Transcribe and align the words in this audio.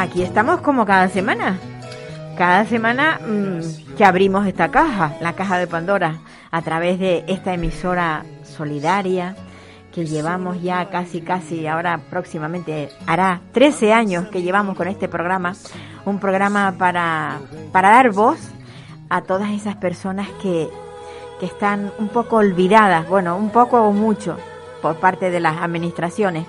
aquí 0.00 0.22
estamos 0.22 0.60
como 0.62 0.86
cada 0.86 1.08
semana. 1.08 1.58
Cada 2.36 2.64
semana 2.64 3.20
mm, 3.20 3.96
que 3.96 4.04
abrimos 4.04 4.46
esta 4.46 4.70
caja, 4.70 5.14
la 5.20 5.34
caja 5.34 5.58
de 5.58 5.66
Pandora, 5.66 6.20
a 6.50 6.62
través 6.62 6.98
de 6.98 7.24
esta 7.28 7.52
emisora 7.52 8.24
solidaria 8.44 9.36
que 9.92 10.06
llevamos 10.06 10.62
ya 10.62 10.88
casi, 10.88 11.20
casi, 11.20 11.66
ahora 11.66 12.00
próximamente 12.08 12.88
hará 13.06 13.40
13 13.52 13.92
años 13.92 14.28
que 14.28 14.40
llevamos 14.42 14.76
con 14.76 14.88
este 14.88 15.08
programa, 15.08 15.54
un 16.06 16.18
programa 16.18 16.76
para, 16.78 17.38
para 17.72 17.90
dar 17.90 18.10
voz 18.10 18.38
a 19.10 19.22
todas 19.22 19.50
esas 19.50 19.76
personas 19.76 20.28
que, 20.40 20.68
que 21.40 21.46
están 21.46 21.92
un 21.98 22.08
poco 22.08 22.36
olvidadas, 22.36 23.06
bueno, 23.08 23.36
un 23.36 23.50
poco 23.50 23.82
o 23.82 23.92
mucho 23.92 24.38
por 24.80 24.96
parte 24.96 25.30
de 25.30 25.40
las 25.40 25.60
administraciones 25.60 26.46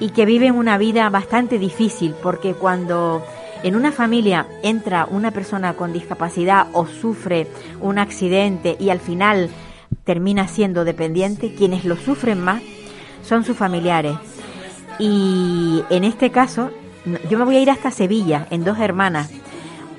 y 0.00 0.10
que 0.10 0.24
viven 0.24 0.56
una 0.56 0.78
vida 0.78 1.08
bastante 1.10 1.58
difícil 1.58 2.14
porque 2.22 2.54
cuando 2.54 3.22
en 3.62 3.76
una 3.76 3.92
familia 3.92 4.46
entra 4.62 5.06
una 5.08 5.30
persona 5.30 5.74
con 5.74 5.92
discapacidad 5.92 6.68
o 6.72 6.86
sufre 6.86 7.46
un 7.80 7.98
accidente 7.98 8.76
y 8.80 8.88
al 8.88 9.00
final 9.00 9.50
termina 10.04 10.48
siendo 10.48 10.84
dependiente, 10.84 11.54
quienes 11.54 11.84
lo 11.84 11.96
sufren 11.96 12.40
más 12.40 12.62
son 13.22 13.44
sus 13.44 13.56
familiares. 13.56 14.14
Y 14.98 15.84
en 15.90 16.04
este 16.04 16.30
caso, 16.30 16.70
yo 17.28 17.38
me 17.38 17.44
voy 17.44 17.56
a 17.56 17.60
ir 17.60 17.70
hasta 17.70 17.90
Sevilla, 17.90 18.46
en 18.50 18.64
Dos 18.64 18.78
Hermanas, 18.78 19.30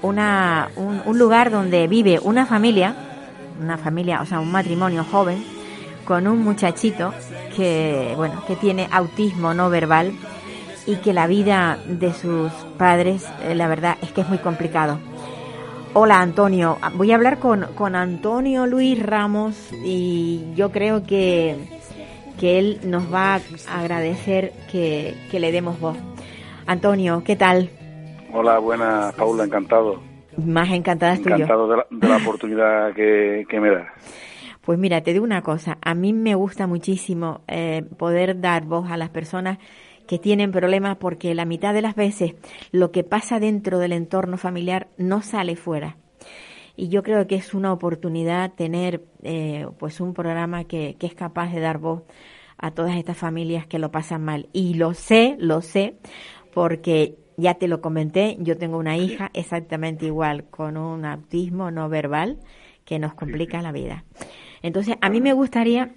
una, 0.02 0.70
un, 0.76 1.02
un 1.06 1.20
lugar 1.20 1.52
donde 1.52 1.88
vive 1.88 2.20
una 2.20 2.46
familia, 2.48 2.96
una 3.62 3.78
familia, 3.78 4.22
o 4.22 4.26
sea, 4.26 4.40
un 4.40 4.52
matrimonio 4.52 5.04
joven, 5.04 5.44
con 6.06 6.28
un 6.28 6.44
muchachito 6.44 7.14
que, 7.56 8.14
bueno, 8.16 8.44
que 8.48 8.56
tiene 8.56 8.88
autismo 8.92 9.54
no 9.54 9.70
verbal 9.70 10.12
y 10.86 10.96
que 10.98 11.14
la 11.14 11.28
vida 11.28 11.78
de 11.86 12.14
sus 12.14 12.52
padres, 12.78 13.28
eh, 13.44 13.56
la 13.56 13.68
verdad 13.68 13.98
es 14.02 14.12
que 14.12 14.22
es 14.22 14.30
muy 14.30 14.40
complicado. 14.40 15.00
Hola 15.94 16.22
Antonio, 16.22 16.78
voy 16.94 17.12
a 17.12 17.16
hablar 17.16 17.40
con, 17.40 17.66
con 17.76 17.96
Antonio 17.96 18.66
Luis 18.66 19.02
Ramos 19.02 19.72
y 19.84 20.46
yo 20.56 20.72
creo 20.72 21.04
que, 21.04 21.58
que 22.40 22.60
él 22.60 22.80
nos 22.86 23.14
va 23.14 23.36
a 23.36 23.80
agradecer 23.80 24.54
que, 24.72 25.16
que 25.30 25.40
le 25.40 25.52
demos 25.52 25.80
voz. 25.80 25.98
Antonio, 26.66 27.24
¿qué 27.26 27.36
tal? 27.36 27.70
Hola, 28.34 28.60
buena 28.60 29.12
Paula, 29.18 29.44
encantado. 29.44 30.02
Más 30.38 30.70
encantada 30.70 31.14
estoy 31.14 31.34
encantado 31.34 31.68
de 31.68 31.78
la, 31.78 31.88
de 31.90 32.08
la 32.08 32.18
oportunidad 32.18 32.94
que, 32.94 33.46
que 33.50 33.60
me 33.60 33.70
das. 33.70 33.88
Pues 34.72 34.80
mira, 34.80 35.02
te 35.02 35.12
digo 35.12 35.26
una 35.26 35.42
cosa, 35.42 35.78
a 35.82 35.94
mí 35.96 36.14
me 36.14 36.34
gusta 36.34 36.66
muchísimo 36.66 37.42
eh, 37.50 37.84
poder 37.98 38.40
dar 38.40 38.64
voz 38.64 38.90
a 38.90 38.96
las 38.96 39.10
personas 39.10 39.58
que 40.08 40.18
tienen 40.18 40.54
problemas 40.54 40.96
porque 40.96 41.36
la 41.36 41.44
mitad 41.44 41.74
de 41.74 41.82
las 41.82 41.94
veces 41.94 42.36
lo 42.72 42.90
que 42.94 43.04
pasa 43.04 43.42
dentro 43.42 43.80
del 43.80 43.92
entorno 43.92 44.38
familiar 44.38 44.88
no 44.96 45.24
sale 45.24 45.58
fuera. 45.58 45.98
Y 46.78 46.88
yo 46.88 47.04
creo 47.04 47.28
que 47.28 47.36
es 47.36 47.54
una 47.54 47.74
oportunidad 47.74 48.54
tener 48.54 49.04
eh, 49.24 49.68
pues 49.78 50.00
un 50.00 50.14
programa 50.14 50.64
que, 50.64 50.96
que 50.98 51.08
es 51.08 51.16
capaz 51.16 51.52
de 51.52 51.60
dar 51.60 51.78
voz 51.78 52.04
a 52.58 52.72
todas 52.72 52.96
estas 52.96 53.18
familias 53.18 53.68
que 53.68 53.78
lo 53.78 53.92
pasan 53.92 54.24
mal. 54.24 54.48
Y 54.54 54.76
lo 54.76 54.94
sé, 54.94 55.36
lo 55.38 55.62
sé, 55.62 55.96
porque 56.54 57.18
ya 57.36 57.56
te 57.56 57.68
lo 57.68 57.82
comenté, 57.82 58.38
yo 58.40 58.58
tengo 58.58 58.78
una 58.78 58.96
hija 58.96 59.32
exactamente 59.34 60.06
igual, 60.06 60.46
con 60.46 60.78
un 60.78 61.04
autismo 61.04 61.72
no 61.72 61.90
verbal 61.90 62.40
que 62.86 63.00
nos 63.00 63.14
complica 63.14 63.62
la 63.62 63.74
vida. 63.74 64.06
Entonces, 64.62 64.96
a 65.02 65.10
mí 65.10 65.22
me 65.22 65.34
gustaría, 65.34 65.92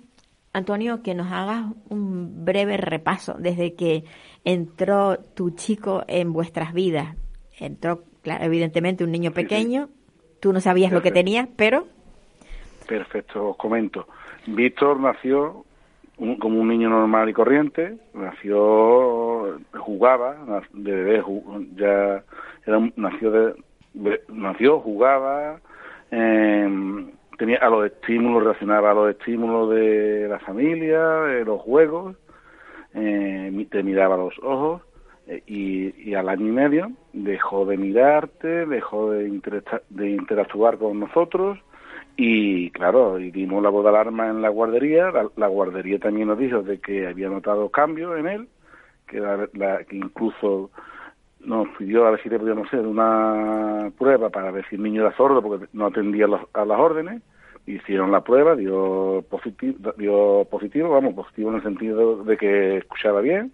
Antonio, 0.52 1.02
que 1.02 1.14
nos 1.14 1.30
hagas 1.30 1.66
un 1.88 2.44
breve 2.44 2.76
repaso 2.76 3.34
desde 3.38 3.74
que 3.74 4.04
entró 4.44 5.18
tu 5.18 5.50
chico 5.50 6.04
en 6.06 6.32
vuestras 6.32 6.72
vidas. 6.72 7.16
Entró, 7.58 8.04
evidentemente, 8.24 9.04
un 9.04 9.12
niño 9.12 9.32
pequeño, 9.32 9.88
tú 10.40 10.52
no 10.52 10.60
sabías 10.60 10.92
lo 10.92 11.02
que 11.02 11.10
tenía, 11.10 11.48
pero... 11.56 11.86
Perfecto, 12.86 13.50
os 13.50 13.56
comento. 13.56 14.06
Víctor 14.46 15.00
nació 15.00 15.64
como 16.16 16.60
un 16.60 16.68
niño 16.68 16.88
normal 16.88 17.28
y 17.28 17.32
corriente, 17.32 17.98
nació, 18.12 19.58
jugaba, 19.78 20.62
de 20.72 20.92
bebé, 20.92 21.24
ya 21.76 22.22
era, 22.66 22.90
nació, 22.96 23.30
de, 23.30 23.54
nació, 24.28 24.78
jugaba, 24.80 25.60
eh, 26.10 26.68
tenía 27.38 27.58
a 27.58 27.70
los 27.70 27.86
estímulos, 27.86 28.42
relacionaba 28.42 28.90
a 28.90 28.94
los 28.94 29.10
estímulos 29.10 29.70
de 29.70 30.26
la 30.28 30.38
familia, 30.40 31.00
de 31.00 31.44
los 31.44 31.60
juegos, 31.60 32.16
eh, 32.94 33.66
te 33.70 33.82
miraba 33.82 34.14
a 34.14 34.18
los 34.18 34.34
ojos 34.42 34.82
eh, 35.26 35.42
y, 35.46 36.14
al 36.14 36.28
año 36.28 36.46
y 36.46 36.50
medio 36.50 36.92
dejó 37.12 37.66
de 37.66 37.76
mirarte, 37.76 38.66
dejó 38.66 39.10
de, 39.10 39.40
de 39.90 40.10
interactuar 40.10 40.78
con 40.78 41.00
nosotros 41.00 41.58
y 42.16 42.70
claro, 42.70 43.18
y 43.18 43.30
dimos 43.30 43.62
la 43.62 43.70
voz 43.70 43.82
de 43.82 43.90
alarma 43.90 44.28
en 44.28 44.40
la 44.40 44.48
guardería, 44.48 45.10
la, 45.36 45.46
guardería 45.48 45.98
también 45.98 46.28
nos 46.28 46.38
dijo 46.38 46.62
de 46.62 46.78
que 46.78 47.08
había 47.08 47.28
notado 47.28 47.70
cambios 47.70 48.16
en 48.18 48.26
él, 48.28 48.48
que, 49.08 49.18
la, 49.18 49.82
que 49.84 49.96
incluso 49.96 50.70
nos 51.44 51.68
pidió 51.76 52.06
a 52.06 52.10
ver 52.12 52.22
si 52.22 52.28
le 52.28 52.38
podíamos 52.38 52.66
hacer 52.66 52.86
una 52.86 53.90
prueba 53.98 54.30
para 54.30 54.50
ver 54.50 54.66
si 54.68 54.76
el 54.76 54.82
niño 54.82 55.02
era 55.02 55.16
sordo 55.16 55.42
porque 55.42 55.66
no 55.72 55.86
atendía 55.86 56.26
a 56.52 56.64
las 56.64 56.78
órdenes. 56.78 57.22
Hicieron 57.66 58.12
la 58.12 58.22
prueba, 58.22 58.54
dio 58.56 59.24
positivo, 59.30 59.92
dio 59.96 60.46
positivo, 60.50 60.90
vamos, 60.90 61.14
positivo 61.14 61.50
en 61.50 61.56
el 61.56 61.62
sentido 61.62 62.22
de 62.22 62.36
que 62.36 62.76
escuchaba 62.78 63.20
bien. 63.20 63.52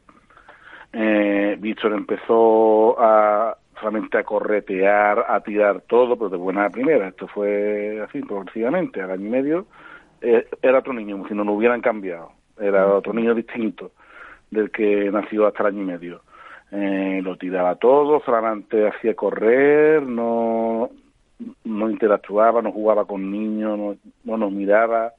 Eh, 0.93 1.57
Víctor 1.61 1.93
empezó 1.93 2.97
a 2.99 3.57
solamente 3.79 4.19
a 4.19 4.25
corretear, 4.25 5.25
a 5.29 5.41
tirar 5.41 5.83
todo, 5.83 6.17
pero 6.17 6.29
de 6.29 6.37
buena 6.37 6.69
primera. 6.71 7.09
Esto 7.09 7.29
fue 7.29 8.01
así, 8.03 8.21
progresivamente. 8.23 9.01
Al 9.01 9.13
año 9.13 9.27
y 9.27 9.31
medio 9.31 9.67
eh, 10.21 10.47
era 10.61 10.81
otro 10.81 10.93
niño, 10.93 11.17
como 11.17 11.29
si 11.29 11.35
no 11.35 11.45
lo 11.45 11.53
hubieran 11.53 11.81
cambiado. 11.81 12.33
Era 12.59 12.87
otro 12.89 13.13
niño 13.13 13.35
distinto 13.35 13.93
del 14.51 14.71
que 14.71 15.11
nació 15.13 15.47
hasta 15.47 15.63
el 15.63 15.75
año 15.75 15.83
y 15.83 15.87
medio 15.87 16.23
eh, 16.73 17.21
lo 17.23 17.37
tiraba 17.37 17.75
todo, 17.77 18.21
solamente 18.25 18.87
hacía 18.87 19.15
correr, 19.15 20.03
no, 20.03 20.91
no 21.65 21.91
interactuaba, 21.91 22.63
no 22.63 22.73
jugaba 22.73 23.05
con 23.05 23.31
niños, 23.31 23.99
no, 24.25 24.37
nos 24.37 24.53
miraba. 24.53 25.13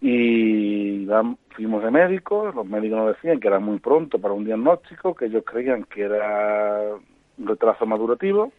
Y 0.00 1.06
fuimos 1.50 1.82
de 1.82 1.90
médicos, 1.90 2.54
los 2.54 2.66
médicos 2.66 2.98
nos 2.98 3.14
decían 3.14 3.40
que 3.40 3.48
era 3.48 3.58
muy 3.58 3.78
pronto 3.78 4.18
para 4.18 4.34
un 4.34 4.44
diagnóstico, 4.44 5.14
que 5.14 5.26
ellos 5.26 5.44
creían 5.46 5.84
que 5.84 6.02
era 6.02 6.90
un 7.38 7.46
retraso 7.46 7.86
madurativo, 7.86 8.52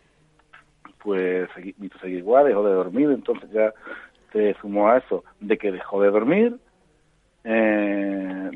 pues 1.04 1.48
visto 1.78 2.00
seguir 2.00 2.20
igual, 2.20 2.48
dejó 2.48 2.64
de 2.64 2.74
dormir, 2.74 3.12
entonces 3.12 3.52
ya 3.52 3.74
se 4.34 4.56
sumó 4.56 4.90
a 4.90 4.98
eso 4.98 5.24
de 5.40 5.58
que 5.58 5.72
dejó 5.72 6.02
de 6.02 6.10
dormir, 6.10 6.58
eh, 7.48 8.50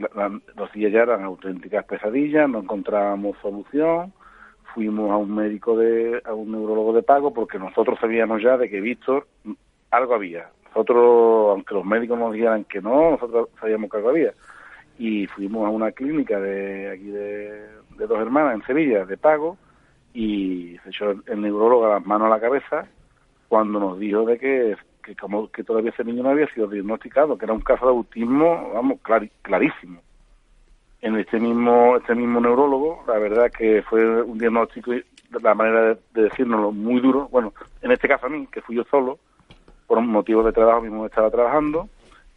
los 0.56 0.71
días 0.74 0.91
ya 0.91 1.03
eran 1.03 1.24
auténticas 1.24 1.86
pesadillas, 1.86 2.50
no 2.50 2.59
encontrábamos 2.59 3.38
solución, 3.39 4.12
fuimos 4.74 5.12
a 5.12 5.18
un 5.18 5.36
médico 5.36 5.77
de, 5.77 6.19
a 6.25 6.33
un 6.33 6.51
neurólogo 6.51 6.94
de 6.94 7.03
pago 7.03 7.31
porque 7.31 7.59
nosotros 7.59 8.00
sabíamos 8.00 8.41
ya 8.41 8.57
de 8.57 8.68
que 8.68 8.81
Víctor 8.81 9.27
algo 9.91 10.15
había. 10.15 10.50
Nosotros, 10.69 11.51
aunque 11.51 11.75
los 11.75 11.86
médicos 11.86 12.18
nos 12.18 12.33
dijeran 12.33 12.63
que 12.63 12.81
no, 12.81 13.12
nosotros 13.12 13.50
sabíamos 13.59 13.91
que 13.91 13.97
algo 13.97 14.09
había. 14.09 14.33
Y 14.97 15.27
fuimos 15.27 15.68
a 15.68 15.69
una 15.69 15.92
clínica 15.92 16.39
de 16.39 16.92
aquí 16.92 17.09
de, 17.12 17.68
de 17.95 18.07
dos 18.07 18.19
hermanas 18.19 18.56
en 18.56 18.65
Sevilla 18.65 19.06
de 19.06 19.18
pago 19.18 19.57
y 20.15 20.77
se 20.83 20.89
echó 20.89 21.12
el 21.12 21.42
neurólogo 21.42 21.88
las 21.88 22.06
manos 22.06 22.25
a 22.25 22.30
la 22.31 22.39
cabeza 22.39 22.88
cuando 23.47 23.80
nos 23.80 24.00
dijo 24.00 24.25
de 24.25 24.39
que 24.39 24.75
que 25.04 25.16
como 25.16 25.50
que 25.51 25.63
todavía 25.63 25.92
ese 25.92 26.04
niño 26.04 26.24
no 26.24 26.30
había 26.30 26.48
sido 26.54 26.68
diagnosticado, 26.68 27.38
que 27.38 27.46
era 27.46 27.54
un 27.54 27.62
caso 27.62 27.86
de 27.86 27.92
autismo, 27.92 28.72
vamos, 28.74 29.00
clarísimo. 29.42 30.01
en 31.01 31.18
este 31.18 31.40
mismo 31.40 31.98
este 31.98 32.16
mismo 32.16 32.40
neurólogo, 32.42 33.04
la 33.07 33.18
verdad 33.18 33.51
que 33.51 33.81
fue 33.84 34.22
un 34.22 34.38
diagnóstico, 34.38 34.92
la 35.42 35.54
manera 35.54 35.81
de, 35.81 35.98
de 36.13 36.24
decírnoslo, 36.24 36.72
muy 36.72 37.00
duro. 37.00 37.28
Bueno, 37.31 37.54
en 37.81 37.92
este 37.92 38.07
caso 38.07 38.25
a 38.25 38.30
mí, 38.30 38.48
que 38.51 38.62
fui 38.62 38.75
yo 38.75 38.84
solo, 38.90 39.19
por 39.88 40.01
motivos 40.01 40.46
de 40.46 40.51
trabajo 40.51 40.81
mismo 40.81 41.06
estaba 41.06 41.31
trabajando, 41.31 41.88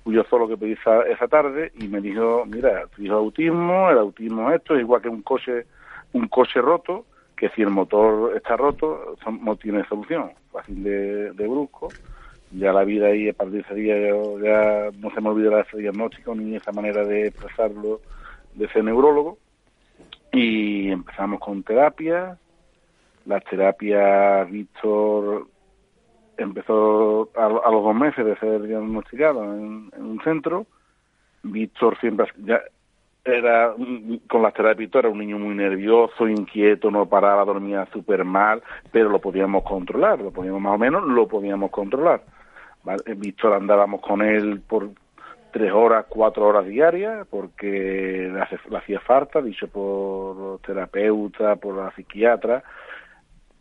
fui 0.04 0.14
yo 0.14 0.24
solo 0.24 0.48
que 0.48 0.56
pedí 0.56 0.72
esa, 0.72 1.02
esa 1.02 1.28
tarde 1.28 1.72
y 1.78 1.88
me 1.88 2.00
dijo, 2.00 2.44
mira, 2.46 2.86
tu 2.94 3.02
hijo 3.02 3.14
autismo, 3.14 3.90
el 3.90 3.98
autismo 3.98 4.50
esto, 4.50 4.74
es 4.74 4.80
igual 4.80 5.02
que 5.02 5.08
un 5.08 5.22
coche, 5.22 5.66
un 6.12 6.28
coche 6.28 6.60
roto, 6.60 7.04
que 7.36 7.48
si 7.50 7.62
el 7.62 7.70
motor 7.70 8.36
está 8.36 8.56
roto, 8.56 9.16
no 9.40 9.56
tiene 9.56 9.84
solución, 9.86 10.30
fácil 10.52 10.82
de, 10.84 11.32
de 11.32 11.48
brusco. 11.48 11.88
Ya 12.54 12.72
la 12.72 12.84
vida 12.84 13.06
ahí, 13.06 13.28
a 13.28 13.32
partir 13.32 13.54
de 13.54 13.60
ese 13.60 13.74
día, 13.74 13.96
ya 14.42 14.90
no 14.98 15.10
se 15.10 15.20
me 15.20 15.30
olvidará 15.30 15.62
ese 15.62 15.78
diagnóstico 15.78 16.34
ni 16.34 16.56
esa 16.56 16.72
manera 16.72 17.04
de 17.04 17.28
expresarlo 17.28 18.00
de 18.54 18.66
ese 18.66 18.82
neurólogo. 18.82 19.38
Y 20.32 20.90
empezamos 20.90 21.40
con 21.40 21.62
terapia. 21.62 22.38
Las 23.24 23.44
terapias, 23.44 24.50
Víctor 24.50 25.46
empezó 26.36 27.30
a, 27.36 27.46
a 27.46 27.70
los 27.70 27.84
dos 27.84 27.94
meses 27.94 28.24
de 28.24 28.36
ser 28.36 28.62
diagnosticado 28.62 29.44
en, 29.44 29.90
un 29.96 30.20
centro. 30.24 30.66
Víctor 31.42 31.98
siempre 32.00 32.26
ya 32.44 32.60
era 33.24 33.74
con 34.28 34.42
las 34.42 34.52
terapias 34.52 34.90
era 34.94 35.08
un 35.08 35.18
niño 35.18 35.38
muy 35.38 35.54
nervioso, 35.54 36.28
inquieto, 36.28 36.90
no 36.90 37.06
paraba, 37.06 37.44
dormía 37.44 37.86
súper 37.92 38.24
mal, 38.24 38.62
pero 38.90 39.08
lo 39.08 39.20
podíamos 39.20 39.62
controlar, 39.62 40.20
lo 40.20 40.32
podíamos 40.32 40.60
más 40.60 40.74
o 40.74 40.78
menos, 40.78 41.04
lo 41.04 41.28
podíamos 41.28 41.70
controlar. 41.70 42.22
Víctor 43.16 43.54
andábamos 43.54 44.00
con 44.00 44.22
él 44.22 44.60
por 44.66 44.90
tres 45.52 45.70
horas, 45.72 46.06
cuatro 46.08 46.46
horas 46.46 46.66
diarias, 46.66 47.26
porque 47.30 48.30
le, 48.32 48.40
hace- 48.40 48.58
le 48.70 48.78
hacía 48.78 49.00
falta, 49.00 49.40
dicho 49.42 49.68
por 49.68 50.36
los 50.36 50.62
terapeutas, 50.62 51.58
por 51.58 51.76
la 51.76 51.90
psiquiatra. 51.94 52.62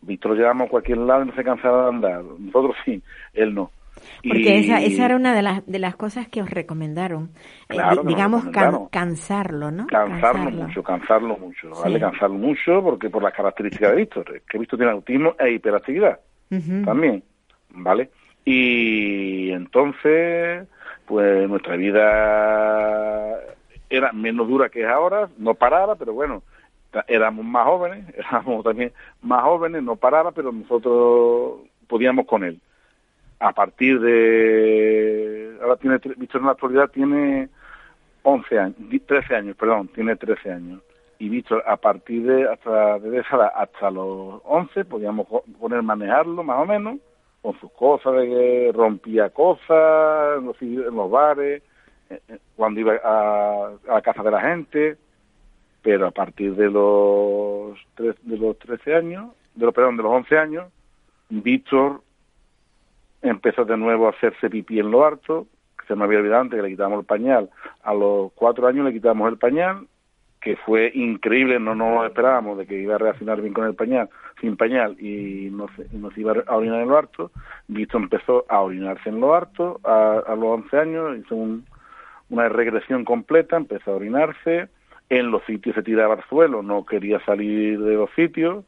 Víctor 0.00 0.32
lo 0.32 0.36
llevamos 0.38 0.66
a 0.66 0.70
cualquier 0.70 0.98
lado 0.98 1.22
y 1.22 1.26
no 1.26 1.34
se 1.34 1.44
cansaba 1.44 1.82
de 1.84 1.88
andar. 1.90 2.24
Nosotros 2.24 2.74
sí, 2.84 3.02
él 3.34 3.54
no. 3.54 3.70
Porque 4.26 4.40
Y- 4.40 4.64
esa, 4.64 4.80
esa 4.80 5.04
era 5.04 5.16
una 5.16 5.34
de 5.34 5.42
las, 5.42 5.64
de 5.66 5.78
las 5.78 5.94
cosas 5.94 6.26
que 6.28 6.40
os 6.42 6.50
recomendaron. 6.50 7.24
Eh, 7.68 7.74
Claro 7.74 8.02
digamos, 8.02 8.46
can- 8.46 8.86
cansarlo, 8.90 9.70
¿no? 9.70 9.86
Cansarlo, 9.86 10.20
Cansarlo. 10.44 10.62
mucho, 10.66 10.82
cansarlo 10.82 11.36
mucho, 11.36 11.74
Sí. 11.74 11.80
¿vale? 11.84 12.00
Cansarlo 12.00 12.34
mucho 12.36 12.82
porque 12.82 13.10
por 13.10 13.22
las 13.22 13.34
características 13.34 13.90
de 13.90 13.96
Víctor, 13.98 14.42
que 14.48 14.58
Víctor 14.58 14.78
tiene 14.78 14.92
autismo 14.92 15.34
e 15.38 15.52
hiperactividad 15.52 16.18
también, 16.84 17.22
¿vale? 17.70 18.10
Y 18.44 19.50
entonces, 19.52 20.66
pues 21.06 21.48
nuestra 21.48 21.76
vida 21.76 23.38
era 23.88 24.12
menos 24.12 24.48
dura 24.48 24.68
que 24.68 24.82
es 24.82 24.88
ahora, 24.88 25.28
no 25.38 25.54
paraba, 25.54 25.94
pero 25.96 26.12
bueno, 26.12 26.42
éramos 27.08 27.44
más 27.44 27.66
jóvenes, 27.66 28.04
éramos 28.16 28.64
también 28.64 28.92
más 29.22 29.42
jóvenes, 29.42 29.82
no 29.82 29.96
paraba, 29.96 30.32
pero 30.32 30.50
nosotros 30.52 31.60
podíamos 31.86 32.26
con 32.26 32.44
él. 32.44 32.58
A 33.38 33.52
partir 33.52 34.00
de, 34.00 35.56
ahora 35.62 35.76
tiene, 35.76 35.98
Víctor 36.16 36.40
en 36.40 36.46
la 36.46 36.52
actualidad 36.52 36.88
tiene 36.90 37.48
11 38.22 38.58
años, 38.58 38.76
di- 38.78 39.00
13 39.00 39.34
años, 39.34 39.56
perdón, 39.56 39.88
tiene 39.88 40.14
13 40.16 40.52
años. 40.52 40.80
Y 41.18 41.28
Víctor, 41.28 41.62
a 41.66 41.76
partir 41.76 42.24
de 42.24 42.48
hasta 42.48 42.98
de 42.98 43.18
esa 43.18 43.36
edad 43.36 43.52
hasta 43.54 43.90
los 43.90 44.40
11, 44.44 44.84
podíamos 44.84 45.26
poner 45.60 45.82
manejarlo 45.82 46.42
más 46.44 46.58
o 46.58 46.66
menos, 46.66 46.96
con 47.42 47.58
sus 47.58 47.72
cosas, 47.72 48.14
de 48.14 48.28
que 48.28 48.72
rompía 48.72 49.30
cosas 49.30 50.38
en 50.38 50.46
los, 50.46 50.62
en 50.62 50.94
los 50.94 51.10
bares, 51.10 51.62
eh, 52.08 52.20
eh, 52.28 52.38
cuando 52.56 52.80
iba 52.80 52.94
a, 53.02 53.66
a 53.88 53.94
la 53.94 54.02
casa 54.02 54.22
de 54.22 54.30
la 54.30 54.40
gente, 54.40 54.96
pero 55.82 56.06
a 56.06 56.10
partir 56.12 56.54
de 56.54 56.70
los, 56.70 57.76
tres, 57.94 58.14
de 58.22 58.38
los 58.38 58.58
13 58.58 58.94
años, 58.94 59.32
de 59.54 59.66
los, 59.66 59.74
perdón, 59.74 59.96
de 59.96 60.04
los 60.04 60.12
11 60.12 60.38
años, 60.38 60.72
Víctor 61.28 62.02
empezó 63.22 63.64
de 63.64 63.76
nuevo 63.76 64.06
a 64.06 64.10
hacerse 64.10 64.48
pipí 64.48 64.78
en 64.78 64.90
lo 64.90 65.04
harto, 65.04 65.46
que 65.78 65.86
se 65.86 65.96
me 65.96 66.04
había 66.04 66.18
olvidado 66.18 66.42
antes 66.42 66.56
que 66.58 66.62
le 66.62 66.70
quitábamos 66.70 67.00
el 67.00 67.06
pañal. 67.06 67.50
A 67.82 67.94
los 67.94 68.32
cuatro 68.32 68.66
años 68.66 68.84
le 68.84 68.92
quitamos 68.92 69.28
el 69.28 69.38
pañal, 69.38 69.86
que 70.40 70.56
fue 70.56 70.90
increíble, 70.94 71.58
no 71.60 71.74
nos 71.74 71.94
lo 71.94 72.06
esperábamos 72.06 72.58
de 72.58 72.66
que 72.66 72.80
iba 72.80 72.96
a 72.96 72.98
reaccionar 72.98 73.40
bien 73.40 73.54
con 73.54 73.64
el 73.64 73.74
pañal, 73.74 74.10
sin 74.42 74.58
pañal, 74.58 74.96
y 75.00 75.48
no 75.50 75.68
se, 75.74 75.86
y 75.90 75.96
nos 75.96 76.16
iba 76.18 76.34
a 76.46 76.56
orinar 76.56 76.82
en 76.82 76.88
lo 76.90 76.98
harto. 76.98 77.30
Víctor 77.68 78.02
empezó 78.02 78.44
a 78.50 78.60
orinarse 78.60 79.08
en 79.08 79.20
lo 79.20 79.34
harto 79.34 79.80
a, 79.84 80.18
a 80.26 80.36
los 80.36 80.44
11 80.64 80.76
años, 80.78 81.16
hizo 81.16 81.34
un- 81.34 81.64
una 82.28 82.48
regresión 82.50 83.04
completa, 83.06 83.56
empezó 83.56 83.92
a 83.92 83.96
orinarse, 83.96 84.68
en 85.08 85.30
los 85.30 85.42
sitios 85.44 85.74
se 85.74 85.82
tiraba 85.82 86.14
al 86.14 86.24
suelo, 86.28 86.62
no 86.62 86.84
quería 86.84 87.18
salir 87.24 87.80
de 87.80 87.94
los 87.94 88.10
sitios, 88.16 88.64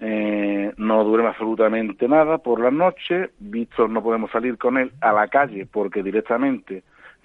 eh, 0.00 0.72
no 0.76 1.04
duerme 1.04 1.28
absolutamente 1.28 2.08
nada 2.08 2.38
por 2.38 2.60
la 2.60 2.70
noche, 2.70 3.30
Víctor 3.38 3.90
no 3.90 4.02
podemos 4.02 4.30
salir 4.30 4.58
con 4.58 4.76
él 4.78 4.92
a 5.00 5.12
la 5.12 5.28
calle 5.28 5.66
porque 5.70 6.02
directamente 6.02 6.82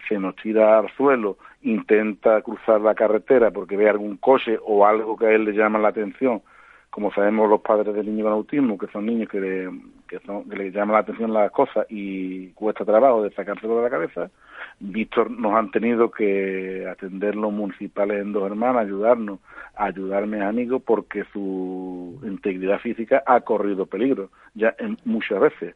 se 0.07 0.17
nos 0.19 0.35
tira 0.37 0.79
al 0.79 0.89
suelo, 0.95 1.37
intenta 1.61 2.41
cruzar 2.41 2.79
la 2.81 2.95
carretera 2.95 3.51
porque 3.51 3.75
ve 3.75 3.89
algún 3.89 4.17
coche 4.17 4.57
o 4.63 4.85
algo 4.85 5.17
que 5.17 5.25
a 5.25 5.31
él 5.31 5.45
le 5.45 5.51
llama 5.53 5.77
la 5.79 5.89
atención, 5.89 6.41
como 6.89 7.11
sabemos 7.13 7.49
los 7.49 7.61
padres 7.61 7.93
del 7.93 8.07
niño 8.07 8.25
con 8.25 8.33
autismo, 8.33 8.77
que 8.77 8.87
son 8.87 9.05
niños 9.05 9.29
que 9.29 9.39
le, 9.39 9.69
que 10.07 10.19
son, 10.25 10.49
que 10.49 10.55
le 10.55 10.71
llaman 10.71 10.93
la 10.93 10.99
atención 10.99 11.31
las 11.31 11.51
cosas 11.51 11.85
y 11.89 12.47
cuesta 12.49 12.83
trabajo 12.83 13.23
de 13.23 13.31
sacárselo 13.31 13.77
de 13.77 13.83
la 13.83 13.89
cabeza, 13.89 14.31
Víctor 14.79 15.29
nos 15.29 15.53
han 15.53 15.71
tenido 15.71 16.09
que 16.09 16.87
atender 16.89 17.35
los 17.35 17.51
municipales 17.51 18.21
en 18.21 18.31
dos 18.31 18.49
hermanas, 18.49 18.85
ayudarnos, 18.85 19.39
ayudarme 19.75 20.41
a 20.41 20.47
amigos 20.47 20.81
porque 20.85 21.25
su 21.31 22.19
integridad 22.23 22.79
física 22.79 23.23
ha 23.25 23.41
corrido 23.41 23.85
peligro 23.85 24.29
ya 24.55 24.75
en, 24.79 24.97
muchas 25.05 25.39
veces. 25.39 25.75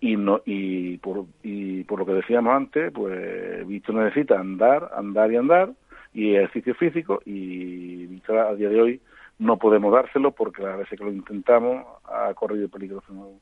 Y 0.00 0.16
no 0.16 0.42
y 0.44 0.98
por 0.98 1.26
y 1.44 1.84
por 1.84 2.00
lo 2.00 2.06
que 2.06 2.14
decíamos 2.14 2.52
antes 2.54 2.90
pues 2.92 3.64
Víctor 3.68 3.94
necesita 3.96 4.36
andar 4.36 4.90
andar 4.96 5.30
y 5.30 5.36
andar 5.36 5.70
y 6.12 6.34
ejercicio 6.34 6.74
físico 6.74 7.22
y 7.24 8.06
Víctor 8.06 8.38
a 8.38 8.54
día 8.56 8.68
de 8.68 8.80
hoy 8.80 9.00
no 9.38 9.56
podemos 9.58 9.92
dárselo 9.92 10.32
porque 10.32 10.62
las 10.62 10.78
veces 10.78 10.98
que 10.98 11.04
lo 11.04 11.12
intentamos 11.12 11.84
ha 12.04 12.32
corrido 12.34 12.68
peligro 12.68 13.02
su, 13.06 13.40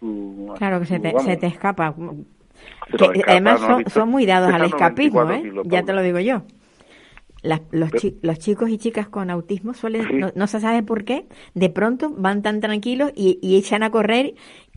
su- 0.00 0.54
Claro 0.58 0.80
que 0.80 0.86
se 0.86 0.98
te, 1.00 1.18
se 1.20 1.36
te 1.36 1.46
escapa. 1.46 1.92
se 1.92 2.96
Que, 2.96 3.06
nos 3.06 3.16
escapa, 3.16 3.30
además 3.32 3.60
¿no, 3.60 3.66
son, 3.66 3.90
son 3.90 4.08
muy 4.08 4.26
dados 4.26 4.52
al 4.52 4.64
escapismo, 4.64 5.20
94 5.24 5.34
¿eh? 5.46 5.50
kilos, 5.50 5.66
Ya 5.68 5.82
te 5.84 5.92
lo 5.92 6.02
digo 6.02 6.18
yo. 6.20 6.42
Las- 7.40 7.62
los, 7.70 7.92
chi- 7.92 8.18
los 8.22 8.40
chicos 8.40 8.68
y 8.68 8.78
chicas 8.78 9.08
con 9.08 9.30
autismo 9.30 9.72
suelen, 9.72 10.08
Sí. 10.08 10.14
no, 10.14 10.32
no 10.34 10.46
se 10.48 10.58
sabe 10.58 10.82
por 10.82 11.04
qué, 11.04 11.26
de 11.54 11.70
pronto 11.70 12.10
van 12.16 12.42
tan 12.42 12.60
tranquilos 12.60 13.12
y, 13.14 13.38
y 13.40 13.56
echan 13.56 13.84
a 13.84 13.90
correr 13.90 14.34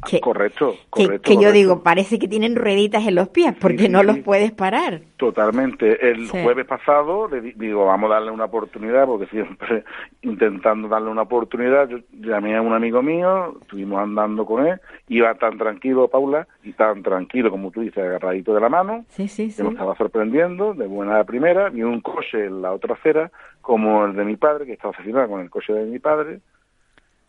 que, 0.09 0.19
correcto 0.19 0.71
que, 0.93 1.03
correcto 1.05 1.21
que 1.27 1.33
yo 1.35 1.39
correcto. 1.41 1.57
digo, 1.57 1.83
parece 1.83 2.17
que 2.19 2.27
tienen 2.27 2.55
rueditas 2.55 3.05
en 3.07 3.15
los 3.15 3.29
pies 3.29 3.53
porque 3.59 3.83
sí, 3.83 3.89
no 3.89 3.99
sí. 4.01 4.05
los 4.07 4.19
puedes 4.19 4.51
parar. 4.51 5.01
Totalmente. 5.17 6.09
El 6.09 6.27
Sí. 6.27 6.37
jueves 6.43 6.65
pasado 6.65 7.27
le 7.27 7.41
di- 7.41 7.53
digo, 7.55 7.85
vamos 7.85 8.09
a 8.09 8.15
darle 8.15 8.31
una 8.31 8.45
oportunidad, 8.45 9.05
porque 9.05 9.27
siempre 9.27 9.83
intentando 10.23 10.87
darle 10.87 11.09
una 11.09 11.21
oportunidad, 11.23 11.87
yo 11.89 11.99
llamé 12.11 12.55
a 12.55 12.61
un 12.61 12.73
amigo 12.73 13.01
mío, 13.01 13.55
estuvimos 13.61 13.99
andando 14.01 14.45
con 14.45 14.65
él, 14.65 14.79
iba 15.07 15.33
tan 15.35 15.57
tranquilo, 15.57 16.07
Paula, 16.07 16.47
y 16.63 16.73
tan 16.73 17.03
tranquilo, 17.03 17.51
como 17.51 17.71
tú 17.71 17.81
dices, 17.81 17.99
agarradito 18.03 18.53
de 18.53 18.61
la 18.61 18.69
mano, 18.69 19.05
Sí, 19.09 19.27
sí, 19.27 19.45
que 19.47 19.51
sí. 19.51 19.63
nos 19.63 19.73
estaba 19.73 19.95
sorprendiendo, 19.95 20.73
de 20.73 20.87
buena 20.87 21.19
a 21.19 21.23
primera, 21.23 21.69
vi 21.69 21.83
un 21.83 22.01
coche 22.01 22.45
en 22.45 22.61
la 22.61 22.71
otra 22.71 22.95
acera, 22.95 23.31
como 23.61 24.05
el 24.05 24.15
de 24.15 24.25
mi 24.25 24.37
padre, 24.37 24.65
que 24.65 24.73
estaba 24.73 24.93
asesinado 24.93 25.27
con 25.29 25.41
el 25.41 25.49
coche 25.49 25.73
de 25.73 25.85
mi 25.85 25.99
padre, 25.99 26.39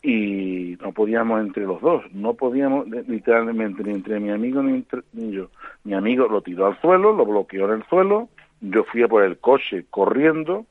y 0.05 0.77
no 0.81 0.91
podíamos 0.91 1.39
entre 1.41 1.63
los 1.63 1.81
dos, 1.81 2.03
no 2.11 2.33
podíamos 2.33 2.87
literalmente 3.07 3.83
ni 3.83 3.91
entre 3.91 4.19
mi 4.19 4.29
amigo 4.31 4.61
ni, 4.61 4.73
entre- 4.73 5.03
ni 5.13 5.31
yo. 5.31 5.47
Mi 5.85 5.93
amigo 5.93 6.27
lo 6.27 6.41
tiró 6.41 6.67
al 6.67 6.79
suelo, 6.81 7.13
lo 7.13 7.25
bloqueó 7.25 7.65
en 7.71 7.79
el 7.81 7.83
suelo, 7.87 8.27
yo 8.59 8.83
fui 8.83 9.01
a 9.03 9.07
por 9.07 9.23
el 9.23 9.37
coche 9.37 9.85
corriendo 9.89 10.65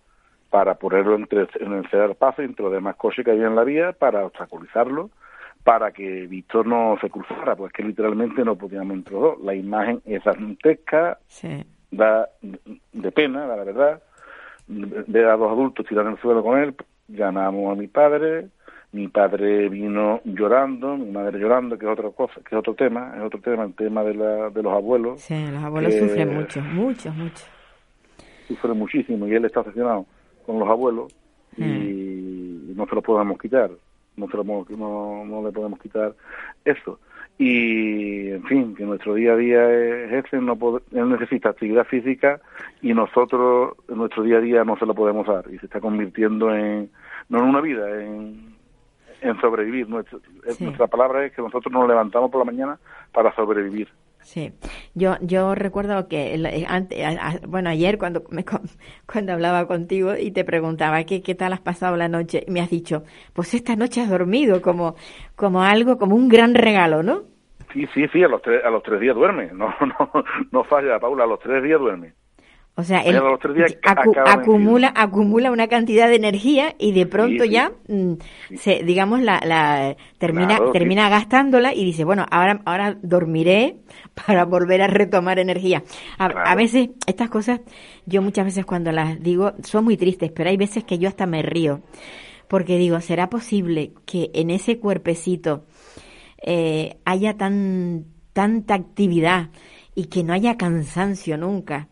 para 0.50 0.74
ponerlo 0.74 1.14
entre, 1.14 1.48
en 1.60 1.72
el 1.72 1.88
ceder 1.88 2.14
paso 2.14 2.42
entre 2.42 2.62
los 2.62 2.72
demás 2.72 2.96
coches 2.96 3.24
que 3.24 3.30
había 3.30 3.46
en 3.46 3.56
la 3.56 3.64
vía 3.64 3.92
para 3.92 4.26
obstaculizarlo, 4.26 5.08
para 5.64 5.92
que 5.92 6.26
Víctor 6.26 6.66
no 6.66 6.98
se 7.00 7.08
cruzara, 7.08 7.56
pues 7.56 7.72
que 7.72 7.82
literalmente 7.82 8.44
no 8.44 8.56
podíamos 8.56 8.94
entre 8.96 9.14
los 9.14 9.22
dos. 9.22 9.40
La 9.42 9.54
imagen 9.54 10.02
es 10.04 10.22
dantesca, 10.24 11.18
Sí. 11.28 11.64
da 11.90 12.28
de 12.92 13.12
pena, 13.12 13.46
la 13.46 13.56
verdad, 13.56 14.02
ver 14.68 15.24
a 15.26 15.36
dos 15.38 15.50
adultos 15.52 15.86
tirar 15.86 16.04
en 16.04 16.12
el 16.12 16.18
suelo 16.18 16.42
con 16.42 16.58
él, 16.58 16.74
llamamos 17.08 17.72
a 17.72 17.80
mi 17.80 17.86
padre, 17.86 18.48
mi 18.92 19.08
padre 19.08 19.68
vino 19.70 20.20
llorando, 20.24 20.96
mi 20.96 21.10
madre 21.10 21.38
llorando, 21.38 21.78
que 21.78 21.86
es 21.86 21.92
otra 21.92 22.10
cosa, 22.10 22.34
que 22.40 22.54
es 22.54 22.58
otro 22.58 22.74
tema, 22.74 23.14
es 23.16 23.22
otro 23.22 23.40
tema, 23.40 23.64
el 23.64 23.74
tema 23.74 24.04
de, 24.04 24.14
la, 24.14 24.50
de 24.50 24.62
los 24.62 24.72
abuelos, 24.72 25.20
Sí, 25.22 25.46
los 25.50 25.64
abuelos 25.64 25.94
sufren 25.94 26.34
mucho, 26.34 26.60
mucho, 26.60 27.10
mucho. 27.12 27.44
sufre 28.46 28.72
muchísimo 28.74 29.26
y 29.26 29.34
él 29.34 29.46
está 29.46 29.60
obsesionado 29.60 30.06
con 30.44 30.58
los 30.58 30.68
abuelos 30.68 31.14
y 31.56 32.72
no 32.74 32.86
se 32.86 32.94
los 32.94 33.04
podemos 33.04 33.38
quitar. 33.38 33.70
no, 34.16 34.28
se 34.28 34.36
lo 34.36 34.44
no, 34.44 35.24
no 35.24 35.42
le 35.42 35.52
podemos 35.52 35.80
quitar 35.80 36.14
eso. 36.64 36.98
Y, 37.38 38.28
en 38.30 38.44
fin, 38.44 38.74
que 38.74 38.84
nuestro 38.84 39.14
día 39.14 39.32
a 39.32 39.36
día 39.36 39.72
es 39.72 40.26
ese, 40.26 40.36
no 40.38 40.56
él 40.92 41.08
necesita 41.08 41.48
actividad 41.48 41.86
física 41.86 42.40
y 42.82 42.92
nosotros 42.92 43.74
en 43.88 43.96
nuestro 43.96 44.22
día 44.22 44.36
a 44.36 44.40
día 44.40 44.64
no 44.64 44.76
se 44.76 44.84
lo 44.84 44.94
podemos 44.94 45.26
dar 45.26 45.46
y 45.50 45.58
se 45.58 45.66
está 45.66 45.80
convirtiendo 45.80 46.54
en, 46.54 46.90
no 47.30 47.38
en 47.38 47.44
una 47.44 47.60
vida, 47.62 48.04
en, 48.04 48.51
en 49.22 49.40
sobrevivir. 49.40 49.88
Nuestra, 49.88 50.18
Sí. 50.50 50.64
nuestra 50.64 50.86
palabra 50.88 51.24
es 51.24 51.32
que 51.32 51.42
nosotros 51.42 51.72
nos 51.72 51.88
levantamos 51.88 52.30
por 52.30 52.40
la 52.40 52.44
mañana 52.52 52.78
para 53.12 53.34
sobrevivir. 53.34 53.88
Sí, 54.20 54.52
yo 54.94 55.16
yo 55.20 55.54
recuerdo 55.56 56.06
que 56.06 56.34
el- 56.34 56.46
eh, 56.46 56.64
ante- 56.68 57.04
a- 57.04 57.10
a- 57.28 57.40
bueno 57.48 57.70
ayer 57.70 57.98
cuando 57.98 58.22
me 58.30 58.44
cuando 59.06 59.32
hablaba 59.32 59.66
contigo 59.66 60.14
y 60.16 60.30
te 60.30 60.44
preguntaba 60.44 61.02
qué 61.04 61.22
qué 61.22 61.34
tal 61.34 61.52
has 61.52 61.60
pasado 61.60 61.96
la 61.96 62.06
noche 62.08 62.44
y 62.46 62.50
me 62.52 62.60
has 62.60 62.70
dicho 62.70 63.02
pues 63.32 63.52
esta 63.54 63.74
noche 63.74 64.00
has 64.00 64.08
dormido 64.10 64.62
como 64.62 64.94
como 65.34 65.62
algo 65.62 65.98
como 65.98 66.14
un 66.14 66.28
gran 66.28 66.54
regalo, 66.54 67.02
¿no? 67.02 67.22
Sí, 67.72 67.86
sí, 67.94 68.06
sí, 68.12 68.22
a 68.22 68.28
los 68.28 68.42
tres, 68.42 68.62
a 68.64 68.70
los 68.70 68.82
tres 68.84 69.00
días 69.00 69.16
duerme. 69.16 69.50
No, 69.54 69.74
no, 69.80 70.24
no 70.52 70.64
falla, 70.64 71.00
Paula, 71.00 71.24
a 71.24 71.26
los 71.26 71.40
tres 71.40 71.60
días 71.62 71.80
duerme. 71.80 72.12
O 72.74 72.84
sea, 72.84 73.00
él 73.00 73.16
acu- 73.16 74.14
acumula 74.26 74.92
acumula 74.96 75.50
una 75.52 75.68
cantidad 75.68 76.08
de 76.08 76.14
energía 76.16 76.74
y 76.78 76.92
de 76.92 77.04
pronto 77.04 77.42
Sí, 77.44 77.48
sí. 77.50 77.54
ya 77.54 77.72
mm, 77.88 78.12
se 78.56 78.82
digamos 78.82 79.20
la, 79.20 79.40
la 79.44 79.94
termina 80.16 80.56
Claro, 80.56 80.72
termina 80.72 81.08
gastándola 81.10 81.74
y 81.74 81.84
dice 81.84 82.04
bueno 82.04 82.24
ahora 82.30 82.62
ahora 82.64 82.96
dormiré 83.02 83.76
para 84.26 84.46
volver 84.46 84.80
a 84.80 84.86
retomar 84.86 85.38
energía. 85.38 85.82
A, 86.18 86.28
Claro. 86.30 86.48
a 86.48 86.54
veces 86.54 86.88
estas 87.06 87.28
cosas 87.28 87.60
yo 88.06 88.22
muchas 88.22 88.46
veces 88.46 88.64
cuando 88.64 88.90
las 88.90 89.22
digo 89.22 89.52
son 89.62 89.84
muy 89.84 89.98
tristes, 89.98 90.32
pero 90.32 90.48
hay 90.48 90.56
veces 90.56 90.82
que 90.84 90.98
yo 90.98 91.08
hasta 91.08 91.26
me 91.26 91.42
río 91.42 91.82
porque 92.48 92.78
digo 92.78 93.00
será 93.00 93.28
posible 93.28 93.92
que 94.06 94.30
en 94.32 94.48
ese 94.50 94.78
cuerpecito 94.78 95.66
eh, 96.42 96.96
haya 97.04 97.36
tan 97.36 98.06
tanta 98.32 98.74
actividad 98.74 99.50
y 99.94 100.06
que 100.06 100.24
no 100.24 100.32
haya 100.32 100.56
cansancio 100.56 101.36
nunca 101.36 101.88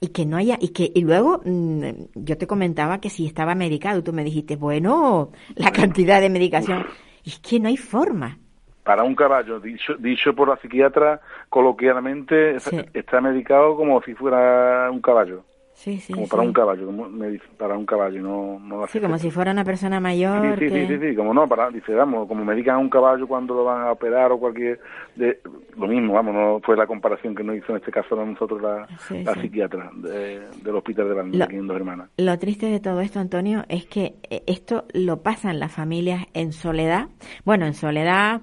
y 0.00 0.08
que 0.08 0.24
no 0.26 0.36
haya 0.36 0.56
y 0.60 0.68
que 0.68 0.90
y 0.94 1.02
luego 1.02 1.40
mm, 1.44 1.82
yo 2.14 2.38
te 2.38 2.46
comentaba 2.46 3.00
que 3.00 3.10
si 3.10 3.26
estaba 3.26 3.54
medicado 3.54 4.02
tú 4.02 4.12
me 4.12 4.24
dijiste 4.24 4.56
bueno 4.56 5.30
la 5.56 5.72
cantidad 5.72 6.20
de 6.20 6.30
medicación 6.30 6.86
es 7.24 7.38
que 7.40 7.60
no 7.60 7.68
hay 7.68 7.76
forma. 7.76 8.38
Para 8.84 9.02
un 9.02 9.14
caballo, 9.14 9.60
dicho, 9.60 9.94
dicho 9.98 10.34
por 10.34 10.48
la 10.48 10.56
psiquiatra 10.56 11.20
coloquialmente, 11.50 12.58
Sí. 12.58 12.80
está 12.94 13.20
medicado 13.20 13.76
como 13.76 14.00
si 14.02 14.14
fuera 14.14 14.90
un 14.90 15.02
caballo, 15.02 15.44
sí 15.78 15.98
sí 15.98 16.12
como 16.12 16.26
sí. 16.26 16.30
para 16.30 16.42
un 16.42 16.52
caballo, 16.52 16.86
como 16.86 17.08
me 17.08 17.28
dice, 17.28 17.44
para 17.56 17.76
un 17.78 17.86
caballo, 17.86 18.20
no, 18.20 18.58
no 18.60 18.86
Sí, 18.88 19.00
como 19.00 19.16
si 19.18 19.30
fuera 19.30 19.52
una 19.52 19.64
persona 19.64 20.00
mayor 20.00 20.58
Sí, 20.58 20.66
sí, 20.68 20.72
que- 20.72 20.86
sí, 20.88 20.98
sí, 20.98 21.08
sí, 21.10 21.16
como 21.16 21.32
no, 21.32 21.46
para, 21.46 21.70
dice, 21.70 21.92
vamos, 21.94 22.26
como 22.26 22.44
medican 22.44 22.74
a 22.74 22.78
un 22.78 22.90
caballo 22.90 23.26
cuando 23.28 23.54
lo 23.54 23.64
van 23.64 23.82
a 23.86 23.92
operar 23.92 24.32
o 24.32 24.38
cualquier, 24.38 24.80
de, 25.16 25.38
lo 25.76 25.86
mismo, 25.86 26.14
vamos, 26.14 26.34
no 26.34 26.60
fue 26.64 26.76
la 26.76 26.86
comparación 26.86 27.34
que 27.34 27.44
nos 27.44 27.56
hizo 27.56 27.70
en 27.72 27.76
este 27.78 27.90
caso 27.92 28.20
a 28.20 28.24
nosotros 28.26 28.60
la, 28.60 28.86
la 29.24 29.34
psiquiatra 29.40 29.90
de- 29.94 30.40
del 30.62 30.74
hospital 30.76 31.08
de 31.08 31.38
Lo- 31.38 31.44
aquí 31.44 31.56
en 31.56 31.66
Dos 31.66 31.76
Hermanas. 31.76 32.10
Lo 32.16 32.38
triste 32.38 32.66
de 32.66 32.80
todo 32.80 33.00
esto, 33.00 33.20
Antonio, 33.20 33.64
es 33.68 33.86
que 33.86 34.14
eh, 34.30 34.42
esto 34.46 34.84
lo 34.92 35.22
pasan 35.22 35.60
las 35.60 35.72
familias 35.72 36.26
en 36.34 36.52
soledad. 36.52 37.06
Bueno, 37.44 37.66
en 37.66 37.74
soledad 37.74 38.40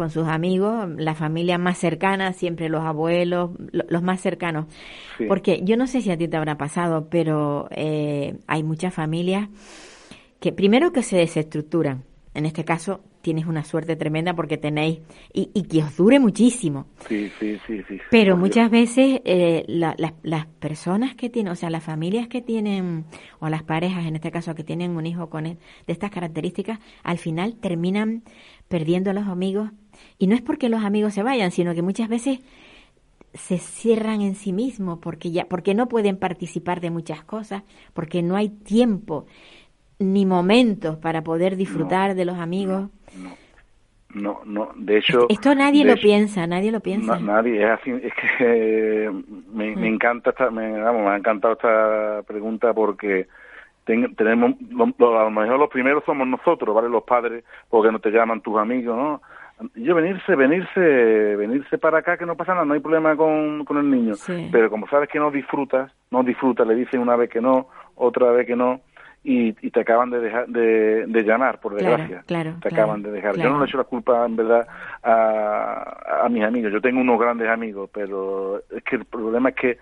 con 0.00 0.08
sus 0.08 0.26
amigos, 0.26 0.88
la 0.96 1.14
familia 1.14 1.58
más 1.58 1.76
cercana, 1.76 2.32
siempre 2.32 2.70
los 2.70 2.82
abuelos, 2.82 3.50
lo- 3.70 3.84
los 3.90 4.02
más 4.02 4.22
cercanos. 4.22 4.64
Sí. 5.18 5.26
Porque 5.28 5.60
yo 5.62 5.76
no 5.76 5.86
sé 5.86 6.00
si 6.00 6.10
a 6.10 6.16
ti 6.16 6.26
te 6.26 6.38
habrá 6.38 6.56
pasado, 6.56 7.08
pero 7.10 7.68
eh, 7.70 8.38
hay 8.46 8.62
muchas 8.62 8.94
familias 8.94 9.50
que 10.40 10.52
primero 10.52 10.90
que 10.90 11.02
se 11.02 11.18
desestructuran. 11.18 12.04
En 12.32 12.46
este 12.46 12.64
caso 12.64 13.00
tienes 13.20 13.44
una 13.46 13.62
suerte 13.64 13.96
tremenda 13.96 14.32
porque 14.34 14.56
tenéis 14.56 15.00
y, 15.34 15.50
y 15.52 15.64
que 15.64 15.82
os 15.82 15.94
dure 15.98 16.18
muchísimo. 16.18 16.86
Sí, 17.06 17.30
sí, 17.38 17.58
sí, 17.66 17.82
sí. 17.86 17.98
Pero 18.10 18.36
muchas 18.38 18.70
veces 18.70 19.20
eh, 19.26 19.64
la- 19.66 19.94
las- 19.98 20.14
las 20.22 20.46
personas 20.46 21.14
que 21.14 21.28
tienen, 21.28 21.52
o 21.52 21.56
sea, 21.56 21.68
las 21.68 21.84
familias 21.84 22.28
que 22.28 22.40
tienen, 22.40 23.04
o 23.40 23.50
las 23.50 23.62
parejas 23.64 24.06
en 24.06 24.14
este 24.14 24.30
caso 24.30 24.54
que 24.54 24.64
tienen 24.64 24.96
un 24.96 25.04
hijo 25.04 25.28
con 25.28 25.44
de 25.44 25.58
estas 25.88 26.10
características, 26.10 26.78
al 27.02 27.18
final 27.18 27.56
terminan 27.60 28.22
perdiendo 28.68 29.10
a 29.10 29.12
los 29.12 29.26
amigos. 29.26 29.70
Y 30.18 30.26
no 30.26 30.34
es 30.34 30.42
porque 30.42 30.68
los 30.68 30.84
amigos 30.84 31.14
se 31.14 31.22
vayan, 31.22 31.50
sino 31.50 31.74
que 31.74 31.82
muchas 31.82 32.08
veces 32.08 32.40
se 33.32 33.58
cierran 33.58 34.20
en 34.22 34.34
sí 34.34 34.52
mismos 34.52 34.98
porque 35.00 35.30
ya 35.30 35.44
porque 35.44 35.72
no 35.74 35.86
pueden 35.88 36.16
participar 36.18 36.80
de 36.80 36.90
muchas 36.90 37.22
cosas, 37.24 37.62
porque 37.94 38.22
no 38.22 38.36
hay 38.36 38.48
tiempo 38.48 39.26
ni 40.00 40.26
momentos 40.26 40.96
para 40.96 41.22
poder 41.22 41.56
disfrutar 41.56 42.14
de 42.14 42.24
los 42.24 42.38
amigos. 42.38 42.88
No, 44.12 44.40
no, 44.44 44.70
de 44.74 44.98
hecho... 44.98 45.26
Esto 45.28 45.54
nadie 45.54 45.84
lo 45.84 45.92
hecho- 45.92 46.02
piensa, 46.02 46.44
nadie 46.46 46.72
lo 46.72 46.80
piensa. 46.80 47.20
Na- 47.20 47.34
nadie, 47.34 47.62
es 47.62 47.70
así, 47.70 47.90
es 47.92 48.12
que 48.38 49.10
me, 49.52 49.76
me 49.76 49.86
encanta 49.88 50.30
esta, 50.30 50.50
me, 50.50 50.80
vamos, 50.82 51.02
me 51.02 51.10
ha 51.10 51.16
encantado 51.16 51.52
esta 51.54 52.22
pregunta 52.26 52.74
porque 52.74 53.28
ten- 53.84 54.12
tenemos, 54.16 54.56
lo- 54.70 54.92
lo- 54.98 55.20
a 55.20 55.24
lo 55.24 55.30
mejor 55.30 55.60
los 55.60 55.70
primeros 55.70 56.02
somos 56.04 56.26
nosotros, 56.26 56.74
¿vale? 56.74 56.88
Los 56.88 57.04
padres, 57.04 57.44
porque 57.68 57.92
no 57.92 58.00
te 58.00 58.10
llaman 58.10 58.40
tus 58.40 58.58
amigos, 58.58 58.96
¿no? 58.96 59.22
Yo 59.74 59.94
venirse, 59.94 60.34
venirse, 60.34 60.80
venirse 61.36 61.78
para 61.78 61.98
acá, 61.98 62.16
que 62.16 62.26
no 62.26 62.36
pasa 62.36 62.52
nada, 62.54 62.64
no 62.64 62.74
hay 62.74 62.80
problema 62.80 63.14
con, 63.16 63.64
con 63.64 63.76
el 63.78 63.90
niño. 63.90 64.14
Sí. 64.14 64.48
Pero 64.50 64.70
como 64.70 64.88
sabes 64.88 65.08
que 65.08 65.18
no 65.18 65.30
disfrutas, 65.30 65.92
no 66.10 66.22
disfrutas, 66.22 66.66
le 66.66 66.74
dicen 66.74 67.00
una 67.00 67.16
vez 67.16 67.28
que 67.28 67.40
no, 67.40 67.68
otra 67.94 68.30
vez 68.32 68.46
que 68.46 68.56
no, 68.56 68.80
y, 69.22 69.48
y 69.60 69.70
te 69.70 69.80
acaban 69.80 70.08
de 70.10 70.18
dejar 70.20 70.46
de, 70.48 71.06
de 71.06 71.22
llamar, 71.22 71.60
por 71.60 71.74
desgracia. 71.74 72.22
claro, 72.26 72.54
te 72.62 72.70
claro, 72.70 72.84
acaban 72.84 73.02
de 73.02 73.10
dejar. 73.10 73.36
Yo 73.36 73.50
no 73.50 73.58
le 73.58 73.66
echo 73.66 73.76
la 73.76 73.84
culpa, 73.84 74.24
en 74.24 74.36
verdad, 74.36 74.66
a, 75.02 76.24
a 76.24 76.28
mis 76.30 76.42
amigos. 76.42 76.72
Yo 76.72 76.80
tengo 76.80 77.00
unos 77.00 77.20
grandes 77.20 77.48
amigos, 77.48 77.90
pero 77.92 78.62
es 78.70 78.82
que 78.82 78.96
el 78.96 79.04
problema 79.04 79.50
es 79.50 79.54
que 79.56 79.78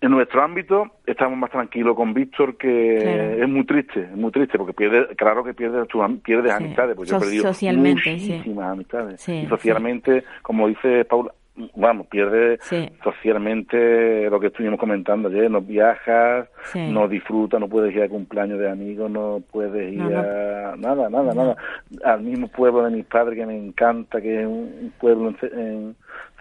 en 0.00 0.10
nuestro 0.12 0.42
ámbito 0.42 0.84
estamos 1.06 1.36
más 1.38 1.50
tranquilos 1.50 1.96
con 1.96 2.14
Víctor, 2.14 2.56
que 2.56 2.98
Claro. 3.02 3.42
es 3.44 3.48
muy 3.48 3.64
triste, 3.66 4.00
es 4.02 4.16
muy 4.16 4.30
triste, 4.30 4.56
porque 4.58 4.72
pierde, 4.72 5.14
claro 5.16 5.42
que 5.42 5.54
pierdes, 5.54 5.88
pierdes 6.22 6.52
Sí. 6.52 6.62
amistades, 6.64 6.94
pues 6.96 7.10
yo 7.10 7.16
he 7.16 7.20
perdido 7.20 7.42
socialmente, 7.44 8.02
sí. 8.18 8.32
muchísimas 8.32 8.72
amistades. 8.72 9.20
Sí, 9.20 9.32
y 9.44 9.46
socialmente, 9.46 10.24
como 10.42 10.68
dice 10.68 11.04
Paula, 11.04 11.32
vamos, 11.74 12.06
pierdes 12.06 12.60
Sí. 12.62 12.88
socialmente 13.02 14.30
lo 14.30 14.38
que 14.38 14.46
estuvimos 14.48 14.78
comentando 14.78 15.28
ayer, 15.28 15.50
no 15.50 15.60
viajas, 15.60 16.48
no 16.76 17.08
disfrutas, 17.08 17.58
no 17.58 17.68
puedes 17.68 17.92
ir 17.94 18.02
a 18.02 18.08
cumpleaños 18.08 18.60
de 18.60 18.70
amigos, 18.70 19.10
no 19.10 19.42
puedes 19.50 19.92
ir 19.92 19.98
No, 19.98 20.10
no. 20.10 20.18
a 20.18 20.76
nada, 20.76 21.10
nada, 21.10 21.34
nada. 21.34 21.56
Al 22.04 22.20
mismo 22.22 22.46
pueblo 22.48 22.84
de 22.84 22.90
mis 22.92 23.04
padres 23.06 23.36
que 23.36 23.46
me 23.46 23.56
encanta, 23.56 24.20
que 24.20 24.42
es 24.42 24.46
un 24.46 24.92
pueblo 25.00 25.30
en 25.30 25.58
en- 25.58 25.96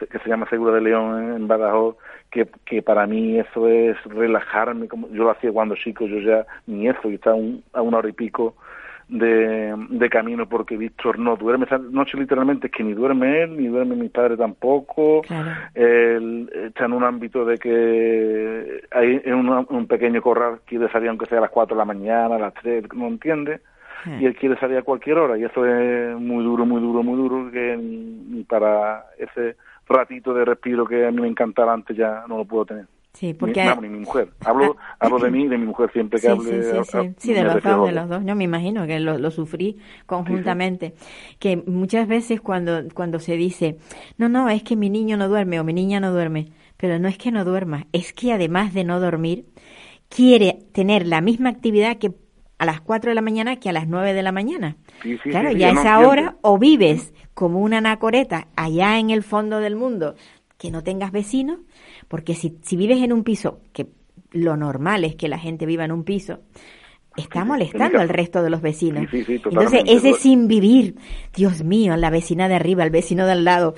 que 0.05 0.19
se 0.19 0.29
llama 0.29 0.47
Segura 0.49 0.73
de 0.75 0.81
León 0.81 1.33
en, 1.35 1.47
Badajoz, 1.47 1.95
que, 2.29 2.47
que 2.65 2.81
para 2.81 3.07
mí 3.07 3.39
eso 3.39 3.67
es 3.67 3.97
relajarme, 4.05 4.87
como 4.87 5.09
yo 5.09 5.23
lo 5.23 5.31
hacía 5.31 5.51
cuando 5.51 5.75
chico, 5.75 6.05
yo 6.05 6.19
ya 6.19 6.45
ni 6.67 6.87
eso, 6.87 7.09
y 7.09 7.15
está 7.15 7.33
un- 7.33 7.63
a 7.73 7.81
una 7.81 7.97
hora 7.97 8.09
y 8.09 8.13
pico 8.13 8.55
de, 9.09 9.73
de 9.89 10.09
camino 10.09 10.49
porque 10.49 10.75
Víctor 10.75 11.17
no 11.17 11.37
duerme 11.37 11.63
esa 11.63 11.77
noche 11.77 12.17
literalmente 12.17 12.67
es 12.67 12.73
que 12.73 12.83
ni 12.83 12.93
duerme 12.93 13.43
él 13.43 13.55
ni 13.55 13.67
duerme 13.67 13.95
mi 13.95 14.09
padre 14.09 14.35
tampoco 14.35 15.21
Claro. 15.21 15.49
él 15.75 16.49
está 16.65 16.85
en 16.85 16.91
un 16.91 17.05
ámbito 17.05 17.45
de 17.45 17.57
que 17.57 18.81
hay 18.91 19.21
en 19.23 19.33
una- 19.35 19.65
un 19.69 19.87
pequeño 19.87 20.21
corral 20.21 20.59
quiere 20.65 20.89
salir 20.89 21.07
aunque 21.07 21.25
sea 21.27 21.37
a 21.37 21.41
las 21.41 21.51
4 21.51 21.73
de 21.73 21.79
la 21.79 21.85
mañana 21.85 22.35
a 22.35 22.39
las 22.39 22.53
3 22.55 22.83
no 22.93 23.07
entiende 23.07 23.61
Sí. 24.03 24.11
y 24.19 24.25
él 24.25 24.35
quiere 24.35 24.57
salir 24.59 24.77
a 24.77 24.83
cualquier 24.83 25.17
hora 25.17 25.37
y 25.37 25.43
eso 25.45 25.65
es 25.65 26.15
muy 26.19 26.43
duro 26.43 26.65
muy 26.65 26.81
duro 26.81 27.01
muy 27.01 27.15
duro 27.17 27.49
que 27.49 28.43
para 28.47 29.05
ese 29.17 29.55
ratito 29.89 30.33
de 30.33 30.45
respiro 30.45 30.85
que 30.85 31.05
a 31.05 31.11
mí 31.11 31.21
me 31.21 31.27
encantaba 31.27 31.73
antes 31.73 31.95
ya 31.97 32.23
no 32.27 32.37
lo 32.37 32.45
puedo 32.45 32.65
tener 32.65 32.85
Sí, 33.13 33.27
ni, 33.27 33.33
porque 33.33 33.65
vamos, 33.65 33.81
ni 33.83 33.89
mi 33.89 33.99
mujer 33.99 34.29
hablo 34.45 34.75
hablo 34.99 35.17
de 35.17 35.31
mí 35.31 35.43
y 35.43 35.47
de 35.47 35.57
mi 35.57 35.65
mujer 35.65 35.91
siempre 35.91 36.19
que 36.19 36.27
Sí, 36.27 36.31
hable 36.33 36.63
sí, 36.63 36.69
sí, 36.69 36.77
a- 36.77 36.83
sí. 36.83 36.97
a- 36.97 37.13
Sí, 37.17 37.33
de 37.33 37.43
los 37.43 37.63
dos, 37.63 37.85
de 37.87 37.91
los 37.91 38.09
dos. 38.09 38.23
No, 38.23 38.35
me 38.35 38.43
imagino 38.43 38.85
que 38.85 38.99
lo, 38.99 39.17
lo 39.17 39.31
sufrí 39.31 39.77
conjuntamente. 40.05 40.93
Que 41.39 41.57
muchas 41.57 42.07
veces 42.07 42.41
cuando, 42.41 42.83
cuando 42.93 43.19
se 43.19 43.35
dice, 43.35 43.77
no, 44.17 44.29
no, 44.29 44.49
es 44.49 44.61
que 44.61 44.75
mi 44.75 44.89
niño 44.91 45.17
no 45.17 45.29
duerme 45.29 45.59
o 45.59 45.63
mi 45.63 45.73
niña 45.73 45.99
no 45.99 46.11
duerme, 46.11 46.49
pero 46.77 46.99
no 46.99 47.07
es 47.07 47.17
que 47.17 47.31
no 47.31 47.43
duerma, 47.43 47.87
es 47.91 48.13
que 48.13 48.33
además 48.33 48.73
de 48.75 48.83
no 48.83 48.99
dormir, 48.99 49.45
quiere 50.09 50.59
tener 50.73 51.07
la 51.07 51.21
misma 51.21 51.49
actividad 51.49 51.97
que 51.97 52.11
a 52.57 52.65
las 52.65 52.81
4 52.81 53.11
de 53.11 53.15
la 53.15 53.21
mañana 53.21 53.57
que 53.57 53.69
a 53.69 53.73
las 53.73 53.87
9 53.87 54.13
de 54.13 54.23
la 54.23 54.31
mañana. 54.31 54.77
Sí, 55.03 55.17
sí, 55.23 55.29
claro, 55.29 55.49
sí, 55.49 55.55
y 55.55 55.57
sí, 55.59 55.63
a 55.63 55.67
yo 55.69 55.73
no 55.73 55.79
esa 55.81 55.89
entiendo. 55.95 56.09
hora 56.09 56.37
o 56.41 56.57
vives 56.57 57.13
como 57.33 57.59
una 57.61 57.77
anacoreta 57.77 58.47
allá 58.55 58.99
en 58.99 59.09
el 59.11 59.23
fondo 59.23 59.59
del 59.59 59.75
mundo, 59.75 60.15
que 60.57 60.71
no 60.71 60.83
tengas 60.83 61.11
vecinos, 61.11 61.59
porque 62.07 62.33
si, 62.33 62.57
si 62.63 62.75
vives 62.75 63.01
en 63.03 63.13
un 63.13 63.23
piso, 63.23 63.61
que 63.73 63.87
lo 64.31 64.57
normal 64.57 65.03
es 65.03 65.15
que 65.15 65.27
la 65.27 65.37
gente 65.39 65.65
viva 65.65 65.85
en 65.85 65.91
un 65.91 66.03
piso, 66.03 66.39
está 67.15 67.45
molestando 67.45 67.99
al 67.99 68.09
resto 68.09 68.41
de 68.43 68.49
los 68.49 68.61
vecinos. 68.61 69.05
Entonces, 69.11 69.83
ese 69.87 70.13
sin 70.13 70.47
vivir, 70.47 70.95
Dios 71.35 71.63
mío, 71.63 71.95
la 71.97 72.09
vecina 72.09 72.47
de 72.47 72.55
arriba, 72.55 72.83
el 72.83 72.89
vecino 72.91 73.25
de 73.25 73.31
al 73.33 73.43
lado, 73.43 73.75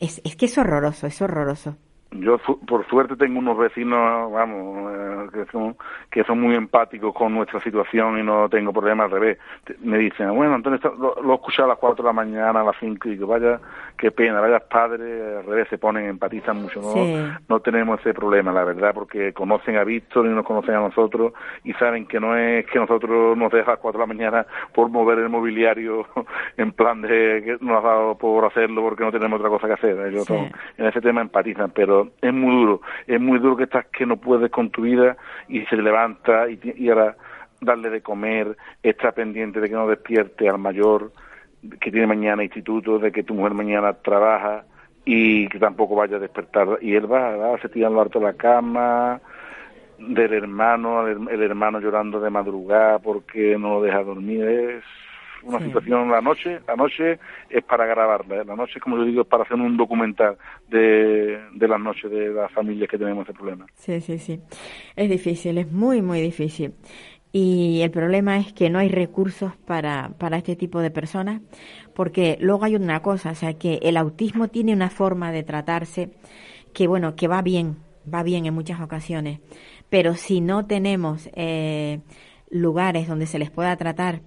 es, 0.00 0.20
es 0.24 0.36
que 0.36 0.46
es 0.46 0.56
horroroso, 0.58 1.06
es 1.06 1.20
horroroso. 1.22 1.76
Yo 2.12 2.38
por 2.38 2.86
suerte 2.88 3.16
tengo 3.16 3.38
unos 3.38 3.56
vecinos, 3.56 4.30
vamos, 4.30 4.92
eh, 4.92 5.28
que 5.32 5.44
son 5.50 5.76
que 6.10 6.24
son 6.24 6.40
muy 6.40 6.54
empáticos 6.54 7.14
con 7.14 7.34
nuestra 7.34 7.60
situación 7.60 8.18
y 8.18 8.22
no 8.22 8.48
tengo 8.48 8.72
problemas 8.72 9.06
al 9.06 9.12
revés. 9.12 9.38
Me 9.80 9.98
dicen, 9.98 10.34
bueno, 10.34 10.54
Antonio, 10.54 10.78
lo, 10.98 11.14
lo 11.22 11.32
he 11.32 11.34
escuchado 11.36 11.66
a 11.66 11.68
las 11.72 11.78
4 11.78 12.02
de 12.02 12.08
la 12.08 12.12
mañana, 12.12 12.60
a 12.60 12.64
las 12.64 12.76
5, 12.78 13.08
y 13.08 13.18
que 13.18 13.24
vaya, 13.24 13.58
qué 13.96 14.10
pena, 14.10 14.40
vaya 14.40 14.60
padres, 14.60 15.38
al 15.38 15.46
revés, 15.46 15.68
se 15.68 15.78
ponen, 15.78 16.04
empatizan 16.04 16.60
mucho. 16.60 16.80
No, 16.82 17.38
no 17.48 17.60
tenemos 17.60 18.00
ese 18.00 18.12
problema, 18.12 18.52
la 18.52 18.64
verdad, 18.64 18.92
porque 18.92 19.32
conocen 19.32 19.76
a 19.76 19.84
Víctor 19.84 20.26
y 20.26 20.28
nos 20.28 20.44
conocen 20.44 20.74
a 20.74 20.80
nosotros 20.80 21.32
y 21.64 21.72
saben 21.74 22.06
que 22.06 22.20
no 22.20 22.36
es 22.36 22.66
que 22.66 22.78
nosotros 22.78 23.36
nos 23.36 23.50
dejan 23.50 23.70
a 23.70 23.72
las 23.72 23.80
4 23.80 23.98
de 23.98 24.06
la 24.06 24.14
mañana 24.14 24.46
por 24.74 24.90
mover 24.90 25.18
el 25.18 25.28
mobiliario 25.28 26.06
en 26.58 26.72
plan 26.72 27.00
de 27.00 27.42
que 27.44 27.56
nos 27.64 27.82
ha 27.82 27.88
dado 27.88 28.18
por 28.18 28.44
hacerlo 28.44 28.82
porque 28.82 29.04
no 29.04 29.12
tenemos 29.12 29.38
otra 29.38 29.50
cosa 29.50 29.66
que 29.66 29.74
hacer. 29.74 30.06
Ellos 30.06 30.28
en 30.30 30.86
ese 30.86 31.00
tema 31.00 31.22
empatizan, 31.22 31.70
pero 31.74 32.01
es 32.20 32.32
muy 32.32 32.54
duro, 32.54 32.80
es 33.06 33.20
muy 33.20 33.38
duro 33.38 33.56
que 33.56 33.64
estás 33.64 33.86
que 33.86 34.06
no 34.06 34.16
puedes 34.16 34.50
con 34.50 34.70
tu 34.70 34.82
vida 34.82 35.16
y 35.48 35.62
se 35.66 35.76
levanta 35.76 36.48
y, 36.48 36.58
y 36.76 36.88
ahora 36.88 37.16
darle 37.60 37.90
de 37.90 38.02
comer, 38.02 38.56
está 38.82 39.12
pendiente 39.12 39.60
de 39.60 39.68
que 39.68 39.74
no 39.74 39.86
despierte 39.86 40.48
al 40.48 40.58
mayor 40.58 41.12
que 41.80 41.90
tiene 41.90 42.06
mañana 42.06 42.42
instituto, 42.42 42.98
de 42.98 43.12
que 43.12 43.22
tu 43.22 43.34
mujer 43.34 43.54
mañana 43.54 43.92
trabaja 43.92 44.64
y 45.04 45.48
que 45.48 45.58
tampoco 45.58 45.94
vaya 45.94 46.16
a 46.16 46.20
despertar. 46.20 46.78
Y 46.80 46.94
él 46.94 47.10
va, 47.10 47.36
va 47.36 47.58
se 47.58 47.68
tira 47.68 47.88
al 47.88 47.98
harto 47.98 48.18
de 48.18 48.26
la 48.26 48.32
cama, 48.34 49.20
del 49.98 50.32
hermano, 50.32 51.06
el, 51.06 51.42
hermano 51.42 51.80
llorando 51.80 52.20
de 52.20 52.30
madrugada 52.30 52.98
porque 52.98 53.56
no 53.58 53.74
lo 53.74 53.82
deja 53.82 54.02
dormir. 54.02 54.44
Es 54.44 54.84
una 55.44 55.60
situación 55.60 56.10
la 56.10 56.20
noche, 56.20 56.60
la 56.66 56.76
noche 56.76 57.18
es 57.50 57.64
para 57.64 57.86
grabarla, 57.86 58.36
¿eh? 58.36 58.44
la 58.44 58.56
noche, 58.56 58.80
como 58.80 58.96
yo 58.96 59.04
digo, 59.04 59.22
es 59.22 59.28
para 59.28 59.44
hacer 59.44 59.56
un 59.56 59.76
documental 59.76 60.36
de, 60.68 61.40
de 61.52 61.68
las 61.68 61.80
noches 61.80 62.10
de 62.10 62.30
las 62.30 62.50
familias 62.52 62.88
que 62.88 62.98
tenemos 62.98 63.24
ese 63.24 63.34
problema. 63.34 63.66
Sí, 63.74 64.00
sí, 64.00 64.18
sí. 64.18 64.40
Es 64.96 65.10
difícil, 65.10 65.58
es 65.58 65.70
muy, 65.70 66.02
muy 66.02 66.20
difícil. 66.20 66.74
Y 67.32 67.80
el 67.80 67.90
problema 67.90 68.36
es 68.36 68.52
que 68.52 68.68
no 68.68 68.78
hay 68.78 68.90
recursos 68.90 69.56
para, 69.56 70.12
para 70.18 70.36
este 70.36 70.54
tipo 70.54 70.80
de 70.80 70.90
personas, 70.90 71.40
porque 71.94 72.36
luego 72.40 72.64
hay 72.64 72.76
una 72.76 73.00
cosa, 73.00 73.30
o 73.30 73.34
sea, 73.34 73.54
que 73.54 73.80
el 73.82 73.96
autismo 73.96 74.48
tiene 74.48 74.74
una 74.74 74.90
forma 74.90 75.32
de 75.32 75.42
tratarse 75.42 76.10
que, 76.74 76.86
bueno, 76.86 77.16
que 77.16 77.28
va 77.28 77.40
bien, 77.40 77.78
va 78.12 78.22
bien 78.22 78.44
en 78.44 78.52
muchas 78.52 78.82
ocasiones, 78.82 79.40
pero 79.88 80.14
si 80.14 80.42
no 80.42 80.66
tenemos 80.66 81.30
eh, 81.34 82.00
lugares 82.50 83.08
donde 83.08 83.26
se 83.26 83.38
les 83.38 83.50
pueda 83.50 83.76
tratar 83.76 84.20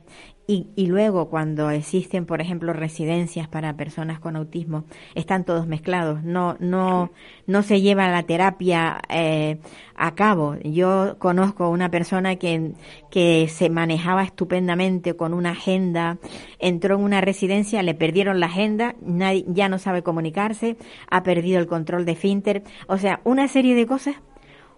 y, 0.47 0.67
y, 0.75 0.85
luego 0.85 1.27
cuando 1.29 1.71
existen, 1.71 2.27
por 2.27 2.39
ejemplo, 2.39 2.71
residencias 2.71 3.47
para 3.47 3.75
personas 3.75 4.19
con 4.19 4.35
autismo, 4.35 4.83
están 5.15 5.43
todos 5.43 5.65
mezclados, 5.65 6.23
no, 6.23 6.55
no, 6.59 7.11
no 7.47 7.63
se 7.63 7.81
lleva 7.81 8.09
la 8.09 8.23
terapia 8.23 9.01
eh, 9.09 9.57
a 9.95 10.13
cabo. 10.13 10.55
Yo 10.63 11.15
conozco 11.17 11.69
una 11.69 11.89
persona 11.89 12.35
que, 12.35 12.73
que 13.09 13.47
se 13.47 13.71
manejaba 13.71 14.23
estupendamente 14.23 15.15
con 15.15 15.33
una 15.33 15.51
agenda, 15.51 16.19
entró 16.59 16.97
en 16.97 17.03
una 17.03 17.21
residencia, 17.21 17.81
le 17.81 17.95
perdieron 17.95 18.39
la 18.39 18.45
agenda, 18.45 18.95
nadie, 19.01 19.45
ya 19.47 19.67
no 19.67 19.79
sabe 19.79 20.03
comunicarse, 20.03 20.77
ha 21.09 21.23
perdido 21.23 21.59
el 21.59 21.65
control 21.65 22.05
de 22.05 22.15
Finter, 22.15 22.63
o 22.87 22.99
sea, 22.99 23.19
una 23.23 23.47
serie 23.47 23.73
de 23.73 23.87
cosas 23.87 24.17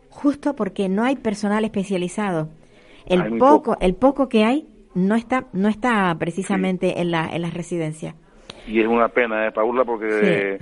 justo 0.09 0.55
porque 0.55 0.87
no 0.87 1.03
hay 1.03 1.17
personal 1.17 1.65
especializado. 1.65 2.47
El 3.05 3.37
poco, 3.37 3.77
el 3.79 3.95
poco 3.95 4.27
que 4.27 4.43
hay 4.43 4.67
no 4.97 5.15
está 5.15 5.45
no 5.53 5.69
está 5.69 6.15
precisamente 6.17 6.99
en 6.99 7.11
la 7.11 7.29
en 7.29 7.43
las 7.43 7.53
residencias. 7.53 8.15
Y 8.67 8.81
es 8.81 8.87
una 8.87 9.07
pena, 9.07 9.47
¿eh, 9.47 9.51
Paula, 9.51 9.85
porque 9.85 10.59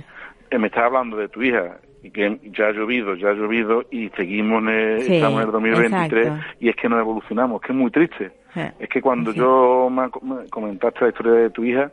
eh, 0.50 0.58
me 0.58 0.68
estás 0.68 0.84
hablando 0.84 1.16
de 1.16 1.28
tu 1.28 1.42
hija 1.42 1.78
y 2.02 2.10
que 2.10 2.38
ya 2.56 2.66
ha 2.66 2.72
llovido, 2.72 3.14
ya 3.16 3.30
ha 3.30 3.32
llovido 3.32 3.84
y 3.90 4.10
seguimos 4.10 4.62
en 4.62 4.68
el, 4.68 4.98
estamos 4.98 5.40
en 5.40 5.46
el 5.46 5.52
2023 5.52 6.32
y 6.60 6.68
es 6.68 6.76
que 6.76 6.88
no 6.88 7.00
evolucionamos, 7.00 7.60
que 7.60 7.72
es 7.72 7.78
muy 7.78 7.90
triste. 7.90 8.30
es 8.78 8.88
que 8.88 9.00
cuando 9.00 9.32
yo 9.32 9.88
me 9.90 10.48
comentaste 10.50 11.00
la 11.00 11.08
historia 11.08 11.32
de 11.32 11.50
tu 11.50 11.64
hija, 11.64 11.90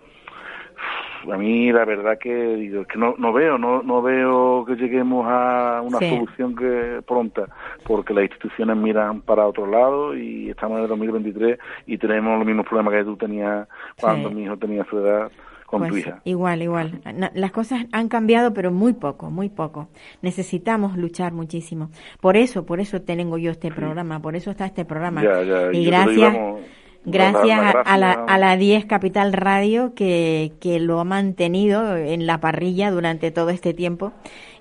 a 1.31 1.37
mí 1.37 1.71
la 1.71 1.85
verdad 1.85 2.17
que 2.17 2.33
digo, 2.55 2.85
que 2.85 2.97
no, 2.97 3.15
no 3.17 3.31
veo, 3.31 3.57
no, 3.57 3.81
no 3.81 4.01
veo 4.01 4.65
que 4.65 4.75
lleguemos 4.75 5.25
a 5.27 5.81
una 5.81 5.99
solución 5.99 6.55
que 6.55 7.01
pronta, 7.05 7.47
porque 7.85 8.13
las 8.13 8.23
instituciones 8.23 8.75
miran 8.77 9.21
para 9.21 9.47
otro 9.47 9.65
lado 9.65 10.15
y 10.15 10.49
estamos 10.49 10.77
en 10.77 10.83
el 10.83 10.89
2023 10.89 11.59
y 11.87 11.97
tenemos 11.97 12.37
los 12.37 12.45
mismos 12.45 12.65
problemas 12.65 12.93
que 12.93 13.03
tú 13.03 13.15
tenías 13.15 13.67
cuando 13.99 14.29
mi 14.31 14.43
hijo 14.43 14.57
tenía 14.57 14.85
su 14.85 14.99
edad. 14.99 15.31
Con 15.65 15.81
tu 15.83 15.89
pues 15.89 16.05
hija. 16.05 16.21
Igual, 16.23 16.61
igual. 16.61 17.01
Las 17.33 17.51
cosas 17.51 17.87
han 17.91 18.07
cambiado, 18.07 18.53
pero 18.53 18.71
muy 18.71 18.93
poco, 18.93 19.31
muy 19.31 19.49
poco. 19.49 19.87
Necesitamos 20.21 20.97
luchar 20.97 21.33
muchísimo. 21.33 21.89
Por 22.21 22.37
eso, 22.37 22.63
por 22.63 22.79
eso 22.79 23.01
tengo 23.01 23.39
yo 23.39 23.49
este 23.49 23.71
programa, 23.71 24.21
por 24.21 24.35
eso 24.35 24.51
está 24.51 24.67
este 24.67 24.85
programa. 24.85 25.23
y 25.71 25.85
gracias 25.85 26.35
Gracias 27.05 27.75
a, 27.85 27.97
la, 27.97 28.11
a 28.13 28.37
la 28.37 28.55
10 28.55 28.85
Capital 28.85 29.33
Radio 29.33 29.93
que, 29.93 30.53
que 30.61 30.79
lo 30.79 30.99
ha 30.99 31.03
mantenido 31.03 31.97
en 31.97 32.25
la 32.25 32.39
parrilla 32.39 32.91
durante 32.91 33.31
todo 33.31 33.49
este 33.49 33.73
tiempo 33.73 34.13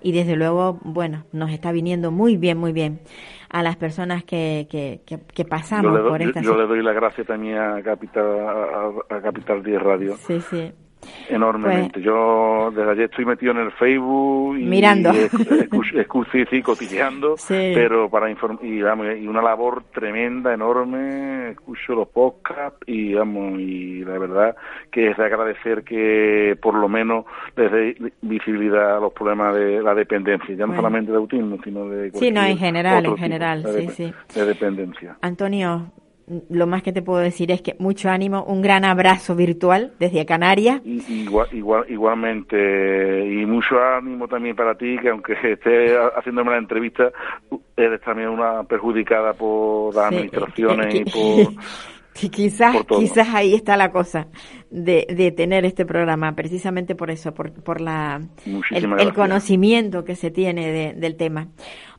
y 0.02 0.12
desde 0.12 0.35
luego, 0.35 0.78
bueno, 0.83 1.24
nos 1.33 1.50
está 1.52 1.70
viniendo 1.70 2.11
muy 2.11 2.37
bien, 2.37 2.59
muy 2.59 2.72
bien 2.72 3.00
a 3.48 3.62
las 3.62 3.76
personas 3.76 4.24
que, 4.24 4.66
que, 4.70 5.00
que, 5.07 5.44
pasamos 5.44 6.00
por 6.00 6.22
esta 6.22 6.40
yo, 6.40 6.52
yo, 6.52 6.61
le 6.62 6.66
doy 6.66 6.83
la 6.83 6.92
gracia 6.92 7.22
también 7.22 7.59
a 7.59 7.83
Capital, 7.83 8.24
a, 8.40 9.16
a 9.16 9.20
Capital 9.20 9.62
10 9.62 9.83
Radio. 9.83 10.16
Sí, 10.16 10.40
sí. 10.40 10.72
Enormemente. 11.28 11.94
Pues 11.94 12.04
yo 12.04 12.70
desde 12.74 12.90
ayer 12.90 13.04
estoy 13.04 13.24
metido 13.24 13.52
en 13.52 13.58
el 13.58 13.72
Facebook 13.72 14.58
y 14.58 14.64
mirando, 14.64 15.12
sí, 16.32 16.44
sí, 16.50 16.62
cotilleando, 16.62 17.36
pero 17.48 18.08
para 18.08 18.30
informar 18.30 18.64
y, 18.64 18.78
y 18.78 19.26
una 19.26 19.42
labor 19.42 19.84
tremenda, 19.92 20.52
enorme. 20.52 21.50
Escucho 21.50 21.94
los 21.94 22.08
podcasts 22.08 22.78
y 22.86 23.14
vamos 23.14 23.58
y 23.58 24.04
la 24.04 24.18
verdad 24.18 24.56
que 24.90 25.10
es 25.10 25.16
de 25.16 25.24
agradecer 25.24 25.84
que 25.84 26.56
por 26.60 26.74
lo 26.74 26.88
menos 26.88 27.24
les 27.56 27.72
dé 27.72 28.12
visibilidad 28.20 28.96
a 28.96 29.00
los 29.00 29.12
problemas 29.12 29.54
de 29.54 29.82
la 29.82 29.94
dependencia, 29.94 30.54
ya 30.54 30.66
no 30.66 30.74
solamente 30.74 31.10
de 31.12 31.18
autismo, 31.18 31.58
sino 31.62 31.88
de 31.88 32.10
sí, 32.12 32.30
no 32.30 32.42
en 32.44 32.58
general, 32.58 33.06
en 33.06 33.16
general, 33.16 33.64
sí, 33.66 33.88
sí, 33.88 34.14
de 34.34 34.46
dependencia. 34.46 35.16
Antonio, 35.20 35.90
lo 36.48 36.66
más 36.66 36.82
que 36.82 36.92
te 36.92 37.02
puedo 37.02 37.20
decir 37.20 37.50
es 37.50 37.62
que 37.62 37.76
mucho 37.78 38.11
ánimo, 38.11 38.44
un 38.44 38.62
gran 38.62 38.85
abrazo 38.85 39.35
virtual 39.35 39.92
desde 39.98 40.24
Canarias. 40.26 40.80
Igual, 40.85 41.48
igual, 41.52 41.85
igualmente, 41.88 43.26
y 43.26 43.44
mucho 43.46 43.80
ánimo 43.80 44.28
también 44.28 44.56
para 44.56 44.74
ti, 44.74 44.96
que 45.00 45.08
aunque 45.08 45.32
esté 45.52 45.96
haciéndome 46.16 46.52
la 46.52 46.58
entrevista, 46.58 47.11
eres 47.76 48.00
también 48.00 48.28
una 48.28 48.62
perjudicada 48.64 49.32
por 49.35 49.94
las 49.94 50.06
administraciones 50.06 50.94
y 50.94 51.04
por... 51.04 51.52
quizás, 52.12 52.77
quizás 52.88 53.29
ahí 53.35 53.55
está 53.55 53.77
la 53.77 53.90
cosa 53.90 54.29
de, 54.70 55.07
de 55.09 55.33
tener 55.33 55.64
este 55.64 55.85
programa, 55.85 56.35
precisamente 56.35 56.94
por 56.94 57.11
eso, 57.11 57.35
por, 57.35 57.53
por 57.53 57.81
la, 57.81 58.20
el, 58.70 59.12
conocimiento 59.14 60.05
que 60.05 60.16
se 60.16 60.31
tiene 60.31 60.94
del 60.94 61.16
tema. 61.16 61.48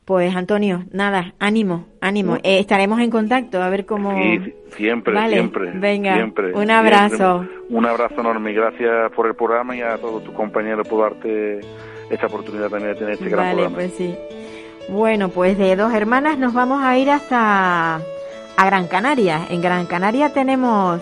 Pues 0.04 0.36
Antonio, 0.36 0.84
nada, 0.92 1.34
ánimo, 1.38 1.86
ánimo. 2.02 2.36
Eh, 2.42 2.58
estaremos 2.58 3.00
en 3.00 3.10
contacto 3.10 3.62
a 3.62 3.70
ver 3.70 3.86
cómo. 3.86 4.14
Sí, 4.14 4.52
siempre, 4.76 5.28
siempre. 5.30 5.70
Venga, 5.70 6.14
siempre, 6.14 6.52
un 6.52 6.70
abrazo. 6.70 7.46
Un 7.70 7.86
abrazo 7.86 8.20
enorme 8.20 8.50
y 8.50 8.54
gracias 8.54 9.10
por 9.12 9.26
el 9.26 9.34
programa 9.34 9.74
y 9.74 9.80
a 9.80 9.96
todos 9.96 10.22
tus 10.22 10.34
compañeros 10.34 10.86
por 10.86 11.10
darte 11.10 11.60
esta 12.10 12.26
oportunidad 12.26 12.68
también 12.68 12.92
de 12.92 12.98
tener 12.98 13.14
este 13.14 13.30
gran 13.30 13.54
programa. 13.54 13.76
Pues 13.76 13.94
sí. 13.94 14.14
Bueno, 14.90 15.30
pues 15.30 15.56
de 15.56 15.74
dos 15.74 15.94
hermanas 15.94 16.38
nos 16.38 16.52
vamos 16.52 16.82
a 16.84 16.98
ir 16.98 17.08
hasta 17.08 18.02
a 18.56 18.64
Gran 18.66 18.86
Canaria. 18.88 19.46
En 19.50 19.60
Gran 19.60 19.86
Canaria 19.86 20.32
tenemos 20.32 21.00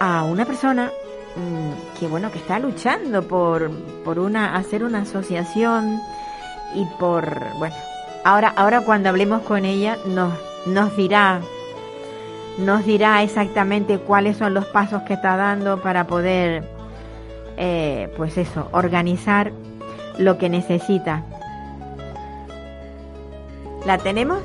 a 0.00 0.24
una 0.24 0.44
persona 0.44 0.90
mm, 1.36 1.98
que 1.98 2.08
bueno 2.08 2.30
que 2.30 2.38
está 2.38 2.58
luchando 2.58 3.22
por 3.22 3.70
por 4.04 4.18
una 4.18 4.56
hacer 4.56 4.82
una 4.84 5.02
asociación 5.02 6.00
y 6.74 6.84
por, 6.98 7.38
bueno, 7.58 7.74
ahora, 8.24 8.52
ahora 8.56 8.82
cuando 8.82 9.08
hablemos 9.08 9.42
con 9.42 9.64
ella 9.64 9.98
nos, 10.06 10.32
nos 10.66 10.96
dirá, 10.96 11.40
nos 12.58 12.84
dirá 12.84 13.22
exactamente 13.22 13.98
cuáles 13.98 14.36
son 14.36 14.54
los 14.54 14.66
pasos 14.66 15.02
que 15.02 15.14
está 15.14 15.36
dando 15.36 15.82
para 15.82 16.06
poder, 16.06 16.64
eh, 17.56 18.12
pues 18.16 18.38
eso, 18.38 18.68
organizar 18.72 19.52
lo 20.18 20.38
que 20.38 20.48
necesita. 20.48 21.24
¿La 23.84 23.98
tenemos? 23.98 24.40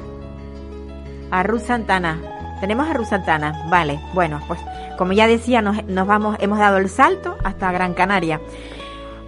A 1.32 1.44
Ruth 1.44 1.62
Santana. 1.62 2.20
Tenemos 2.60 2.88
a 2.90 2.94
Ruth 2.94 3.08
Santana. 3.08 3.66
Vale, 3.70 4.00
bueno, 4.14 4.42
pues 4.48 4.60
como 4.98 5.14
ya 5.14 5.28
decía, 5.28 5.62
nos, 5.62 5.84
nos 5.86 6.08
vamos, 6.08 6.38
hemos 6.40 6.60
dado 6.60 6.78
el 6.78 6.90
salto 6.90 7.38
hasta 7.44 7.72
Gran 7.72 7.94
Canaria. 7.94 8.42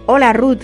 Hola 0.06 0.32
Ruth. 0.32 0.62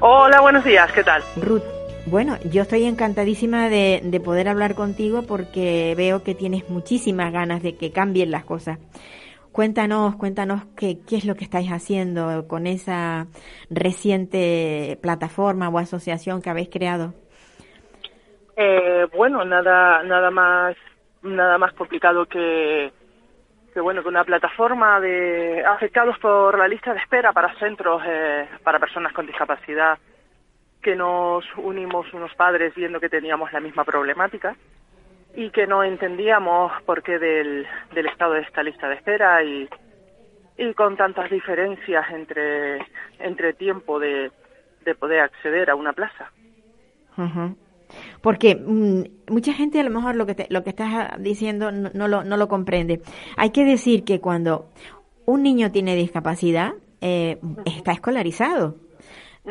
Hola, 0.00 0.40
buenos 0.40 0.64
días, 0.64 0.90
¿qué 0.92 1.02
tal? 1.02 1.22
Ruth, 1.36 1.62
bueno, 2.06 2.36
yo 2.50 2.62
estoy 2.62 2.84
encantadísima 2.84 3.68
de, 3.68 4.02
de, 4.04 4.20
poder 4.20 4.48
hablar 4.48 4.74
contigo 4.74 5.22
porque 5.22 5.94
veo 5.96 6.22
que 6.22 6.34
tienes 6.34 6.68
muchísimas 6.68 7.32
ganas 7.32 7.62
de 7.62 7.76
que 7.76 7.90
cambien 7.90 8.30
las 8.30 8.44
cosas. 8.44 8.78
Cuéntanos, 9.52 10.16
cuéntanos 10.16 10.62
qué, 10.76 10.98
qué 11.06 11.16
es 11.16 11.24
lo 11.24 11.36
que 11.36 11.44
estáis 11.44 11.70
haciendo 11.70 12.46
con 12.48 12.66
esa 12.66 13.28
reciente 13.70 14.98
plataforma 15.00 15.68
o 15.68 15.78
asociación 15.78 16.42
que 16.42 16.50
habéis 16.50 16.68
creado. 16.68 17.14
Eh, 18.56 19.06
bueno, 19.14 19.44
nada, 19.44 20.02
nada 20.02 20.30
más, 20.30 20.76
nada 21.22 21.58
más 21.58 21.72
complicado 21.72 22.26
que, 22.26 22.92
que 23.72 23.80
bueno, 23.80 24.02
que 24.02 24.08
una 24.08 24.24
plataforma 24.24 25.00
de 25.00 25.64
afectados 25.64 26.18
por 26.18 26.56
la 26.56 26.68
lista 26.68 26.92
de 26.94 27.00
espera 27.00 27.32
para 27.32 27.54
centros 27.58 28.02
eh, 28.06 28.48
para 28.62 28.78
personas 28.78 29.12
con 29.12 29.26
discapacidad, 29.26 29.98
que 30.80 30.94
nos 30.94 31.44
unimos 31.56 32.12
unos 32.12 32.32
padres 32.34 32.74
viendo 32.74 33.00
que 33.00 33.08
teníamos 33.08 33.52
la 33.52 33.60
misma 33.60 33.84
problemática 33.84 34.54
y 35.34 35.50
que 35.50 35.66
no 35.66 35.82
entendíamos 35.82 36.72
por 36.82 37.02
qué 37.02 37.18
del, 37.18 37.66
del 37.92 38.06
estado 38.06 38.34
de 38.34 38.42
esta 38.42 38.62
lista 38.62 38.88
de 38.88 38.94
espera 38.94 39.42
y, 39.42 39.68
y 40.56 40.74
con 40.74 40.96
tantas 40.96 41.28
diferencias 41.30 42.08
entre, 42.10 42.86
entre 43.18 43.54
tiempo 43.54 43.98
de, 43.98 44.30
de 44.84 44.94
poder 44.94 45.20
acceder 45.20 45.70
a 45.70 45.74
una 45.74 45.92
plaza. 45.92 46.30
Porque 48.20 48.56
mm, 48.56 49.32
mucha 49.32 49.52
gente 49.52 49.80
a 49.80 49.84
lo 49.84 49.90
mejor 49.90 50.16
lo 50.16 50.26
que 50.26 50.34
te- 50.34 50.46
lo 50.50 50.62
que 50.64 50.70
estás 50.70 51.10
diciendo 51.20 51.70
no, 51.72 51.90
no 51.94 52.08
lo, 52.08 52.24
no 52.24 52.36
lo 52.36 52.48
comprende. 52.48 53.00
Hay 53.36 53.50
que 53.50 53.64
decir 53.64 54.04
que 54.04 54.20
cuando 54.20 54.68
un 55.26 55.42
niño 55.42 55.70
tiene 55.72 55.94
discapacidad 55.96 56.72
eh, 57.00 57.38
está 57.64 57.92
escolarizado 57.92 58.76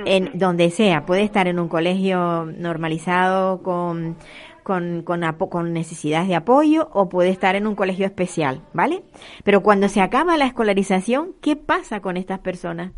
en 0.05 0.31
donde 0.39 0.69
sea. 0.71 1.05
Puede 1.05 1.21
estar 1.23 1.47
en 1.47 1.59
un 1.59 1.67
colegio 1.67 2.45
normalizado 2.45 3.61
con 3.61 4.17
con, 4.63 5.01
con, 5.03 5.23
apo- 5.25 5.49
con 5.49 5.73
necesidades 5.73 6.29
de 6.29 6.35
apoyo 6.35 6.87
o 6.93 7.09
puede 7.09 7.29
estar 7.29 7.57
en 7.57 7.67
un 7.67 7.75
colegio 7.75 8.05
especial, 8.05 8.61
¿vale? 8.73 9.03
Pero 9.43 9.61
cuando 9.61 9.89
se 9.89 9.99
acaba 9.99 10.37
la 10.37 10.45
escolarización, 10.45 11.33
¿qué 11.41 11.57
pasa 11.57 11.99
con 11.99 12.15
estas 12.15 12.39
personas? 12.39 12.93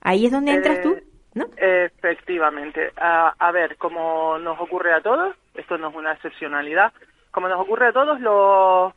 Ahí 0.00 0.24
es 0.26 0.30
donde 0.30 0.52
entras 0.52 0.78
Eh, 0.78 0.82
tú, 0.82 0.94
Efectivamente. 1.56 2.92
A, 2.96 3.50
ver, 3.52 3.76
como 3.76 4.38
nos 4.38 4.58
ocurre 4.60 4.92
a 4.92 5.00
todos, 5.00 5.36
esto 5.54 5.78
no 5.78 5.88
es 5.88 5.94
una 5.94 6.12
excepcionalidad, 6.12 6.92
como 7.30 7.48
nos 7.48 7.60
ocurre 7.60 7.88
a 7.88 7.92
todos, 7.92 8.20
los, 8.20 8.92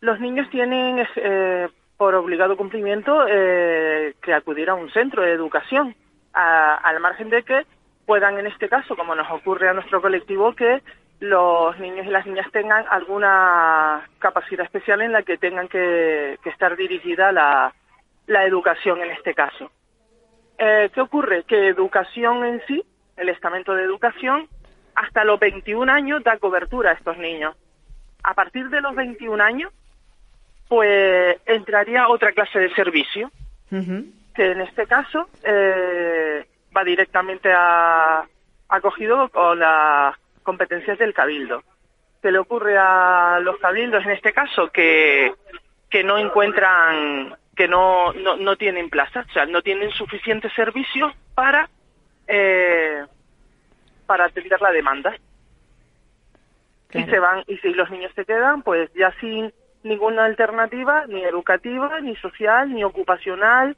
los 0.00 0.20
niños 0.20 0.48
tienen 0.50 1.06
eh, 1.16 1.68
por 1.96 2.14
obligado 2.14 2.56
cumplimiento 2.56 3.26
eh, 3.28 4.14
que 4.22 4.34
acudir 4.34 4.70
a 4.70 4.74
un 4.74 4.90
centro 4.90 5.22
de 5.22 5.32
educación, 5.32 5.94
al 6.32 7.00
margen 7.00 7.30
de 7.30 7.42
que 7.42 7.64
puedan, 8.04 8.38
en 8.38 8.46
este 8.46 8.68
caso, 8.68 8.94
como 8.94 9.14
nos 9.14 9.30
ocurre 9.30 9.68
a 9.68 9.72
nuestro 9.72 10.02
colectivo, 10.02 10.54
que 10.54 10.82
los 11.20 11.78
niños 11.78 12.06
y 12.06 12.10
las 12.10 12.26
niñas 12.26 12.46
tengan 12.52 12.84
alguna 12.90 14.06
capacidad 14.18 14.66
especial 14.66 15.00
en 15.00 15.12
la 15.12 15.22
que 15.22 15.38
tengan 15.38 15.66
que, 15.66 16.38
que 16.42 16.50
estar 16.50 16.76
dirigida 16.76 17.32
la, 17.32 17.72
la 18.26 18.44
educación 18.44 19.00
en 19.02 19.10
este 19.12 19.34
caso. 19.34 19.70
Eh, 20.58 20.90
¿Qué 20.92 21.00
ocurre? 21.00 21.44
Que 21.44 21.68
educación 21.68 22.44
en 22.44 22.62
sí, 22.66 22.84
el 23.16 23.28
estamento 23.28 23.74
de 23.74 23.84
educación, 23.84 24.48
hasta 24.94 25.24
los 25.24 25.38
21 25.38 25.90
años 25.92 26.24
da 26.24 26.38
cobertura 26.38 26.90
a 26.90 26.94
estos 26.94 27.18
niños. 27.18 27.54
A 28.22 28.34
partir 28.34 28.68
de 28.70 28.80
los 28.80 28.94
21 28.94 29.42
años, 29.42 29.72
pues 30.68 31.36
entraría 31.46 32.08
otra 32.08 32.32
clase 32.32 32.58
de 32.58 32.74
servicio, 32.74 33.30
que 33.70 34.52
en 34.52 34.60
este 34.60 34.86
caso 34.86 35.28
eh, 35.42 36.46
va 36.76 36.84
directamente 36.84 37.52
a, 37.52 38.24
acogido 38.68 39.28
con 39.28 39.58
las 39.58 40.16
competencias 40.42 40.98
del 40.98 41.14
cabildo. 41.14 41.62
¿Qué 42.22 42.32
le 42.32 42.38
ocurre 42.38 42.76
a 42.78 43.38
los 43.42 43.58
cabildos 43.58 44.04
en 44.04 44.12
este 44.12 44.32
caso? 44.32 44.68
Que, 44.68 45.32
que 45.88 46.02
no 46.02 46.18
encuentran, 46.18 47.36
que 47.56 47.66
no, 47.68 48.12
no, 48.12 48.36
no 48.36 48.56
tienen 48.56 48.90
plazas, 48.90 49.26
o 49.28 49.32
sea, 49.32 49.46
no 49.46 49.62
tienen 49.62 49.90
suficientes 49.92 50.52
servicios 50.52 51.12
para, 51.34 51.68
eh, 52.28 53.04
para 54.06 54.26
atender 54.26 54.60
la 54.60 54.70
demanda. 54.72 55.16
Claro. 56.88 57.06
Y 57.06 57.10
se 57.10 57.18
van, 57.18 57.44
y 57.46 57.56
si 57.58 57.70
los 57.74 57.90
niños 57.90 58.12
se 58.14 58.24
quedan, 58.24 58.62
pues 58.62 58.92
ya 58.94 59.10
sin 59.20 59.52
ninguna 59.82 60.24
alternativa, 60.26 61.06
ni 61.06 61.22
educativa, 61.24 62.00
ni 62.00 62.14
social, 62.16 62.72
ni 62.72 62.84
ocupacional, 62.84 63.76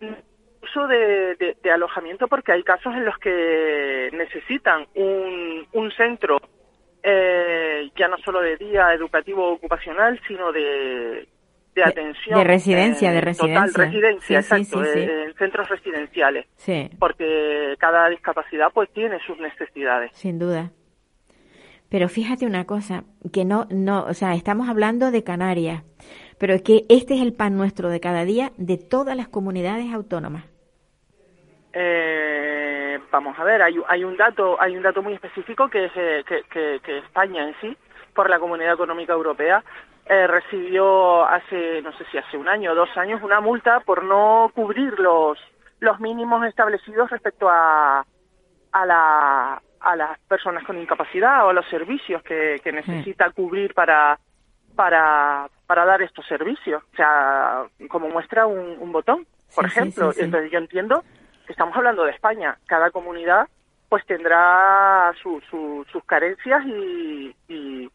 ni 0.00 0.14
uso 0.62 0.86
de, 0.86 1.34
de- 1.36 1.56
de 1.62 1.70
alojamiento, 1.70 2.28
porque 2.28 2.52
hay 2.52 2.62
casos 2.62 2.94
en 2.94 3.04
los 3.04 3.16
que 3.18 4.10
necesitan 4.12 4.86
un, 4.94 5.66
un 5.72 5.90
centro 5.92 6.40
eh, 7.02 7.90
ya 7.96 8.06
no 8.08 8.16
solo 8.18 8.40
de 8.40 8.56
día 8.56 8.92
educativo 8.94 9.44
o 9.48 9.52
ocupacional, 9.54 10.20
sino 10.28 10.52
de, 10.52 11.26
de 11.74 11.84
atención. 11.84 12.38
de 12.38 12.44
residencia, 12.44 13.10
de 13.12 13.20
Total, 13.20 13.24
residencia. 13.72 13.84
residencia, 13.84 14.42
Sí, 14.42 14.48
sí, 14.48 14.64
exacto, 14.64 14.84
sí, 14.84 14.90
sí. 14.92 14.98
eh, 15.00 15.24
en 15.28 15.34
centros 15.34 15.68
residenciales, 15.68 16.46
Sí, 16.56 16.90
porque 16.98 17.74
cada 17.78 18.08
discapacidad 18.08 18.68
pues 18.74 18.90
tiene 18.92 19.18
sus 19.26 19.38
necesidades. 19.38 20.10
sin 20.14 20.38
duda. 20.38 20.70
Pero 21.88 22.08
fíjate 22.08 22.46
una 22.46 22.64
cosa, 22.64 23.04
que 23.32 23.44
no, 23.44 23.66
no, 23.70 24.04
o 24.04 24.14
sea, 24.14 24.34
estamos 24.34 24.68
hablando 24.68 25.10
de 25.10 25.24
Canarias, 25.24 25.82
pero 26.38 26.54
es 26.54 26.62
que 26.62 26.84
este 26.88 27.14
es 27.14 27.20
el 27.22 27.34
pan 27.34 27.56
nuestro 27.56 27.90
de 27.90 28.00
cada 28.00 28.24
día 28.24 28.52
de 28.56 28.78
todas 28.78 29.14
las 29.16 29.28
comunidades 29.28 29.92
autónomas. 29.92 30.44
Eh, 31.74 32.98
vamos 33.10 33.38
a 33.38 33.44
ver, 33.44 33.62
hay, 33.62 33.74
hay 33.88 34.04
un 34.04 34.16
dato, 34.16 34.60
hay 34.60 34.76
un 34.76 34.82
dato 34.82 35.02
muy 35.02 35.14
específico 35.14 35.68
que 35.68 35.86
es 35.86 35.92
eh, 35.96 36.24
que, 36.28 36.42
que- 36.50 36.80
que 36.84 36.98
España 36.98 37.48
en 37.48 37.54
sí, 37.60 37.76
por 38.14 38.28
la 38.28 38.38
Comunidad 38.38 38.74
Económica 38.74 39.12
Europea, 39.14 39.64
eh, 40.06 40.26
recibió 40.26 41.24
hace, 41.24 41.80
no 41.82 41.92
sé 41.92 42.04
si 42.10 42.18
hace 42.18 42.36
un 42.36 42.48
año 42.48 42.72
o 42.72 42.74
dos 42.74 42.94
años, 42.96 43.22
una 43.22 43.40
multa 43.40 43.80
por 43.80 44.02
no 44.04 44.50
cubrir 44.54 44.98
los 44.98 45.38
los 45.80 45.98
mínimos 46.00 46.44
establecidos 46.46 47.10
respecto 47.10 47.48
a 47.48 48.04
a 48.72 48.86
la 48.86 49.62
a 49.80 49.96
las 49.96 50.18
personas 50.28 50.64
con 50.64 50.78
incapacidad 50.78 51.44
o 51.44 51.48
a 51.50 51.52
los 51.52 51.66
servicios 51.68 52.22
que, 52.22 52.60
que 52.62 52.70
necesita 52.72 53.30
cubrir 53.30 53.74
para 53.74 54.18
para 54.76 55.48
para 55.66 55.84
dar 55.84 56.02
estos 56.02 56.26
servicios, 56.26 56.82
o 56.92 56.96
sea, 56.96 57.64
como 57.88 58.08
muestra 58.08 58.46
un, 58.46 58.76
un 58.78 58.92
botón, 58.92 59.26
por 59.54 59.64
Sí, 59.70 59.70
ejemplo. 59.78 60.12
sí. 60.12 60.20
Entonces 60.22 60.50
yo 60.50 60.58
entiendo 60.58 61.02
que 61.46 61.52
estamos 61.52 61.74
hablando 61.76 62.04
de 62.04 62.10
España. 62.12 62.58
Cada 62.66 62.90
comunidad 62.90 63.48
pues 63.88 64.04
tendrá 64.06 65.12
su, 65.22 65.40
su- 65.50 65.84
sus 65.90 66.04
carencias 66.04 66.62
y, 66.64 67.34
y, 67.48 67.90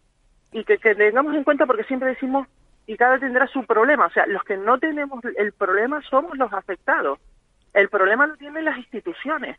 y 0.51 0.63
que, 0.63 0.77
que 0.77 0.95
tengamos 0.95 1.35
en 1.35 1.43
cuenta 1.43 1.65
porque 1.65 1.83
siempre 1.83 2.09
decimos 2.09 2.47
y 2.85 2.95
cada 2.95 3.19
tendrá 3.19 3.47
su 3.47 3.65
problema. 3.65 4.05
O 4.05 4.11
sea, 4.11 4.25
los 4.27 4.43
que 4.43 4.57
no 4.57 4.79
tenemos 4.79 5.23
el 5.37 5.51
problema 5.51 6.01
somos 6.03 6.37
los 6.37 6.51
afectados. 6.53 7.19
El 7.73 7.89
problema 7.89 8.25
lo 8.25 8.37
tienen 8.37 8.65
las 8.65 8.77
instituciones 8.77 9.57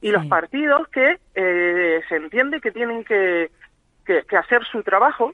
y 0.00 0.10
los 0.10 0.26
partidos 0.26 0.88
que 0.88 1.18
eh, 1.34 2.02
se 2.08 2.16
entiende 2.16 2.60
que 2.60 2.70
tienen 2.70 3.04
que, 3.04 3.50
que, 4.04 4.24
que 4.24 4.36
hacer 4.36 4.64
su 4.64 4.82
trabajo 4.82 5.32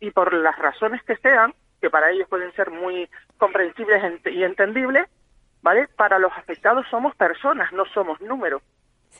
y 0.00 0.10
por 0.12 0.32
las 0.32 0.56
razones 0.58 1.02
que 1.02 1.16
sean, 1.16 1.52
que 1.80 1.90
para 1.90 2.10
ellos 2.10 2.28
pueden 2.28 2.52
ser 2.52 2.70
muy 2.70 3.08
comprensibles 3.36 4.02
y 4.26 4.44
entendibles, 4.44 5.08
¿vale? 5.62 5.88
Para 5.88 6.18
los 6.18 6.32
afectados 6.32 6.86
somos 6.90 7.14
personas, 7.16 7.72
no 7.72 7.84
somos 7.86 8.20
números. 8.20 8.62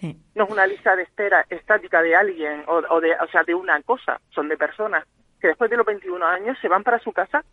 Sí. 0.00 0.16
No 0.34 0.44
es 0.44 0.50
una 0.50 0.66
lista 0.66 0.94
de 0.94 1.02
espera 1.02 1.44
estática 1.50 2.02
de 2.02 2.14
alguien 2.14 2.62
o, 2.66 2.76
o 2.90 3.00
de, 3.00 3.12
o 3.14 3.26
sea, 3.30 3.42
de 3.42 3.54
una 3.54 3.80
cosa, 3.82 4.20
son 4.30 4.48
de 4.48 4.56
personas 4.56 5.04
que 5.40 5.48
después 5.48 5.70
de 5.70 5.76
los 5.76 5.86
21 5.86 6.24
años 6.24 6.56
se 6.60 6.68
van 6.68 6.82
para 6.82 6.98
su 6.98 7.12
casa 7.12 7.44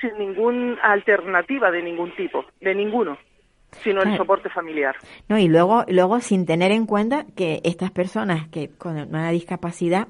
sin 0.00 0.16
ninguna 0.18 0.80
alternativa 0.82 1.70
de 1.70 1.82
ningún 1.82 2.14
tipo, 2.16 2.44
de 2.60 2.74
ninguno, 2.74 3.18
sino 3.82 4.02
el 4.02 4.16
soporte 4.16 4.48
familiar. 4.48 4.96
No, 5.28 5.38
y 5.38 5.48
luego, 5.48 5.84
luego 5.88 6.20
sin 6.20 6.46
tener 6.46 6.72
en 6.72 6.86
cuenta 6.86 7.26
que 7.36 7.60
estas 7.64 7.90
personas 7.90 8.48
que 8.48 8.70
con 8.70 8.96
una 8.96 9.30
discapacidad 9.30 10.08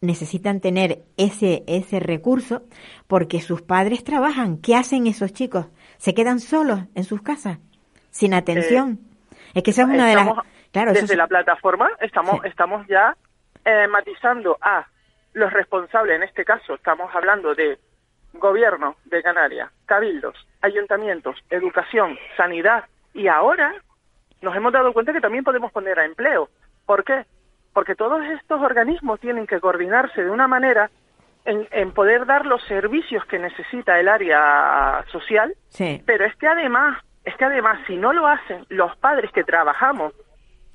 necesitan 0.00 0.60
tener 0.60 1.04
ese, 1.16 1.64
ese 1.66 2.00
recurso 2.00 2.62
porque 3.06 3.40
sus 3.40 3.62
padres 3.62 4.04
trabajan. 4.04 4.58
¿Qué 4.58 4.74
hacen 4.74 5.06
esos 5.06 5.32
chicos? 5.32 5.66
Se 5.96 6.14
quedan 6.14 6.40
solos 6.40 6.80
en 6.94 7.04
sus 7.04 7.22
casas, 7.22 7.58
sin 8.10 8.34
atención. 8.34 9.00
es 9.54 9.62
que 9.62 9.70
esa 9.70 9.82
es 9.82 9.88
una 9.88 10.06
de 10.06 10.14
las... 10.14 10.28
Claro, 10.76 10.92
desde 10.92 11.14
es- 11.14 11.18
la 11.18 11.26
plataforma 11.26 11.90
estamos 12.00 12.40
Sí. 12.42 12.48
estamos 12.48 12.86
ya 12.86 13.16
eh, 13.64 13.88
matizando 13.88 14.58
a 14.60 14.86
los 15.32 15.52
responsables 15.52 16.16
en 16.16 16.22
este 16.22 16.44
caso 16.44 16.74
estamos 16.74 17.14
hablando 17.14 17.54
de 17.54 17.78
gobierno 18.34 18.96
de 19.06 19.22
Canarias 19.22 19.70
cabildos 19.86 20.36
ayuntamientos 20.62 21.36
educación 21.50 22.18
sanidad 22.36 22.84
y 23.14 23.28
ahora 23.28 23.74
nos 24.42 24.54
hemos 24.54 24.72
dado 24.72 24.92
cuenta 24.92 25.12
que 25.12 25.20
también 25.20 25.44
podemos 25.44 25.72
poner 25.72 25.98
a 25.98 26.04
empleo 26.04 26.48
¿por 26.84 27.04
qué? 27.04 27.24
porque 27.72 27.94
todos 27.94 28.24
estos 28.26 28.60
organismos 28.60 29.18
tienen 29.20 29.46
que 29.46 29.60
coordinarse 29.60 30.22
de 30.24 30.30
una 30.30 30.46
manera 30.46 30.90
en, 31.44 31.66
en 31.70 31.92
poder 31.92 32.26
dar 32.26 32.44
los 32.46 32.62
servicios 32.64 33.24
que 33.26 33.38
necesita 33.38 33.98
el 34.00 34.08
área 34.08 35.04
social 35.12 35.54
sí. 35.68 36.02
pero 36.06 36.24
es 36.24 36.34
que 36.36 36.46
además, 36.48 37.02
es 37.24 37.34
que 37.36 37.44
además, 37.44 37.78
si 37.86 37.96
no 37.96 38.12
lo 38.12 38.26
hacen, 38.26 38.64
los 38.68 38.96
padres 38.98 39.30
que 39.32 39.44
trabajamos, 39.44 40.12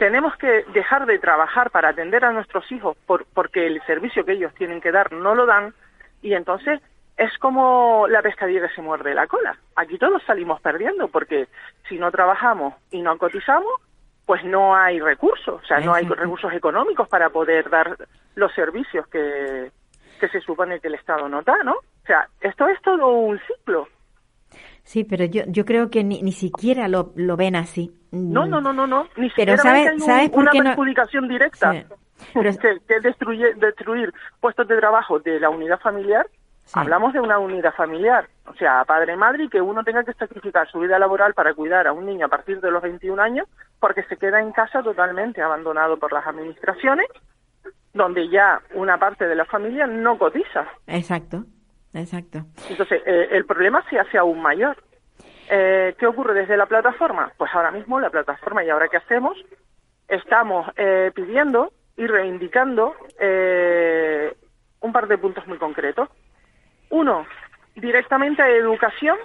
tenemos 0.02 0.36
que 0.36 0.66
dejar 0.74 1.06
de 1.06 1.20
trabajar 1.20 1.70
para 1.70 1.90
atender 1.90 2.26
a 2.26 2.32
nuestros 2.32 2.72
hijos 2.72 2.98
por, 3.06 3.24
porque 3.36 3.68
el 3.68 3.80
servicio 3.84 4.26
que 4.26 4.32
ellos 4.32 4.52
tienen 4.56 4.82
que 4.82 4.92
dar 4.92 5.14
no 5.14 5.36
lo 5.36 5.46
dan 5.46 5.76
y 6.24 6.34
entonces 6.34 6.82
es 7.18 7.38
como 7.38 8.08
la 8.08 8.24
pescadilla 8.24 8.68
que 8.68 8.74
se 8.74 8.82
muerde 8.82 9.14
la 9.14 9.28
cola. 9.28 9.56
Aquí 9.76 10.00
todos 10.00 10.24
salimos 10.24 10.60
perdiendo 10.60 11.08
porque 11.08 11.50
si 11.88 12.00
no 12.00 12.10
trabajamos 12.10 12.74
y 12.90 13.04
no 13.04 13.16
cotizamos, 13.20 13.72
pues 14.26 14.44
no 14.44 14.76
hay 14.76 15.00
recursos, 15.00 15.62
o 15.62 15.68
sea, 15.68 15.80
no 15.82 15.94
hay 15.94 16.08
recursos 16.08 16.52
económicos 16.52 17.08
para 17.08 17.30
poder 17.30 17.70
dar 17.70 17.96
los 18.34 18.52
servicios 18.56 19.06
que, 19.06 19.70
que 20.20 20.30
se 20.30 20.42
supone 20.42 20.80
que 20.80 20.88
el 20.88 20.96
Estado 20.96 21.30
no 21.30 21.44
da, 21.44 21.58
¿no? 21.64 21.74
O 21.74 22.08
sea, 22.08 22.28
esto 22.40 22.68
es 22.68 22.82
todo 22.82 23.08
un 23.08 23.40
ciclo. 23.42 23.88
Sí, 24.84 25.04
pero 25.04 25.26
yo, 25.26 25.44
yo 25.48 25.64
creo 25.66 25.90
que 25.90 26.04
ni, 26.04 26.22
ni 26.22 26.32
siquiera 26.32 26.88
lo, 26.88 27.12
lo 27.16 27.38
ven 27.38 27.56
así. 27.56 27.92
No, 28.12 28.46
no, 28.46 28.60
no, 28.62 28.74
no, 28.74 28.88
no. 28.88 29.04
Ni 29.16 29.30
Pero 29.36 29.54
siquiera 29.54 29.58
¿sabe- 29.58 29.74
ven 29.74 29.84
que 29.86 29.90
hay 29.90 29.96
un- 29.96 30.02
¿sabes 30.02 30.30
por 30.32 30.40
una 30.42 30.52
qué 30.52 30.58
no- 30.60 30.64
perjudicación 30.66 31.28
directa. 31.28 31.72
Sí. 31.72 31.86
Pero- 32.34 32.52
que, 32.62 32.78
que 32.88 33.00
destruye, 33.00 33.54
destruir 33.56 34.14
puestos 34.40 34.68
de 34.68 34.78
trabajo 34.78 35.20
de 35.20 35.40
la 35.40 35.50
unidad 35.50 35.80
familiar. 35.80 36.26
Sí. 36.64 36.74
Hablamos 36.80 37.12
de 37.14 37.20
una 37.20 37.40
unidad 37.40 37.74
familiar, 37.74 38.28
o 38.46 38.54
sea, 38.54 38.86
padre 38.86 39.16
madre 39.18 39.46
y 39.46 39.50
que 39.50 39.60
uno 39.60 39.84
tenga 39.84 40.04
que 40.04 40.14
sacrificar 40.14 40.70
su 40.70 40.80
vida 40.80 41.00
laboral 41.00 41.34
para 41.34 41.54
cuidar 41.56 41.88
a 41.88 41.92
un 41.92 42.06
niño 42.06 42.28
a 42.28 42.30
partir 42.30 42.62
de 42.62 42.70
los 42.72 42.82
21 42.84 43.20
años 43.22 43.48
porque 43.80 44.04
se 44.04 44.16
queda 44.16 44.40
en 44.40 44.52
casa 44.52 44.84
totalmente 44.84 45.42
abandonado 45.42 45.98
por 45.98 46.14
las 46.14 46.26
administraciones, 46.28 47.08
donde 47.94 48.30
ya 48.30 48.62
una 48.76 48.98
parte 49.00 49.26
de 49.28 49.36
la 49.36 49.46
familia 49.46 49.88
no 49.88 50.18
cotiza. 50.18 50.66
Exacto, 50.88 51.46
exacto. 51.94 52.46
Entonces, 52.70 53.02
eh, 53.06 53.28
el 53.32 53.46
problema 53.46 53.84
se 53.90 54.00
hace 54.00 54.18
aún 54.18 54.42
mayor. 54.42 54.78
Eh, 55.50 55.96
¿Qué 56.00 56.06
ocurre 56.08 56.34
desde 56.34 56.56
la 56.58 56.66
plataforma? 56.66 57.32
Pues 57.38 57.52
ahora 57.54 57.72
mismo 57.72 58.00
la 58.00 58.10
plataforma, 58.10 58.64
¿y 58.64 58.70
ahora 58.70 58.88
qué 58.88 58.98
hacemos? 58.98 59.38
Estamos 60.08 60.70
eh, 60.78 61.12
pidiendo 61.14 61.72
y 61.98 62.08
reivindicando 62.08 62.96
eh, 63.20 64.34
un 64.82 64.92
par 64.94 65.08
de 65.08 65.18
puntos 65.18 65.46
muy 65.48 65.58
concretos. 65.58 66.10
Uno, 66.90 67.26
directamente 67.76 68.42
a 68.42 68.50
educación, 68.50 69.18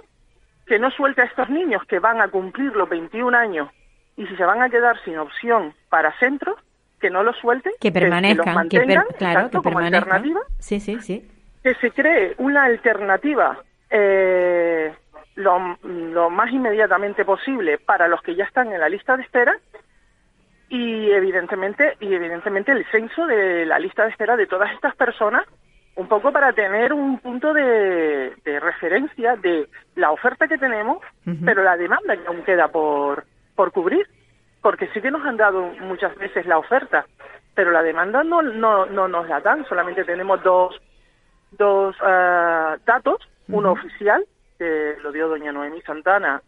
que 0.65 0.79
no 0.79 0.91
suelte 0.91 1.21
a 1.21 1.25
estos 1.25 1.49
niños 1.49 1.81
que 1.87 1.99
van 1.99 2.19
a 2.21 2.27
cumplir 2.29 2.75
los 2.75 2.89
21 2.89 3.37
años 3.37 3.69
y 4.17 4.25
si 4.27 4.35
se 4.35 4.43
van 4.45 4.61
a 4.61 4.69
quedar 4.69 4.97
sin 5.03 5.17
opción 5.17 5.73
para 5.89 6.17
centros, 6.19 6.57
que 6.99 7.09
no 7.09 7.23
los 7.23 7.37
suelten, 7.37 7.71
Que 7.79 7.89
los 7.89 7.93
permanezcan, 8.01 8.67
que, 8.67 8.77
per- 8.79 8.87
mantengan, 8.87 9.05
claro, 9.17 9.49
que 9.49 9.57
como 9.57 9.63
permanezcan. 9.63 10.03
alternativa 10.11 10.41
Sí, 10.59 10.79
sí, 10.79 10.99
sí. 11.01 11.27
Que 11.67 11.75
se 11.81 11.91
cree 11.91 12.33
una 12.37 12.63
alternativa 12.63 13.59
eh, 13.89 14.93
lo, 15.35 15.77
lo 15.83 16.29
más 16.29 16.49
inmediatamente 16.49 17.25
posible 17.25 17.77
para 17.77 18.07
los 18.07 18.21
que 18.21 18.35
ya 18.35 18.45
están 18.45 18.71
en 18.71 18.79
la 18.79 18.87
lista 18.87 19.17
de 19.17 19.23
espera 19.23 19.53
y 20.69 21.11
evidentemente 21.11 21.97
y 21.99 22.13
evidentemente 22.13 22.71
el 22.71 22.85
censo 22.85 23.25
de 23.25 23.65
la 23.65 23.79
lista 23.79 24.03
de 24.03 24.11
espera 24.11 24.37
de 24.37 24.47
todas 24.47 24.71
estas 24.71 24.95
personas 24.95 25.43
un 25.95 26.07
poco 26.07 26.31
para 26.31 26.53
tener 26.53 26.93
un 26.93 27.19
punto 27.19 27.53
de, 27.53 28.33
de 28.45 28.59
referencia 28.61 29.35
de 29.35 29.67
la 29.95 30.11
oferta 30.11 30.47
que 30.47 30.57
tenemos 30.57 30.99
pero 31.43 31.63
la 31.63 31.75
demanda 31.75 32.15
que 32.15 32.27
aún 32.27 32.43
queda 32.43 32.69
por 32.69 33.25
por 33.57 33.73
cubrir 33.73 34.07
porque 34.61 34.87
sí 34.93 35.01
que 35.01 35.11
nos 35.11 35.25
han 35.25 35.35
dado 35.35 35.63
muchas 35.81 36.15
veces 36.15 36.45
la 36.45 36.59
oferta 36.59 37.05
pero 37.55 37.71
la 37.71 37.83
demanda 37.83 38.23
no 38.23 38.41
no 38.41 38.85
no 38.85 39.09
nos 39.09 39.27
la 39.27 39.41
dan 39.41 39.65
solamente 39.65 40.05
tenemos 40.05 40.41
dos 40.43 40.81
dos 41.51 41.95
ah, 42.01 42.77
datos, 42.85 43.17
uno 43.47 43.71
oficial, 43.71 44.25
que 44.57 44.95
lo 45.01 45.11
dio 45.11 45.27
doña 45.27 45.51
Noemí 45.51 45.81
Santana, 45.81 46.41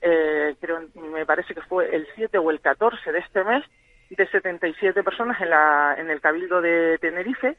eh, 0.00 0.56
creo, 0.60 0.80
me 1.12 1.26
parece 1.26 1.54
que 1.54 1.62
fue 1.62 1.94
el 1.94 2.06
7 2.14 2.38
o 2.38 2.50
el 2.50 2.60
14 2.60 3.12
de 3.12 3.18
este 3.18 3.44
mes, 3.44 3.64
de 4.10 4.26
77 4.26 5.02
personas 5.02 5.40
en, 5.40 5.50
la, 5.50 5.94
en 5.96 6.10
el 6.10 6.20
Cabildo 6.20 6.60
de 6.60 6.98
Tenerife, 6.98 7.56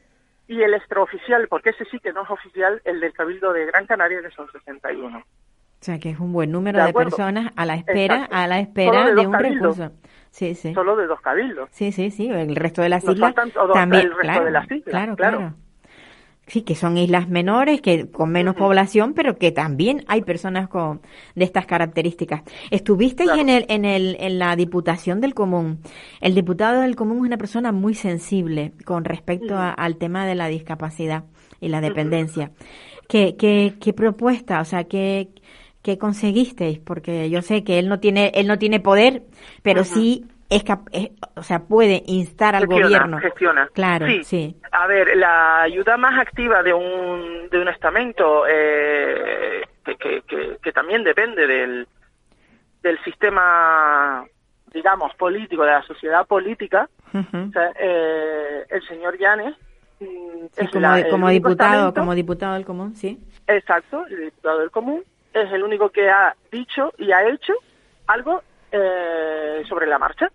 y 0.48 0.62
el 0.62 0.74
extraoficial, 0.74 1.48
porque 1.48 1.70
ese 1.70 1.84
sí 1.86 1.98
que 2.00 2.12
no 2.12 2.24
es 2.24 2.30
oficial, 2.30 2.82
el 2.84 3.00
del 3.00 3.12
Cabildo 3.12 3.52
de 3.52 3.66
Gran 3.66 3.86
Canaria, 3.86 4.20
que 4.20 4.30
son 4.30 4.50
61. 4.50 5.18
O 5.18 5.84
sea, 5.84 5.98
que 5.98 6.10
es 6.10 6.20
un 6.20 6.32
buen 6.32 6.52
número 6.52 6.84
De 6.84 6.92
personas 6.92 7.52
a 7.56 7.66
la 7.66 7.74
espera, 7.74 8.14
Exacto. 8.14 8.36
a 8.36 8.46
la 8.46 8.60
espera 8.60 9.10
de 9.14 9.26
un 9.26 9.32
cabildos. 9.32 9.78
recurso. 9.78 10.00
Sí, 10.30 10.54
sí. 10.54 10.72
Solo 10.74 10.96
de 10.96 11.06
dos 11.06 11.20
cabildos. 11.20 11.68
Sí, 11.72 11.90
sí, 11.90 12.10
sí. 12.10 12.28
El 12.30 12.54
resto 12.54 12.82
de 12.82 12.88
las 12.88 13.04
Nos 13.04 13.16
islas 13.16 13.34
también. 13.72 14.02
el 14.02 14.10
resto 14.10 14.22
claro, 14.22 14.44
de 14.44 14.50
las 14.52 14.64
islas, 14.70 14.82
claro, 14.84 15.16
claro. 15.16 15.38
claro. 15.38 15.54
Sí, 16.52 16.60
que 16.60 16.74
son 16.74 16.98
islas 16.98 17.30
menores, 17.30 17.80
que 17.80 18.10
con 18.10 18.30
menos 18.30 18.56
población, 18.56 19.14
pero 19.14 19.38
que 19.38 19.52
también 19.52 20.04
hay 20.06 20.20
personas 20.20 20.68
con 20.68 21.00
de 21.34 21.44
estas 21.46 21.64
características. 21.64 22.42
Estuvisteis 22.70 23.30
Claro. 23.30 23.40
en 23.40 23.48
el, 23.48 23.64
en 23.68 23.84
el, 23.86 24.16
en 24.20 24.38
la 24.38 24.54
Diputación 24.54 25.22
del 25.22 25.32
Común. 25.32 25.78
El 26.20 26.34
diputado 26.34 26.82
del 26.82 26.94
Común 26.94 27.16
es 27.18 27.22
una 27.22 27.38
persona 27.38 27.72
muy 27.72 27.94
sensible 27.94 28.72
con 28.84 29.06
respecto 29.06 29.56
a- 29.56 29.70
al 29.70 29.96
tema 29.96 30.26
de 30.26 30.34
la 30.34 30.48
discapacidad 30.48 31.24
y 31.58 31.68
la 31.68 31.80
dependencia. 31.80 32.50
¿Qué, 33.08 33.34
qué, 33.38 33.72
qué 33.80 33.94
propuesta, 33.94 34.60
o 34.60 34.66
sea, 34.66 34.84
qué, 34.84 35.30
qué 35.80 35.96
conseguisteis? 35.96 36.78
Porque 36.80 37.30
yo 37.30 37.40
sé 37.40 37.64
que 37.64 37.78
él 37.78 37.88
no 37.88 37.98
tiene, 37.98 38.30
él 38.34 38.46
no 38.46 38.58
tiene 38.58 38.78
poder, 38.78 39.22
pero 39.62 39.84
sí 39.84 40.26
es, 40.56 40.64
es- 40.92 41.10
o 41.36 41.42
sea, 41.42 41.60
puede 41.60 42.02
instar 42.06 42.54
al 42.54 42.62
Gestiona, 42.62 42.84
gobierno. 42.86 43.18
Gestiona. 43.18 43.68
Claro, 43.72 44.06
sí. 44.24 44.56
A 44.70 44.86
ver, 44.86 45.16
la 45.16 45.62
ayuda 45.62 45.96
más 45.96 46.18
activa 46.20 46.62
de 46.62 46.72
un, 46.74 47.48
de 47.50 47.58
un 47.60 47.68
estamento, 47.68 48.44
eh, 48.48 49.62
que, 49.84 49.96
que, 49.96 50.22
que, 50.22 50.56
que 50.62 50.72
también 50.72 51.02
depende 51.04 51.46
del, 51.46 51.86
del 52.82 52.98
sistema, 53.04 54.24
digamos, 54.72 55.14
político, 55.16 55.62
de 55.64 55.72
la 55.72 55.82
sociedad 55.82 56.26
política, 56.26 56.88
Ujú. 57.12 57.48
o 57.48 57.52
sea, 57.52 57.72
eh, 57.78 58.64
el 58.70 58.82
señor 58.88 59.18
Llanes 59.18 59.54
mm, 60.00 60.06
Sí, 60.52 60.64
es 60.64 60.70
como, 60.70 60.80
la- 60.80 61.08
como 61.08 61.28
diputado, 61.28 61.94
como 61.94 62.14
diputado 62.14 62.54
del 62.54 62.64
común, 62.64 62.94
sí. 62.96 63.18
Exacto, 63.46 64.06
el 64.06 64.24
diputado 64.26 64.60
del 64.60 64.70
común 64.70 65.02
es 65.34 65.50
el 65.52 65.62
único 65.62 65.90
que 65.90 66.08
ha 66.10 66.34
dicho 66.50 66.92
y 66.98 67.10
ha 67.12 67.26
hecho 67.28 67.54
algo 68.06 68.42
eh, 68.70 69.62
sobre 69.68 69.86
la 69.86 69.98
marcha. 69.98 70.30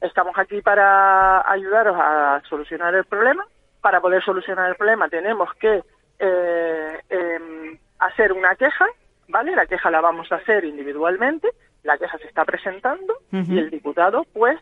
Estamos 0.00 0.36
aquí 0.38 0.62
para 0.62 1.50
ayudaros 1.50 1.96
a 1.98 2.42
solucionar 2.48 2.94
el 2.94 3.04
problema. 3.04 3.44
Para 3.80 4.00
poder 4.00 4.22
solucionar 4.22 4.68
el 4.68 4.76
problema 4.76 5.08
tenemos 5.08 5.52
que 5.54 5.82
eh, 6.18 7.00
em, 7.08 7.78
hacer 7.98 8.32
una 8.32 8.54
queja, 8.56 8.86
¿vale? 9.28 9.54
La 9.54 9.66
queja 9.66 9.90
la 9.90 10.00
vamos 10.00 10.30
a 10.32 10.36
hacer 10.36 10.64
individualmente, 10.64 11.48
la 11.82 11.96
queja 11.96 12.18
se 12.18 12.26
está 12.26 12.44
presentando 12.44 13.14
y 13.32 13.58
el 13.58 13.70
diputado 13.70 14.24
pues 14.32 14.58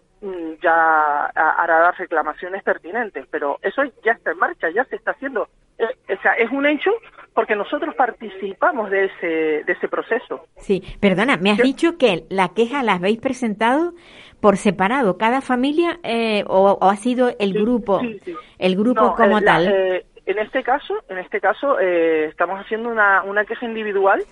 ya 0.62 1.26
ha- 1.26 1.62
hará 1.62 1.80
las 1.80 1.98
reclamaciones 1.98 2.62
pertinentes, 2.62 3.26
pero 3.30 3.58
eso 3.62 3.82
ya 4.04 4.12
está 4.12 4.32
en 4.32 4.38
marcha, 4.38 4.68
ya 4.70 4.84
se 4.86 4.96
está 4.96 5.12
haciendo. 5.12 5.48
Eh, 5.78 5.86
o 6.18 6.22
sea, 6.22 6.32
es 6.34 6.50
un 6.50 6.66
hecho 6.66 6.90
porque 7.34 7.54
nosotros 7.54 7.94
participamos 7.94 8.90
de 8.90 9.04
ese, 9.06 9.26
de 9.64 9.72
ese 9.72 9.88
proceso. 9.88 10.44
Sí, 10.56 10.82
perdona, 11.00 11.36
me 11.36 11.50
has 11.50 11.56
Sí. 11.58 11.62
dicho 11.62 11.96
que 11.98 12.24
la 12.30 12.48
queja 12.48 12.82
la 12.82 12.94
habéis 12.94 13.20
presentado 13.20 13.92
por 14.40 14.56
separado, 14.56 15.18
cada 15.18 15.40
familia 15.40 15.98
eh, 16.02 16.44
o, 16.48 16.72
o 16.80 16.88
ha 16.90 16.96
sido 16.96 17.28
el 17.38 17.52
Sí, 17.52 17.58
grupo, 17.60 18.00
sí, 18.00 18.20
el 18.58 18.76
grupo 18.76 19.02
No, 19.02 19.14
como 19.14 19.38
eh, 19.38 19.40
la- 19.40 19.52
tal. 19.52 19.68
eh, 19.68 20.06
en 20.26 20.38
este 20.40 20.62
caso, 20.62 20.94
en 21.08 21.18
este 21.18 21.40
caso 21.40 21.78
eh, 21.80 22.26
estamos 22.26 22.60
haciendo 22.60 22.90
una, 22.90 23.22
una 23.22 23.44
queja 23.46 23.64
individual 23.64 24.22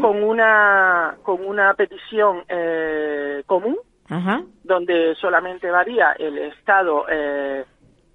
con 0.00 0.22
una 0.24 1.14
con 1.22 1.44
una 1.46 1.74
petición 1.74 2.42
eh, 2.48 3.42
común 3.46 3.76
Ajá, 4.08 4.42
donde 4.62 5.14
solamente 5.14 5.70
varía 5.70 6.12
el 6.18 6.36
estado 6.38 7.06
eh, 7.08 7.64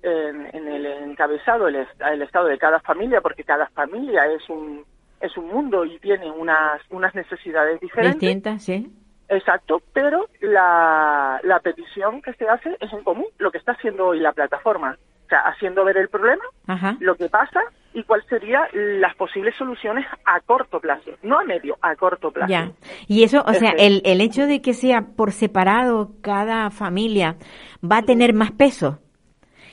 en, 0.03 0.55
en 0.55 0.67
el 0.67 0.85
encabezado 0.85 1.67
el, 1.67 1.75
el 1.75 2.21
estado 2.21 2.47
de 2.47 2.57
cada 2.57 2.79
familia 2.79 3.21
porque 3.21 3.43
cada 3.43 3.67
familia 3.69 4.25
es 4.27 4.47
un 4.49 4.85
es 5.19 5.35
un 5.35 5.47
mundo 5.47 5.83
y 5.85 5.97
tiene 5.99 6.29
unas 6.29 6.81
unas 6.91 7.13
necesidades 7.15 7.79
diferentes 7.81 8.19
distinta, 8.19 8.59
sí. 8.59 8.91
Exacto, 9.29 9.81
pero 9.93 10.27
la, 10.41 11.39
la 11.43 11.59
petición 11.59 12.19
que 12.21 12.33
se 12.33 12.47
hace 12.47 12.75
es 12.79 12.91
en 12.91 13.03
común, 13.03 13.27
lo 13.37 13.51
que 13.51 13.59
está 13.59 13.73
haciendo 13.73 14.07
hoy 14.07 14.19
la 14.19 14.33
plataforma. 14.33 14.97
Sea, 15.29 15.39
haciendo 15.45 15.85
ver 15.85 15.95
el 15.97 16.09
problema, 16.09 16.43
Ajá. 16.67 16.97
lo 16.99 17.15
que 17.15 17.29
pasa 17.29 17.61
y 17.93 18.03
cuáles 18.03 18.25
serían 18.27 18.63
las 18.99 19.15
posibles 19.15 19.55
soluciones 19.55 20.05
a 20.25 20.39
corto 20.41 20.79
plazo. 20.79 21.11
No 21.21 21.39
a 21.39 21.43
medio, 21.43 21.77
a 21.81 21.95
corto 21.95 22.31
plazo. 22.31 22.49
Ya. 22.49 22.71
Y 23.07 23.23
eso, 23.23 23.43
o 23.45 23.53
sea, 23.53 23.71
Ese- 23.71 23.85
el, 23.87 24.01
el 24.05 24.21
hecho 24.21 24.47
de 24.47 24.59
que 24.61 24.73
sea 24.73 25.01
por 25.15 25.31
separado 25.31 26.11
cada 26.21 26.71
familia 26.71 27.35
va 27.83 27.97
a 27.97 28.01
tener 28.03 28.33
más 28.33 28.51
peso 28.51 28.99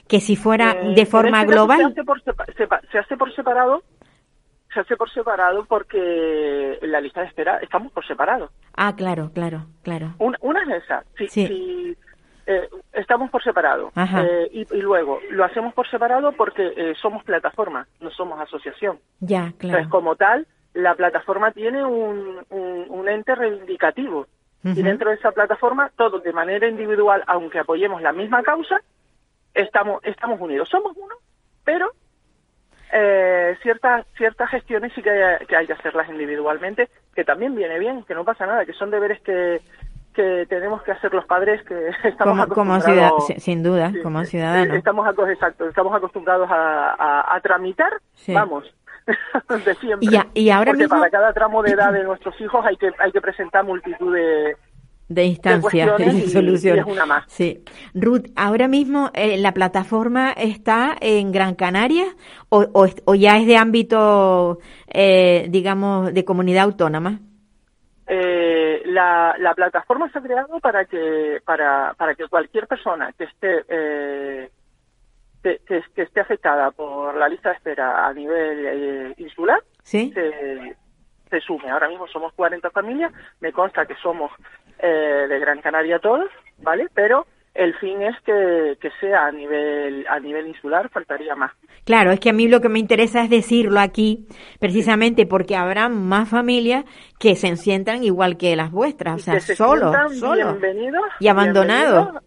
que 0.08 0.20
si 0.20 0.36
fuera 0.36 0.72
Eh, 0.72 0.94
de 0.94 1.06
forma 1.06 1.40
este 1.40 1.52
global. 1.52 1.78
Se 1.78 1.84
hace, 1.86 2.04
por 2.04 2.22
sepa- 2.22 2.46
sepa- 2.56 2.80
se 2.92 2.98
hace 2.98 3.16
por 3.16 3.34
separado, 3.34 3.82
se 4.74 4.80
hace 4.80 4.96
por 4.96 5.10
separado 5.10 5.64
porque 5.66 6.78
en 6.82 6.92
la 6.92 7.00
lista 7.00 7.22
de 7.22 7.28
espera 7.28 7.58
estamos 7.62 7.90
por 7.92 8.06
separado. 8.06 8.50
Ah, 8.76 8.94
claro, 8.94 9.30
claro, 9.32 9.64
claro. 9.82 10.14
Una, 10.18 10.36
una 10.42 10.62
es 10.76 10.84
esa. 10.84 11.02
Si, 11.16 11.26
Sí. 11.28 11.46
si, 11.46 11.96
eh, 12.46 12.68
estamos 12.92 13.30
por 13.30 13.42
separado. 13.42 13.90
Eh, 13.96 14.48
y, 14.52 14.76
y 14.76 14.80
luego, 14.80 15.20
lo 15.30 15.44
hacemos 15.44 15.74
por 15.74 15.88
separado 15.88 16.32
porque 16.32 16.72
eh, 16.76 16.94
somos 17.00 17.24
plataforma, 17.24 17.86
no 18.00 18.10
somos 18.10 18.40
asociación. 18.40 18.98
Ya, 19.20 19.46
Entonces, 19.46 19.70
claro. 19.70 19.90
como 19.90 20.16
tal, 20.16 20.46
la 20.72 20.94
plataforma 20.94 21.50
tiene 21.50 21.84
un, 21.84 22.44
un, 22.50 22.86
un 22.88 23.08
ente 23.08 23.34
reivindicativo. 23.34 24.26
Y 24.64 24.82
dentro 24.82 25.10
de 25.10 25.16
esa 25.16 25.30
plataforma, 25.30 25.92
todos 25.96 26.24
de 26.24 26.32
manera 26.32 26.66
individual, 26.66 27.22
aunque 27.28 27.60
apoyemos 27.60 28.02
la 28.02 28.12
misma 28.12 28.42
causa, 28.42 28.80
estamos, 29.54 30.02
estamos 30.02 30.40
unidos. 30.40 30.68
Somos 30.68 30.92
uno, 30.96 31.14
pero 31.64 31.92
eh, 32.92 33.56
ciertas 33.62 34.04
ciertas 34.16 34.50
gestiones 34.50 34.92
sí 34.92 35.02
que 35.02 35.10
hay, 35.10 35.46
que 35.46 35.56
hay 35.56 35.68
que 35.68 35.72
hacerlas 35.72 36.08
individualmente, 36.08 36.88
que 37.14 37.22
también 37.22 37.54
viene 37.54 37.78
bien, 37.78 38.02
que 38.02 38.14
no 38.14 38.24
pasa 38.24 38.44
nada, 38.44 38.66
que 38.66 38.72
son 38.72 38.90
deberes 38.90 39.20
que, 39.20 39.60
que 40.16 40.46
tenemos 40.48 40.82
que 40.82 40.92
hacer 40.92 41.12
los 41.12 41.26
padres 41.26 41.62
que 41.64 41.90
estamos 42.08 42.46
como, 42.46 42.54
como 42.54 42.80
ciudad, 42.80 43.10
sin 43.36 43.62
duda, 43.62 43.92
como 44.02 44.24
ciudadanos. 44.24 44.76
Estamos, 44.76 45.06
exacto, 45.28 45.68
estamos 45.68 45.94
acostumbrados 45.94 46.48
a, 46.50 47.36
a, 47.36 47.40
tramitar, 47.40 47.92
vamos, 48.28 48.64
de 49.64 49.74
siempre. 49.74 50.08
Y, 50.34 50.50
ahora 50.50 50.72
Porque 50.72 50.84
mismo... 50.84 50.98
para 50.98 51.10
cada 51.10 51.32
tramo 51.32 51.62
de 51.62 51.72
edad 51.72 51.92
de 51.92 52.02
nuestros 52.04 52.40
hijos 52.40 52.64
hay 52.64 52.76
que, 52.76 52.90
hay 52.98 53.12
que 53.12 53.20
presentar 53.20 53.64
multitud 53.64 54.12
de, 54.14 54.56
de 55.08 55.24
instancias 55.24 56.00
y, 56.00 56.28
soluciones. 56.28 56.84
una 56.86 57.06
más. 57.06 57.24
Sí. 57.28 57.62
Ruth, 57.94 58.26
ahora 58.34 58.68
mismo 58.68 59.10
eh, 59.14 59.36
la 59.36 59.52
plataforma 59.52 60.32
está 60.32 60.96
en 61.00 61.30
Gran 61.30 61.54
Canaria 61.54 62.06
o, 62.48 62.66
o, 62.72 63.14
ya 63.14 63.36
es 63.36 63.46
de 63.46 63.56
ámbito, 63.56 64.58
eh, 64.88 65.46
digamos, 65.50 66.12
de 66.12 66.24
comunidad 66.24 66.64
autónoma. 66.64 67.20
Eh, 68.08 68.82
la, 68.86 69.34
la, 69.38 69.54
plataforma 69.54 70.08
se 70.12 70.18
ha 70.18 70.22
creado 70.22 70.60
para 70.60 70.84
que 70.84 71.40
para, 71.44 71.92
para 71.94 72.14
que 72.14 72.28
cualquier 72.28 72.68
persona 72.68 73.12
que 73.18 73.24
esté 73.24 73.64
eh, 73.68 74.50
que, 75.42 75.60
que, 75.66 76.02
esté 76.02 76.20
afectada 76.20 76.70
por 76.70 77.16
la 77.16 77.28
lista 77.28 77.48
de 77.48 77.56
espera 77.56 78.06
a 78.06 78.12
nivel 78.12 79.12
insular 79.18 79.60
¿Sí? 79.82 80.12
se, 80.12 80.76
se 81.30 81.40
sume. 81.40 81.70
Ahora 81.70 81.88
mismo 81.88 82.06
somos 82.06 82.32
40 82.34 82.70
familias, 82.70 83.12
me 83.40 83.52
consta 83.52 83.86
que 83.86 83.96
somos 83.96 84.30
eh, 84.78 85.26
de 85.28 85.38
Gran 85.38 85.60
Canaria 85.60 85.98
todos, 85.98 86.30
¿vale? 86.58 86.88
Pero 86.94 87.26
el 87.56 87.74
fin 87.76 88.02
es 88.02 88.14
que, 88.22 88.76
que, 88.80 88.90
sea 89.00 89.26
a 89.26 89.32
nivel 89.32 90.06
a 90.08 90.18
nivel 90.20 90.48
insular 90.48 90.88
faltaría 90.90 91.34
más. 91.34 91.52
Claro 91.84 92.10
es 92.10 92.20
que 92.20 92.30
a 92.30 92.32
mí 92.32 92.48
lo 92.48 92.60
que 92.60 92.68
me 92.68 92.78
interesa 92.78 93.22
es 93.22 93.30
decirlo 93.30 93.80
aquí 93.80 94.26
precisamente 94.60 95.26
porque 95.26 95.56
habrá 95.56 95.88
más 95.88 96.28
familias 96.28 96.84
que 97.18 97.34
se 97.34 97.56
sientan 97.56 98.04
igual 98.04 98.36
que 98.36 98.56
las 98.56 98.70
vuestras 98.70 99.16
o 99.16 99.18
sea 99.18 99.40
solos 99.40 99.94
solos 100.18 100.56
y 101.20 101.28
abandonados. 101.28 102.22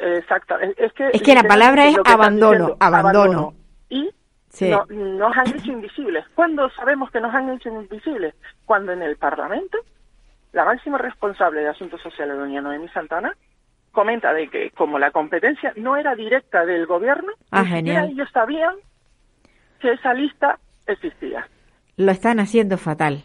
exacto 0.00 0.56
es 0.60 0.92
que 0.92 1.08
es 1.12 1.22
que 1.22 1.34
la 1.34 1.44
palabra 1.44 1.86
es 1.88 1.96
abandono, 2.04 2.76
abandono. 2.80 3.54
y 3.88 4.10
nos 4.90 5.36
han 5.36 5.48
hecho 5.48 5.72
invisibles. 5.72 6.24
¿cuándo 6.34 6.68
sabemos 6.70 7.10
que 7.10 7.20
nos 7.20 7.34
han 7.34 7.50
hecho 7.50 7.68
invisibles 7.68 8.34
cuando 8.66 8.92
en 8.92 9.02
el 9.02 9.16
Parlamento 9.16 9.78
la 10.52 10.64
máxima 10.64 10.98
responsable 10.98 11.62
de 11.62 11.68
Asuntos 11.68 12.00
Sociales, 12.02 12.36
doña 12.36 12.60
Noemí 12.60 12.88
Santana, 12.88 13.34
comenta 13.92 14.32
de 14.32 14.48
que 14.48 14.70
como 14.70 14.98
la 14.98 15.10
competencia 15.10 15.72
no 15.76 15.96
era 15.96 16.14
directa 16.14 16.64
del 16.64 16.86
gobierno, 16.86 17.32
ah, 17.50 17.64
ellos 17.78 18.28
sabían 18.32 18.74
que 19.80 19.92
esa 19.92 20.14
lista 20.14 20.58
existía. 20.86 21.46
Lo 21.96 22.10
están 22.10 22.40
haciendo 22.40 22.78
fatal. 22.78 23.24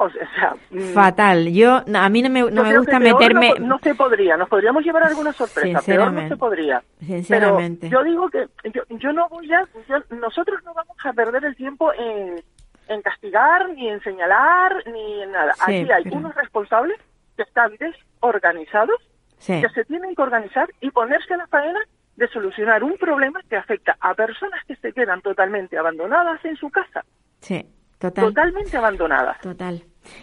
O 0.00 0.08
sea, 0.10 0.54
mm, 0.70 0.92
fatal. 0.94 1.52
Yo 1.52 1.82
a 1.92 2.08
mí 2.08 2.22
no 2.22 2.30
me, 2.30 2.42
no 2.50 2.62
me 2.62 2.78
gusta 2.78 3.00
meterme. 3.00 3.54
No, 3.58 3.78
se 3.80 3.94
podría. 3.94 4.36
Nos 4.36 4.48
podríamos 4.48 4.84
llevar 4.84 5.02
alguna 5.02 5.32
sorpresa. 5.32 5.80
Peor 5.84 6.12
no 6.12 6.28
se 6.28 6.36
podría. 6.36 6.82
Sinceramente. 7.00 7.88
Pero 7.88 8.02
yo 8.02 8.08
digo 8.08 8.28
que 8.28 8.46
yo, 8.72 8.82
yo 8.90 9.12
no 9.12 9.28
voy 9.28 9.52
a. 9.52 9.66
nosotros 10.14 10.62
no 10.64 10.72
vamos 10.72 10.96
a 11.04 11.12
perder 11.12 11.44
el 11.44 11.56
tiempo 11.56 11.92
en 11.94 12.40
en 12.88 13.02
castigar, 13.02 13.68
ni 13.70 13.88
en 13.88 14.02
señalar, 14.02 14.82
ni 14.86 15.22
en 15.22 15.32
nada. 15.32 15.54
Aquí 15.60 15.90
hay 15.90 16.04
unos 16.10 16.34
responsables 16.34 16.98
que 17.36 17.42
están 17.42 17.72
desorganizados, 17.76 19.00
que 19.46 19.68
se 19.74 19.84
tienen 19.84 20.14
que 20.14 20.22
organizar 20.22 20.68
y 20.80 20.90
ponerse 20.90 21.34
a 21.34 21.38
la 21.38 21.46
faena 21.46 21.80
de 22.16 22.28
solucionar 22.28 22.82
un 22.82 22.96
problema 22.98 23.40
que 23.48 23.56
afecta 23.56 23.96
a 24.00 24.14
personas 24.14 24.60
que 24.66 24.74
se 24.76 24.92
quedan 24.92 25.22
totalmente 25.22 25.78
abandonadas 25.78 26.44
en 26.44 26.56
su 26.56 26.68
casa. 26.68 27.04
Sí, 27.40 27.64
total. 27.98 28.26
Totalmente 28.26 28.76
abandonadas. 28.76 29.40
Total. 29.40 29.82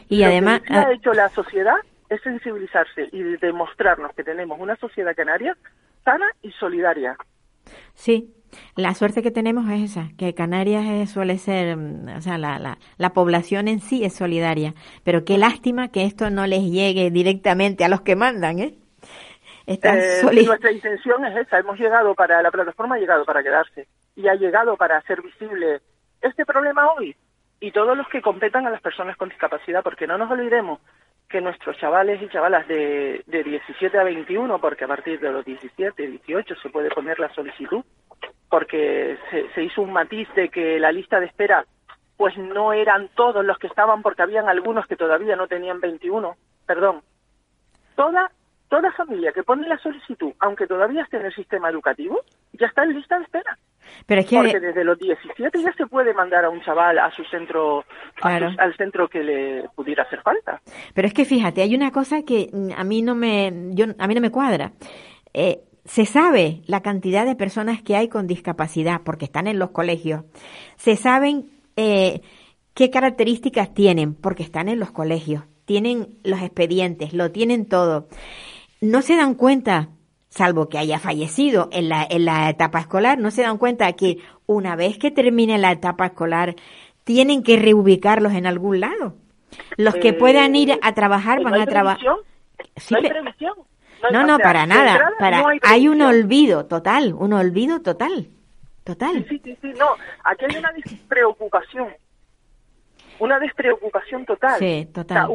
Y 0.09 0.23
además... 0.23 0.59
Lo 0.61 0.65
que 0.65 0.73
ha 0.73 0.91
hecho 0.91 1.13
la 1.13 1.29
sociedad 1.29 1.77
es 2.09 2.21
sensibilizarse 2.21 3.07
y 3.11 3.21
demostrarnos 3.37 4.13
que 4.13 4.23
tenemos 4.23 4.59
una 4.59 4.75
sociedad 4.75 5.15
canaria 5.15 5.55
sana 6.03 6.25
y 6.41 6.51
solidaria. 6.51 7.17
Sí, 7.93 8.35
la 8.75 8.93
suerte 8.93 9.23
que 9.23 9.31
tenemos 9.31 9.69
es 9.69 9.91
esa, 9.91 10.09
que 10.17 10.33
Canarias 10.33 11.09
suele 11.09 11.37
ser, 11.37 11.75
mm, 11.75 12.17
o 12.17 12.21
sea, 12.21 12.37
la, 12.37 12.59
la, 12.59 12.77
la, 12.97 13.13
población 13.13 13.67
en 13.67 13.79
sí 13.79 14.03
es 14.03 14.13
solidaria, 14.13 14.73
pero 15.03 15.25
qué 15.25 15.37
lástima 15.37 15.87
que 15.87 16.03
esto 16.03 16.29
no 16.29 16.45
les 16.45 16.63
llegue 16.63 17.09
directamente 17.09 17.83
a 17.83 17.89
los 17.89 18.01
que 18.01 18.15
mandan, 18.15 18.59
¿eh? 18.59 18.75
Eh 19.67 20.45
nuestra 20.45 20.71
intención 20.71 21.25
es 21.25 21.37
esa, 21.37 21.59
hemos 21.59 21.79
llegado 21.79 22.13
para, 22.13 22.41
la 22.41 22.51
plataforma 22.51 22.95
ha 22.95 22.99
llegado 22.99 23.25
para 23.25 23.43
quedarse 23.43 23.87
y 24.15 24.27
ha 24.27 24.35
llegado 24.35 24.77
para 24.77 24.97
hacer 24.97 25.21
visible 25.21 25.81
este 26.21 26.45
problema 26.45 26.91
hoy 26.93 27.15
y 27.59 27.71
todos 27.71 27.97
los 27.97 28.07
que 28.09 28.21
competan 28.21 28.67
a 28.67 28.69
las 28.69 28.81
personas 28.81 29.17
con 29.17 29.29
discapacidad, 29.29 29.81
porque 29.83 30.07
no 30.07 30.17
nos 30.17 30.29
olvidemos 30.29 30.79
que 31.29 31.41
nuestros 31.41 31.77
chavales 31.77 32.21
y 32.21 32.29
chavalas 32.29 32.67
de, 32.67 33.23
de 33.25 33.43
17 33.43 33.97
a 33.97 34.03
21, 34.03 34.59
porque 34.59 34.85
a 34.85 34.87
partir 34.87 35.19
de 35.19 35.31
los 35.31 35.43
17, 35.43 36.07
18 36.07 36.55
se 36.61 36.69
puede 36.69 36.89
poner 36.89 37.19
la 37.19 37.33
solicitud, 37.33 37.83
porque 38.49 39.17
se, 39.53 39.63
hizo 39.63 39.81
un 39.81 39.91
matiz 39.91 40.27
de 40.35 40.49
que 40.49 40.79
la 40.79 40.91
lista 40.91 41.19
de 41.19 41.25
espera 41.25 41.65
pues 42.17 42.37
no 42.37 42.71
eran 42.71 43.09
todos 43.15 43.43
los 43.43 43.57
que 43.57 43.67
estaban 43.67 44.01
porque 44.01 44.21
habían 44.21 44.47
algunos 44.47 44.87
que 44.87 44.95
todavía 44.95 45.35
no 45.35 45.47
tenían 45.47 45.81
21, 45.81 46.37
perdón. 46.65 47.01
Toda 47.95 48.31
toda 48.75 48.91
familia 48.91 49.31
que 49.31 49.43
pone 49.43 49.65
la 49.69 49.77
solicitud, 49.77 50.33
aunque 50.39 50.67
todavía 50.67 51.03
esté 51.03 51.15
en 51.15 51.27
el 51.27 51.33
sistema 51.33 51.69
educativo, 51.69 52.19
ya 52.51 52.67
está 52.67 52.83
en 52.83 52.93
lista 52.93 53.17
de 53.17 53.23
espera. 53.23 53.57
Pero 54.05 54.19
es 54.19 54.27
que 54.27 54.35
porque 54.35 54.59
desde 54.59 54.83
los 54.83 54.99
17 54.99 55.61
ya 55.61 55.71
se 55.73 55.87
puede 55.87 56.13
mandar 56.13 56.43
a 56.43 56.49
un 56.49 56.61
chaval 56.61 56.99
a 56.99 57.09
su 57.11 57.23
centro 57.25 57.85
al 58.21 58.75
centro 58.75 59.07
que 59.07 59.23
le 59.23 59.69
pudiera 59.75 60.03
hacer 60.03 60.21
falta. 60.21 60.61
Pero 60.93 61.07
es 61.07 61.13
que 61.13 61.23
fíjate, 61.23 61.61
hay 61.61 61.73
una 61.73 61.91
cosa 61.91 62.23
que 62.23 62.49
a 62.75 62.83
mí 62.83 63.01
no 63.01 63.15
me 63.15 63.53
yo 63.71 63.85
a 63.97 64.07
mí 64.07 64.15
no 64.15 64.19
me 64.19 64.31
cuadra. 64.31 64.73
Eh, 65.33 65.59
se 65.85 66.05
sabe 66.05 66.61
la 66.65 66.81
cantidad 66.81 67.25
de 67.25 67.35
personas 67.35 67.81
que 67.81 67.95
hay 67.95 68.09
con 68.09 68.27
discapacidad 68.27 69.01
porque 69.05 69.23
están 69.23 69.47
en 69.47 69.57
los 69.57 69.71
colegios. 69.71 70.25
Se 70.75 70.97
saben 70.97 71.45
eh, 71.77 72.21
qué 72.73 72.89
características 72.89 73.73
tienen 73.73 74.15
porque 74.15 74.43
están 74.43 74.67
en 74.67 74.79
los 74.79 74.91
colegios. 74.91 75.43
Tienen 75.63 76.17
los 76.23 76.41
expedientes, 76.41 77.13
lo 77.13 77.31
tienen 77.31 77.67
todo. 77.67 78.07
No 78.81 79.01
se 79.01 79.15
dan 79.15 79.35
cuenta, 79.35 79.89
salvo 80.29 80.69
que 80.69 80.77
haya 80.77 80.99
fallecido 80.99 81.69
en 81.71 81.89
la, 81.89 82.05
en 82.09 82.25
la 82.25 82.49
etapa 82.49 82.79
escolar, 82.79 83.17
no 83.17 83.31
se 83.31 83.41
dan 83.41 83.57
cuenta 83.57 83.91
que 83.93 84.17
una 84.45 84.75
vez 84.75 84.97
que 84.97 85.11
termine 85.11 85.57
la 85.57 85.71
etapa 85.71 86.07
escolar 86.07 86.55
tienen 87.03 87.43
que 87.43 87.57
reubicarlos 87.57 88.33
en 88.33 88.45
algún 88.45 88.79
lado. 88.79 89.15
Los 89.77 89.95
que 89.95 90.13
puedan 90.13 90.55
ir 90.55 90.77
a 90.81 90.93
trabajar 90.93 91.41
van 91.41 91.61
a 91.61 91.65
trabajar. 91.65 91.99
Sí, 92.75 92.95
previsión? 92.95 93.53
No, 94.11 94.23
no, 94.23 94.37
para 94.39 94.65
nada. 94.65 95.13
para, 95.19 95.43
hay, 95.63 95.87
un 95.87 96.01
olvido 96.01 96.65
total, 96.65 97.13
un 97.13 97.33
olvido 97.33 97.81
total. 97.81 98.27
Total. 98.83 99.25
Sí, 99.27 99.41
sí, 99.43 99.57
sí, 99.61 99.73
no. 99.79 99.87
Aquí 100.23 100.45
hay 100.47 100.57
una 100.57 100.71
despreocupación. 100.73 101.87
Una 103.17 103.39
despreocupación 103.39 104.25
total. 104.25 104.59
Sí, 104.59 104.87
total. 104.93 105.27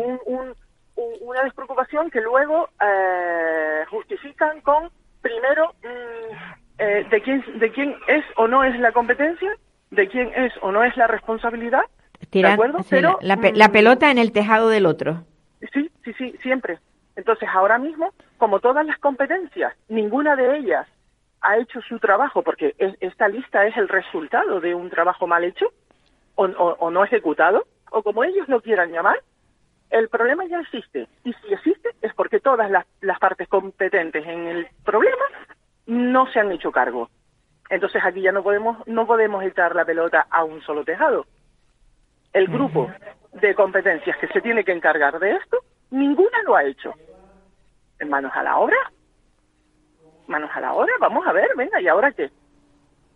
Una 1.21 1.43
despreocupación 1.43 2.11
que 2.11 2.21
luego 2.21 2.69
eh, 2.81 3.85
justifican 3.91 4.61
con, 4.61 4.91
primero, 5.21 5.75
mm, 5.83 6.35
eh, 6.79 7.07
de, 7.11 7.23
quién, 7.23 7.45
de 7.59 7.73
quién 7.73 7.97
es 8.09 8.25
o 8.37 8.47
no 8.49 8.65
es 8.65 8.79
la 8.81 8.93
competencia, 8.93 9.51
de 9.91 10.09
quién 10.09 10.33
es 10.35 10.53
o 10.63 10.73
no 10.73 10.85
es 10.85 10.97
la 10.97 11.07
responsabilidad. 11.07 11.83
¿De 12.31 12.47
acuerdo? 12.47 12.79
Pero, 12.89 13.19
la, 13.23 13.37
la 13.37 13.69
mm, 13.69 13.73
pelota 13.73 14.11
en 14.11 14.19
el 14.19 14.33
tejado 14.33 14.69
del 14.69 14.87
otro. 14.87 15.25
Sí, 15.73 15.91
sí, 16.05 16.13
sí, 16.15 16.35
siempre. 16.43 16.79
Entonces, 17.17 17.49
ahora 17.53 17.79
mismo, 17.79 18.13
como 18.39 18.61
todas 18.61 18.87
las 18.87 18.99
competencias, 18.99 19.75
ninguna 19.89 20.37
de 20.37 20.59
ellas 20.59 20.87
ha 21.43 21.59
hecho 21.59 21.81
su 21.83 21.99
trabajo, 21.99 22.43
porque 22.43 22.75
esta 23.01 23.29
lista 23.29 23.67
es 23.67 23.77
el 23.77 23.89
resultado 23.89 24.61
de 24.61 24.75
un 24.75 24.91
trabajo 24.91 25.27
mal 25.27 25.45
hecho 25.45 25.73
o, 26.35 26.91
no 26.91 27.05
ejecutado, 27.05 27.67
o 27.91 28.03
como 28.03 28.25
ellos 28.25 28.49
lo 28.49 28.63
quieran 28.63 28.93
llamar, 28.93 29.21
el 29.91 30.09
problema 30.09 30.47
ya 30.47 30.61
existe. 30.61 31.09
Y 31.25 31.33
si 31.33 31.53
existe 31.53 31.91
es 32.03 32.15
porque 32.15 32.41
todas 32.41 32.71
las, 32.71 32.87
las 33.01 33.19
partes 33.19 33.49
competentes 33.49 34.27
en 34.27 34.47
el 34.47 34.69
problema 34.85 35.25
no 35.87 36.27
se 36.33 36.41
han 36.41 36.53
hecho 36.53 36.73
cargo. 36.73 37.11
Entonces 37.69 38.03
aquí 38.05 38.21
ya 38.21 38.33
no 38.33 38.43
podemos, 38.43 38.87
no 38.87 39.07
podemos 39.07 39.45
echar 39.45 39.75
la 39.75 39.85
pelota 39.85 40.27
a 40.31 40.45
un 40.45 40.61
solo 40.63 40.85
tejado. 40.85 41.27
El 42.33 42.47
grupo 42.47 42.91
de 43.33 43.55
competencias 43.55 44.17
que 44.19 44.29
se 44.29 44.41
tiene 44.41 44.65
que 44.65 44.73
encargar 44.73 45.19
de 45.19 45.33
esto, 45.33 45.59
ninguna 45.91 46.43
lo 46.45 46.57
ha 46.57 46.65
hecho 46.65 46.95
manos 48.09 48.33
a 48.35 48.43
la 48.43 48.59
obra. 48.59 48.77
Manos 50.27 50.51
a 50.55 50.61
la 50.61 50.73
obra, 50.75 50.93
vamos 51.01 51.27
a 51.27 51.33
ver, 51.33 51.51
venga, 51.57 51.81
¿y 51.81 51.89
ahora 51.89 52.13
qué? 52.13 52.31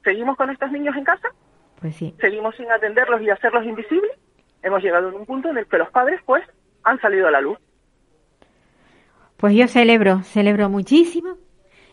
¿Seguimos 0.03 0.37
con 0.37 0.51
estos 0.51 0.71
niños 0.71 0.97
en 0.97 1.05
casa? 1.05 1.29
Pues 1.81 1.97
sí. 1.97 2.15
¿Seguimos 2.21 2.57
sin 2.57 2.71
atenderlos 2.71 3.23
y 3.23 3.31
hacerlos 3.31 3.65
invisibles? 3.65 4.13
Hemos 4.63 4.83
llegado 4.83 5.09
a 5.09 5.13
un 5.13 5.27
punto 5.27 5.51
en 5.51 5.59
el 5.59 5.67
que 5.67 5.79
los 5.79 5.91
padres, 5.91 6.21
pues, 6.27 6.45
han 6.85 7.01
salido 7.01 7.29
a 7.29 7.31
la 7.31 7.41
luz. 7.41 7.59
Pues 9.37 9.55
yo 9.55 9.69
celebro, 9.69 10.21
celebro 10.23 10.69
muchísimo 10.69 11.37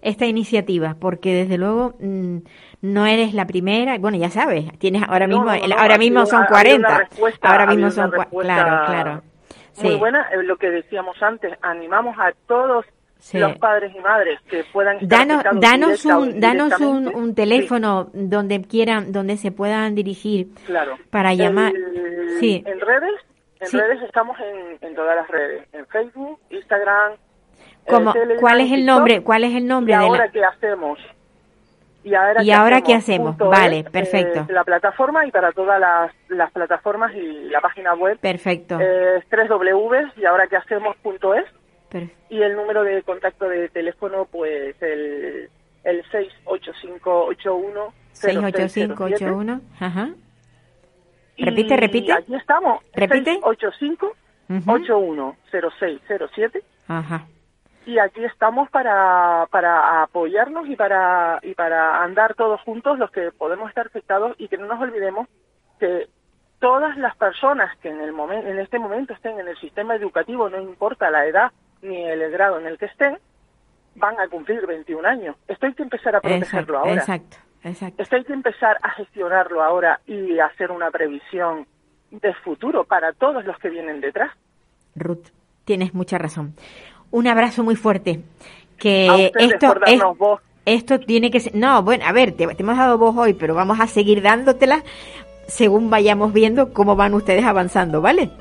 esta 0.02 0.26
iniciativa? 0.26 0.96
Porque 1.00 1.34
desde 1.34 1.58
luego 1.58 1.96
mm, 2.00 2.38
no 2.82 3.06
eres 3.06 3.34
la 3.34 3.46
primera, 3.46 3.98
bueno, 3.98 4.18
ya 4.18 4.30
sabes, 4.30 4.66
tienes 4.80 5.04
ahora 5.08 5.28
mismo, 5.28 5.46
no, 5.46 5.68
no, 5.68 5.76
ahora 5.78 5.98
mismo 5.98 6.26
sido- 6.26 6.38
son 6.38 6.44
ha- 6.44 6.56
ha 6.56 6.60
habido 6.60 6.78
una 6.78 6.88
40. 6.88 6.98
respuesta- 7.10 7.50
ahora 7.52 7.66
mismo 7.68 7.92
son 7.92 8.12
claro, 8.12 8.86
claro. 8.86 9.22
Muy 9.82 9.92
Sí. 9.94 9.98
buena, 9.98 10.28
eh, 10.32 10.44
lo 10.44 10.58
que 10.58 10.70
decíamos 10.70 11.16
antes, 11.22 11.54
animamos 11.62 12.16
a 12.20 12.32
todos 12.48 12.86
Sí. 13.20 13.38
los 13.40 13.58
padres 13.58 13.94
y 13.96 14.00
madres 14.00 14.40
que 14.50 14.64
puedan 14.74 14.98
estar 14.98 15.28
Danos, 15.28 15.44
danos 15.62 16.06
un, 16.06 16.40
danos 16.40 16.80
un, 16.82 17.08
un 17.16 17.36
teléfono 17.36 18.10
donde 18.14 18.62
quieran, 18.64 19.12
donde 19.12 19.38
se 19.38 19.52
puedan 19.52 19.94
dirigir 19.96 20.50
claro. 20.66 20.98
para 21.10 21.34
llamar. 21.34 21.74
El- 21.76 22.40
Sí. 22.40 22.64
En 22.66 22.80
redes, 22.80 23.12
en 23.62 23.68
Sí. 23.68 23.78
redes 23.78 24.02
estamos 24.04 24.38
en, 24.40 24.78
en 24.82 24.96
todas 24.96 25.16
las 25.16 25.28
redes, 25.30 25.68
en 25.74 25.86
Facebook, 25.88 26.40
Instagram. 26.50 27.14
eh, 27.14 27.18
Como, 27.88 28.12
Telegram, 28.14 28.40
¿Cuál 28.42 28.60
es 28.62 28.72
el 28.72 28.78
TikTok. 28.80 28.96
nombre? 28.96 29.24
¿Cuál 29.24 29.44
es 29.46 29.56
el 29.56 29.68
nombre 29.68 29.94
¿Y 29.94 29.98
de 29.98 30.04
ahora 30.04 30.26
la? 30.26 30.32
qué 30.32 30.44
hacemos? 30.44 31.00
¿Y 32.04 32.16
ahora, 32.16 32.42
¿Y 32.44 32.52
ahora 32.52 32.82
qué 32.82 32.96
hacemos? 32.96 33.30
Punto 33.36 33.50
Vale, 33.50 33.80
es, 33.80 33.90
perfecto. 33.92 34.40
eh, 34.50 34.54
la 34.54 34.64
plataforma 34.64 35.24
y 35.28 35.32
para 35.32 35.52
todas 35.52 35.80
las, 35.80 36.12
las 36.30 36.52
plataformas 36.52 37.14
y 37.14 37.50
la 37.50 37.62
página 37.62 37.94
web 37.94 38.18
Perfecto. 38.20 38.80
eh, 38.80 39.18
es 39.18 39.30
3W 39.30 40.12
y 40.18 40.26
ahora 40.26 40.48
qué 40.48 40.58
hacemos 40.58 40.98
punto 40.98 41.36
es 41.36 41.46
Per- 41.90 42.10
y 42.30 42.42
el 42.42 42.56
número 42.56 42.82
de 42.84 43.04
contacto 43.04 43.48
de 43.48 43.70
teléfono 43.70 44.26
pues 44.32 44.76
el, 44.82 45.50
el 45.84 46.04
68581 46.10 47.94
68581. 48.14 49.62
Ajá. 49.80 50.10
Repite, 51.38 51.76
repite. 51.78 52.14
Aquí 52.14 52.36
estamos. 52.36 52.84
Repite. 52.94 53.32
685 53.34 54.14
Ujú. 54.50 54.72
810607 54.72 56.64
Ajá. 56.88 57.26
y 57.86 57.98
aquí 58.00 58.24
estamos 58.26 58.70
para, 58.70 59.48
para 59.50 60.04
apoyarnos 60.04 60.68
y 60.68 60.76
para 60.76 61.40
y 61.42 61.54
para 61.56 62.04
andar 62.04 62.36
todos 62.36 62.60
juntos 62.62 63.00
los 63.00 63.10
que 63.12 63.32
podemos 63.32 63.70
estar 63.70 63.88
afectados 63.88 64.36
y 64.38 64.48
que 64.50 64.58
no 64.58 64.68
nos 64.68 64.82
olvidemos 64.82 65.28
que 65.80 66.10
todas 66.60 66.98
las 66.98 67.16
personas 67.16 67.76
que 67.78 67.90
en 67.90 68.02
el 68.02 68.12
momento 68.12 68.48
en 68.48 68.60
este 68.60 68.78
momento 68.78 69.14
estén 69.14 69.40
en 69.40 69.48
el 69.48 69.58
sistema 69.58 69.96
educativo 69.96 70.50
no 70.50 70.60
importa 70.60 71.10
la 71.10 71.26
edad 71.26 71.52
ni 71.82 72.04
el 72.04 72.30
grado 72.32 72.60
en 72.60 72.68
el 72.68 72.78
que 72.78 72.86
estén 72.86 73.18
van 73.96 74.20
a 74.20 74.28
cumplir 74.28 74.66
21 74.68 75.08
años 75.08 75.36
esto 75.48 75.66
hay 75.66 75.74
que 75.74 75.84
empezar 75.84 76.16
a 76.16 76.22
protegerlo 76.22 76.60
Exacto, 76.60 76.78
ahora 76.78 76.94
exacto, 76.94 77.38
exacto. 77.64 78.02
esto 78.02 78.16
hay 78.16 78.24
que 78.24 78.34
empezar 78.34 78.78
a 78.82 78.92
gestionarlo 78.92 79.62
ahora 79.64 80.00
y 80.08 80.40
hacer 80.40 80.72
una 80.72 80.92
previsión 80.92 81.66
de 82.12 82.34
futuro 82.44 82.84
para 82.84 83.14
todos 83.14 83.46
los 83.46 83.58
que 83.60 83.70
vienen 83.70 84.02
detrás 84.02 84.32
Ruth, 84.96 85.28
tienes 85.64 85.94
mucha 85.94 86.18
razón. 86.18 86.54
Un 87.12 87.28
abrazo 87.28 87.64
muy 87.64 87.76
fuerte. 87.76 88.22
Que 88.78 89.32
esto 89.38 89.76
es- 89.86 90.02
voz. 90.18 90.42
esto 90.66 91.00
tiene 91.00 91.32
que 91.32 91.40
ser. 91.40 91.56
No, 91.56 91.82
bueno, 91.84 92.04
a 92.06 92.12
ver, 92.12 92.34
te, 92.34 92.46
te 92.48 92.62
hemos 92.64 92.78
dado 92.78 92.98
voz 92.98 93.16
hoy, 93.18 93.34
pero 93.34 93.54
vamos 93.56 93.80
a 93.80 93.88
seguir 93.88 94.22
dándotela 94.22 94.84
según 95.48 95.90
vayamos 95.90 96.34
viendo 96.34 96.74
cómo 96.74 96.96
van 96.96 97.14
ustedes 97.14 97.46
avanzando, 97.46 98.02
¿vale? 98.02 98.32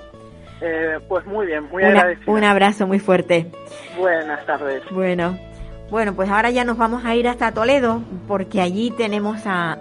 Eh, 0.60 0.98
pues 1.08 1.24
muy 1.26 1.46
bien, 1.46 1.64
muy 1.70 1.82
agradecida. 1.82 2.30
un 2.32 2.44
abrazo 2.44 2.86
muy 2.86 2.98
fuerte. 2.98 3.46
Buenas 3.98 4.44
tardes. 4.46 4.82
Bueno, 4.90 5.38
bueno, 5.90 6.14
pues 6.14 6.30
ahora 6.30 6.50
ya 6.50 6.64
nos 6.64 6.76
vamos 6.76 7.04
a 7.04 7.14
ir 7.14 7.26
hasta 7.28 7.52
Toledo 7.52 8.02
porque 8.28 8.60
allí 8.60 8.90
tenemos 8.92 9.40
a 9.44 9.78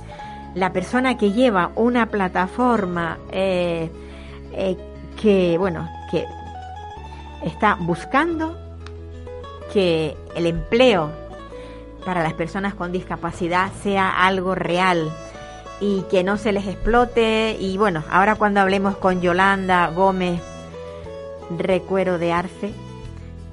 la 0.54 0.72
persona 0.72 1.18
que 1.18 1.32
lleva 1.32 1.72
una 1.74 2.06
plataforma 2.06 3.18
eh, 3.32 3.90
eh, 4.52 4.76
que, 5.20 5.58
bueno, 5.58 5.88
que 6.10 6.24
está 7.44 7.74
buscando 7.74 8.56
que 9.72 10.16
el 10.34 10.46
empleo 10.46 11.10
para 12.04 12.22
las 12.22 12.34
personas 12.34 12.74
con 12.74 12.92
discapacidad 12.92 13.70
sea 13.82 14.24
algo 14.24 14.54
real 14.54 15.10
y 15.80 16.02
que 16.10 16.24
no 16.24 16.36
se 16.36 16.52
les 16.52 16.66
explote. 16.66 17.56
Y 17.60 17.76
bueno, 17.76 18.04
ahora 18.10 18.36
cuando 18.36 18.60
hablemos 18.60 18.96
con 18.96 19.20
Yolanda 19.20 19.88
Gómez 19.88 20.40
Recuero 21.56 22.18
de 22.18 22.32
Arce, 22.32 22.72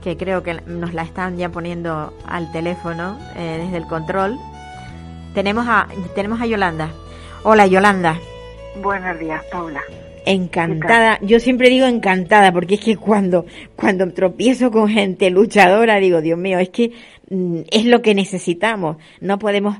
que 0.05 0.17
creo 0.17 0.43
que 0.43 0.61
nos 0.67 0.93
la 0.93 1.01
están 1.01 1.35
ya 1.35 1.49
poniendo 1.49 2.13
al 2.27 2.51
teléfono 2.51 3.17
eh, 3.35 3.57
desde 3.63 3.77
el 3.77 3.87
control, 3.87 4.37
tenemos 5.33 5.65
a, 5.67 5.87
tenemos 6.13 6.39
a 6.39 6.45
Yolanda. 6.45 6.91
Hola 7.41 7.65
Yolanda. 7.65 8.19
Buenos 8.83 9.17
días, 9.17 9.43
Paula. 9.51 9.81
Encantada, 10.27 11.17
yo 11.23 11.39
siempre 11.39 11.71
digo 11.71 11.87
encantada 11.87 12.51
porque 12.51 12.75
es 12.75 12.81
que 12.81 12.97
cuando 12.97 13.47
cuando 13.75 14.07
tropiezo 14.13 14.69
con 14.69 14.89
gente 14.89 15.31
luchadora 15.31 15.95
digo, 15.95 16.21
Dios 16.21 16.37
mío, 16.37 16.59
es 16.59 16.69
que 16.69 16.91
mm, 17.31 17.61
es 17.71 17.85
lo 17.85 18.03
que 18.03 18.13
necesitamos. 18.13 18.97
No 19.21 19.39
podemos 19.39 19.77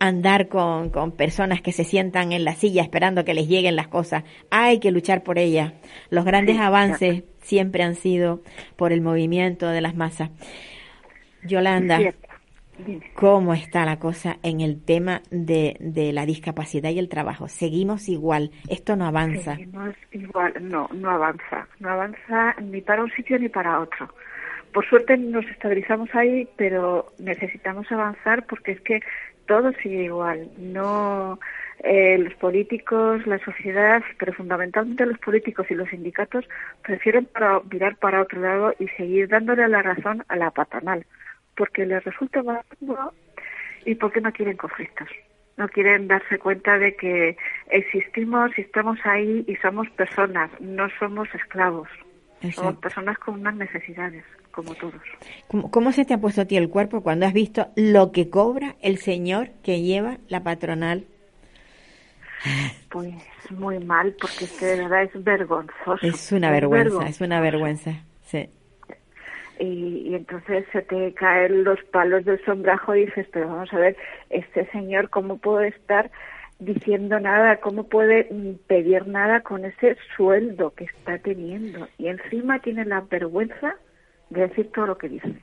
andar 0.00 0.48
con, 0.48 0.90
con 0.90 1.12
personas 1.12 1.60
que 1.60 1.72
se 1.72 1.84
sientan 1.84 2.32
en 2.32 2.44
la 2.44 2.54
silla 2.54 2.82
esperando 2.82 3.24
que 3.24 3.34
les 3.34 3.48
lleguen 3.48 3.76
las 3.76 3.88
cosas. 3.88 4.24
Hay 4.50 4.80
que 4.80 4.90
luchar 4.90 5.22
por 5.22 5.38
ellas. 5.38 5.72
Los 6.10 6.24
grandes 6.24 6.56
Sí, 6.56 6.62
avances 6.62 7.24
siempre 7.40 7.82
han 7.82 7.94
sido 7.94 8.42
por 8.76 8.92
el 8.92 9.00
movimiento 9.00 9.68
de 9.68 9.80
las 9.80 9.94
masas. 9.94 10.30
Yolanda. 11.42 11.98
¿cómo 13.14 13.54
está 13.54 13.84
la 13.84 13.98
cosa 13.98 14.38
en 14.42 14.60
el 14.60 14.82
tema 14.84 15.22
de, 15.30 15.76
de 15.80 16.12
la 16.12 16.26
discapacidad 16.26 16.90
y 16.90 16.98
el 16.98 17.08
trabajo? 17.08 17.48
Seguimos 17.48 18.08
igual, 18.08 18.50
esto 18.68 18.96
no 18.96 19.06
avanza. 19.06 19.56
Seguimos 19.56 19.94
igual, 20.12 20.54
no, 20.60 20.88
no 20.94 21.10
avanza, 21.10 21.66
no 21.80 21.90
avanza 21.90 22.54
ni 22.62 22.80
para 22.80 23.02
un 23.02 23.10
sitio 23.10 23.38
ni 23.38 23.48
para 23.48 23.80
otro. 23.80 24.08
Por 24.72 24.86
suerte 24.86 25.16
nos 25.16 25.46
estabilizamos 25.46 26.08
ahí, 26.14 26.48
pero 26.56 27.12
necesitamos 27.18 27.90
avanzar 27.90 28.46
porque 28.46 28.72
es 28.72 28.80
que 28.82 29.00
todo 29.48 29.72
sigue 29.82 30.04
igual. 30.04 30.48
No 30.58 31.40
eh, 31.82 32.18
los 32.18 32.34
políticos, 32.34 33.26
la 33.26 33.38
sociedad, 33.40 34.02
pero 34.18 34.32
fundamentalmente 34.32 35.06
los 35.06 35.18
políticos 35.18 35.66
y 35.70 35.74
los 35.74 35.88
sindicatos 35.88 36.44
prefieren 36.82 37.24
para, 37.24 37.60
mirar 37.70 37.96
para 37.96 38.22
otro 38.22 38.40
lado 38.40 38.74
y 38.78 38.86
seguir 38.88 39.28
dándole 39.28 39.66
la 39.68 39.82
razón 39.82 40.24
a 40.28 40.36
la 40.36 40.50
patronal, 40.52 41.04
porque 41.56 41.86
les 41.86 42.04
resulta 42.04 42.42
más 42.42 42.64
cómodo 42.78 43.12
y 43.84 43.94
porque 43.96 44.20
no 44.20 44.32
quieren 44.32 44.56
conflictos. 44.56 45.08
No 45.56 45.68
quieren 45.68 46.06
darse 46.06 46.38
cuenta 46.38 46.78
de 46.78 46.94
que 46.94 47.36
existimos 47.70 48.56
y 48.56 48.60
estamos 48.60 48.98
ahí 49.02 49.44
y 49.48 49.56
somos 49.56 49.90
personas, 49.90 50.50
no 50.60 50.88
somos 51.00 51.28
esclavos. 51.34 51.88
Somos 52.40 52.54
Exacto. 52.54 52.80
personas 52.80 53.18
con 53.18 53.40
unas 53.40 53.56
necesidades, 53.56 54.24
como 54.58 54.74
todos. 54.74 55.00
¿Cómo, 55.46 55.70
cómo 55.70 55.92
se 55.92 56.04
te 56.04 56.14
ha 56.14 56.18
puesto 56.18 56.40
a 56.40 56.44
ti 56.46 56.56
el 56.56 56.68
cuerpo 56.68 57.00
cuando 57.00 57.26
has 57.26 57.32
visto 57.32 57.68
lo 57.76 58.10
que 58.10 58.28
cobra 58.28 58.74
el 58.82 58.98
señor 58.98 59.50
que 59.62 59.82
lleva 59.82 60.18
la 60.28 60.42
patronal? 60.42 61.04
Pues 62.90 63.14
muy 63.50 63.78
mal, 63.78 64.16
porque 64.20 64.46
es 64.46 64.58
que 64.58 64.66
de 64.66 64.76
verdad 64.78 65.04
es 65.04 65.24
vergonzoso. 65.24 65.98
Es 66.02 66.32
una 66.32 66.50
vergüenza, 66.50 67.06
es 67.06 67.20
una 67.20 67.40
vergüenza. 67.40 68.02
Sí. 68.22 68.48
Y, 69.60 70.08
y 70.08 70.14
entonces 70.16 70.64
se 70.72 70.82
te 70.82 71.14
caen 71.14 71.62
los 71.62 71.78
palos 71.92 72.24
del 72.24 72.44
sombrajo 72.44 72.96
y 72.96 73.06
dices, 73.06 73.28
pero 73.32 73.46
vamos 73.46 73.72
a 73.72 73.78
ver, 73.78 73.96
este 74.28 74.68
señor, 74.72 75.08
¿cómo 75.08 75.38
puede 75.38 75.68
estar 75.68 76.10
diciendo 76.58 77.20
nada? 77.20 77.58
¿Cómo 77.58 77.84
puede 77.84 78.26
mm, 78.28 78.66
pedir 78.66 79.06
nada 79.06 79.42
con 79.42 79.64
ese 79.64 79.96
sueldo 80.16 80.74
que 80.74 80.84
está 80.84 81.18
teniendo? 81.18 81.86
Y 81.96 82.08
encima 82.08 82.58
tiene 82.58 82.84
la 82.84 83.02
vergüenza 83.02 83.76
de 84.30 84.48
decir 84.48 84.70
todo 84.74 84.86
lo 84.86 84.98
que 84.98 85.08
dice. 85.08 85.34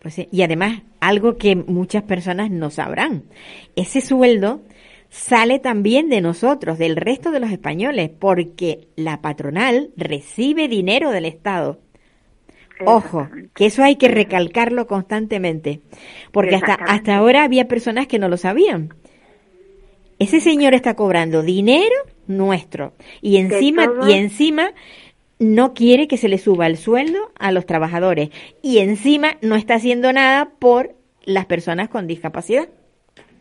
Pues 0.00 0.20
Y 0.30 0.42
además, 0.42 0.82
algo 1.00 1.36
que 1.36 1.56
muchas 1.56 2.04
personas 2.04 2.50
no 2.50 2.70
sabrán, 2.70 3.24
ese 3.74 4.00
sueldo 4.00 4.62
sale 5.10 5.58
también 5.58 6.08
de 6.08 6.20
nosotros, 6.20 6.78
del 6.78 6.96
resto 6.96 7.30
de 7.30 7.40
los 7.40 7.50
españoles, 7.50 8.10
porque 8.18 8.88
la 8.96 9.20
patronal 9.20 9.90
recibe 9.96 10.68
dinero 10.68 11.10
del 11.10 11.24
Estado. 11.24 11.80
Ojo, 12.84 13.28
que 13.54 13.66
eso 13.66 13.82
hay 13.82 13.96
que 13.96 14.06
recalcarlo 14.06 14.86
constantemente, 14.86 15.80
porque 16.30 16.54
hasta, 16.54 16.74
hasta 16.74 17.16
ahora 17.16 17.42
había 17.42 17.66
personas 17.66 18.06
que 18.06 18.20
no 18.20 18.28
lo 18.28 18.36
sabían. 18.36 18.94
Ese 20.20 20.40
señor 20.40 20.74
está 20.74 20.94
cobrando 20.94 21.42
dinero 21.42 21.96
nuestro 22.28 22.92
y 23.20 23.38
encima 23.38 23.86
y 24.06 24.12
encima 24.12 24.72
no 25.38 25.74
quiere 25.74 26.08
que 26.08 26.16
se 26.16 26.28
le 26.28 26.38
suba 26.38 26.66
el 26.66 26.76
sueldo 26.76 27.30
a 27.38 27.52
los 27.52 27.66
trabajadores 27.66 28.30
y 28.62 28.78
encima 28.78 29.36
no 29.42 29.56
está 29.56 29.74
haciendo 29.74 30.12
nada 30.12 30.50
por 30.58 30.94
las 31.24 31.46
personas 31.46 31.88
con 31.88 32.06
discapacidad. 32.06 32.68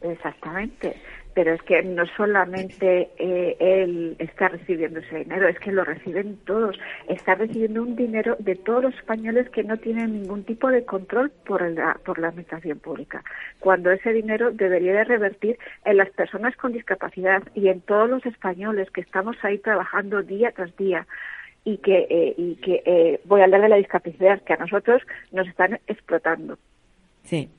Exactamente. 0.01 0.95
Pero 1.33 1.53
es 1.53 1.61
que 1.61 1.83
no 1.83 2.03
solamente 2.17 3.11
eh, 3.19 3.55
él 3.59 4.15
está 4.17 4.47
recibiendo 4.47 4.99
ese 5.01 5.19
dinero, 5.19 5.47
es 5.47 5.59
que 5.59 5.71
lo 5.71 5.83
reciben 5.83 6.37
todos. 6.45 6.75
Está 7.07 7.35
recibiendo 7.35 7.83
un 7.83 7.95
dinero 7.95 8.35
de 8.39 8.55
todos 8.55 8.85
los 8.85 8.95
españoles 8.95 9.47
que 9.51 9.63
no 9.63 9.77
tienen 9.77 10.13
ningún 10.23 10.45
tipo 10.45 10.69
de 10.69 10.83
control 10.83 11.29
por 11.45 11.61
la, 11.69 11.99
por 12.03 12.17
la 12.17 12.29
administración 12.29 12.79
pública. 12.79 13.23
Cuando 13.59 13.91
ese 13.91 14.13
dinero 14.13 14.51
debería 14.51 14.93
de 14.93 15.03
revertir 15.03 15.59
en 15.85 15.97
las 15.97 16.09
personas 16.09 16.55
con 16.55 16.73
discapacidad 16.73 17.43
y 17.53 17.67
en 17.67 17.81
todos 17.81 18.09
los 18.09 18.25
españoles 18.25 18.89
que 18.89 19.01
estamos 19.01 19.37
ahí 19.43 19.59
trabajando 19.59 20.23
día 20.23 20.51
tras 20.53 20.75
día 20.75 21.05
y 21.67 21.77
que, 21.79 22.07
eh, 22.09 22.33
y 22.37 22.55
que 22.55 22.81
eh, 22.85 23.19
voy 23.25 23.41
a 23.41 23.43
hablar 23.43 23.61
de 23.61 23.67
la 23.67 23.75
discapacidad, 23.75 24.41
que 24.43 24.53
a 24.53 24.57
nosotros 24.57 25.01
nos 25.33 25.45
están 25.49 25.79
explotando. 25.87 26.57
Sí. 27.23 27.49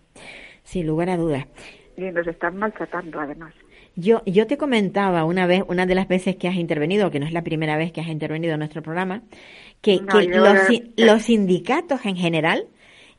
Sin 0.63 0.87
lugar 0.87 1.11
a 1.11 1.19
dudas. 1.19 1.47
Y 1.95 2.03
nos 2.03 2.27
están 2.27 2.57
maltratando, 2.57 3.21
además. 3.21 3.53
Yo, 3.97 4.23
yo 4.25 4.47
te 4.47 4.57
comentaba 4.57 5.25
una 5.27 5.47
vez, 5.47 5.63
una 5.69 5.85
de 5.85 5.95
las 5.95 6.09
veces 6.09 6.37
que 6.37 6.49
has 6.49 6.55
intervenido, 6.57 7.11
que 7.11 7.21
no 7.21 7.27
es 7.27 7.33
la 7.35 7.43
primera 7.43 7.77
vez 7.77 7.93
que 7.93 8.01
has 8.01 8.09
intervenido 8.09 8.55
en 8.55 8.61
nuestro 8.61 8.81
programa, 8.81 9.23
que, 9.83 9.97
No, 10.01 10.07
que 10.07 10.27
yo- 10.29 10.39
los, 10.41 10.57
los 10.97 11.23
sindicatos 11.23 12.07
en 12.07 12.17
general, 12.17 12.65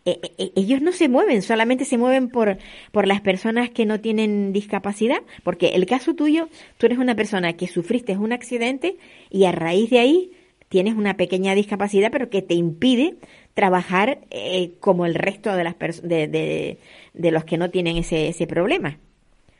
eh, 0.05 0.19
eh, 0.39 0.51
ellos 0.55 0.81
no 0.81 0.91
se 0.91 1.07
mueven, 1.07 1.43
solamente 1.43 1.85
se 1.85 1.99
mueven 1.99 2.29
por, 2.29 2.57
por 2.91 3.05
las 3.05 3.21
personas 3.21 3.69
que 3.69 3.85
no 3.85 3.99
tienen 3.99 4.53
discapacidad, 4.53 5.21
porque 5.43 5.67
el 5.75 5.85
caso 5.85 6.15
tuyo, 6.15 6.47
tú 6.77 6.87
eres 6.87 6.97
una 6.97 7.13
persona 7.13 7.53
que 7.53 7.67
sufriste 7.67 8.17
un 8.17 8.31
accidente 8.31 8.97
y 9.29 9.43
a 9.45 9.51
raíz 9.51 9.91
de 9.91 9.99
ahí 9.99 10.31
tienes 10.69 10.93
una 10.95 11.15
pequeña 11.15 11.55
discapacidad, 11.55 12.09
pero 12.11 12.29
que 12.29 12.41
te 12.41 12.53
impide 12.53 13.15
trabajar 13.53 14.19
eh, 14.29 14.71
como 14.79 15.05
el 15.05 15.15
resto 15.15 15.53
de 15.55 15.63
las 15.63 15.75
de, 16.01 16.77
de, 17.13 17.31
los 17.31 17.43
que 17.43 17.57
no 17.57 17.69
tienen 17.69 17.97
ese, 17.97 18.29
ese 18.29 18.47
problema. 18.47 18.97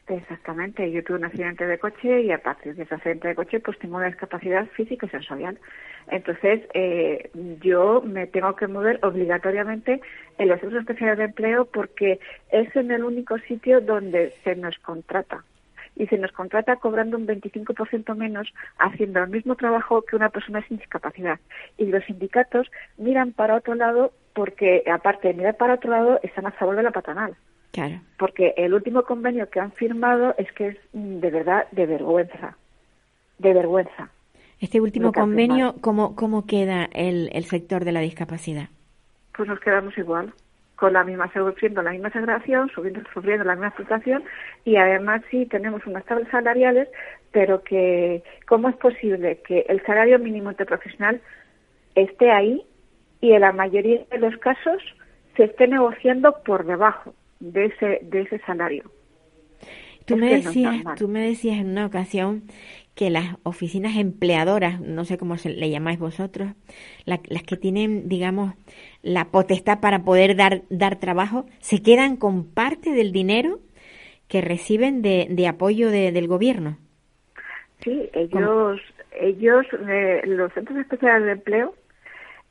Exactamente, 0.08 0.92
yo 0.92 1.04
tuve 1.04 1.18
un 1.18 1.26
accidente 1.26 1.68
de 1.68 1.78
coche 1.78 2.22
y 2.22 2.32
a 2.32 2.42
partir 2.42 2.76
de 2.76 2.84
ese 2.84 2.96
accidente 2.96 3.28
de 3.28 3.36
coche 3.36 3.60
pues 3.60 3.78
tengo 3.78 3.98
una 3.98 4.08
discapacidad 4.08 4.66
física 4.70 5.06
y 5.06 5.10
sensorial. 5.10 5.60
Entonces 6.10 6.62
eh, 6.74 7.30
yo 7.62 8.02
me 8.02 8.26
tengo 8.26 8.56
que 8.56 8.68
mover 8.68 9.00
obligatoriamente 9.04 10.02
en 10.40 10.48
los 10.48 10.60
centros 10.62 10.82
especiales 10.82 11.20
de 11.20 11.26
empleo 11.26 11.66
porque 11.66 12.20
es 12.52 12.76
en 12.76 12.90
el 12.90 13.04
único 13.04 13.38
sitio 13.40 13.82
donde 13.82 14.34
se 14.44 14.56
nos 14.56 14.80
contrata. 14.80 15.44
Y 15.96 16.08
se 16.08 16.18
nos 16.18 16.32
contrata 16.32 16.78
cobrando 16.78 17.18
un 17.18 17.28
25% 17.28 18.16
menos 18.16 18.54
haciendo 18.78 19.22
el 19.24 19.30
mismo 19.30 19.56
trabajo 19.56 20.02
que 20.04 20.16
una 20.16 20.30
persona 20.30 20.66
sin 20.68 20.78
discapacidad. 20.78 21.40
Y 21.78 21.86
los 21.86 22.04
sindicatos 22.06 22.72
miran 22.98 23.34
para 23.34 23.56
otro 23.56 23.76
lado 23.76 24.12
porque, 24.34 24.84
aparte 24.92 25.28
de 25.30 25.34
mirar 25.34 25.58
para 25.58 25.74
otro 25.76 25.92
lado, 25.92 26.20
están 26.24 26.46
a 26.46 26.52
favor 26.52 26.76
de 26.76 26.84
la 26.84 26.92
patronal 26.92 27.36
Claro. 27.72 28.02
porque 28.18 28.54
el 28.58 28.74
último 28.74 29.04
convenio 29.04 29.48
que 29.50 29.60
han 29.60 29.72
firmado 29.74 30.34
es 30.38 30.52
que 30.54 30.70
es 30.70 30.78
de 30.92 31.30
verdad 31.30 31.68
de 31.72 31.86
vergüenza, 31.86 32.58
de 33.38 33.54
vergüenza. 33.54 34.10
Este 34.60 34.82
último 34.82 35.14
convenio, 35.14 35.76
¿cómo, 35.80 36.16
¿cómo 36.16 36.46
queda 36.46 36.90
el, 36.94 37.30
el 37.32 37.46
sector 37.46 37.86
de 37.86 37.92
la 37.92 38.00
discapacidad? 38.00 38.70
Pues 39.36 39.48
nos 39.48 39.60
quedamos 39.60 39.98
igual, 39.98 40.34
con 40.80 40.94
la 40.94 41.04
misma 41.04 41.32
sufriendo 41.34 41.82
la 41.82 41.92
misma 41.92 42.10
segregación, 42.12 42.70
subiendo, 42.70 43.02
sufriendo 43.14 43.44
la 43.44 43.56
misma 43.56 43.72
frustración 43.72 44.24
y 44.66 44.78
además 44.78 45.22
sí 45.30 45.46
tenemos 45.46 45.86
unas 45.86 46.06
tablas 46.06 46.30
salariales, 46.30 46.88
pero 47.32 47.64
que 47.64 48.24
cómo 48.48 48.70
es 48.70 48.76
posible 48.78 49.42
que 49.46 49.66
el 49.70 49.82
salario 49.86 50.20
mínimo 50.20 50.52
interprofesional 50.52 51.22
esté 51.96 52.32
ahí 52.32 52.64
y 53.22 53.34
en 53.34 53.42
la 53.42 53.52
mayoría 53.52 54.06
de 54.10 54.20
los 54.20 54.38
casos 54.38 54.82
se 55.36 55.44
esté 55.46 55.68
negociando 55.68 56.42
por 56.44 56.66
debajo 56.66 57.14
de 57.40 57.66
ese 57.66 58.00
de 58.04 58.22
ese 58.22 58.40
salario. 58.40 58.92
Tú 60.06 60.16
Es 60.16 60.18
me 60.18 60.30
no 60.44 60.52
decías, 60.52 60.74
normal. 60.74 60.96
tú 60.96 61.08
me 61.08 61.22
decías 61.28 61.58
en 61.60 61.70
una 61.72 61.86
ocasión 61.86 62.44
que 63.00 63.10
las 63.10 63.38
oficinas 63.44 63.96
empleadoras, 63.96 64.82
no 64.82 65.06
sé 65.06 65.18
cómo 65.18 65.38
se 65.38 65.50
le 65.50 65.70
llamáis 65.70 66.00
vosotros, 66.00 66.50
la- 67.06 67.22
las 67.30 67.44
que 67.44 67.56
tienen, 67.56 68.10
digamos, 68.10 68.56
la 69.04 69.30
potestad 69.32 69.80
para 69.80 70.04
poder 70.04 70.36
dar 70.36 70.64
dar 70.70 70.98
trabajo, 70.98 71.46
se 71.60 71.82
quedan 71.82 72.18
con 72.18 72.44
parte 72.44 72.92
del 72.92 73.14
dinero 73.14 73.62
que 74.28 74.42
reciben 74.42 75.02
de, 75.02 75.28
de 75.30 75.48
apoyo 75.48 75.90
de- 75.92 76.12
del 76.12 76.28
gobierno. 76.28 76.78
Sí, 77.86 78.10
ellos, 78.12 78.82
ellos, 79.18 79.66
eh, 79.88 80.22
los 80.26 80.52
centros 80.52 80.78
especiales 80.80 81.24
de 81.24 81.32
empleo 81.32 81.76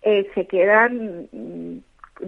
eh, 0.01 0.31
se 0.35 0.47
quedan, 0.47 1.29
mm, 1.31 1.79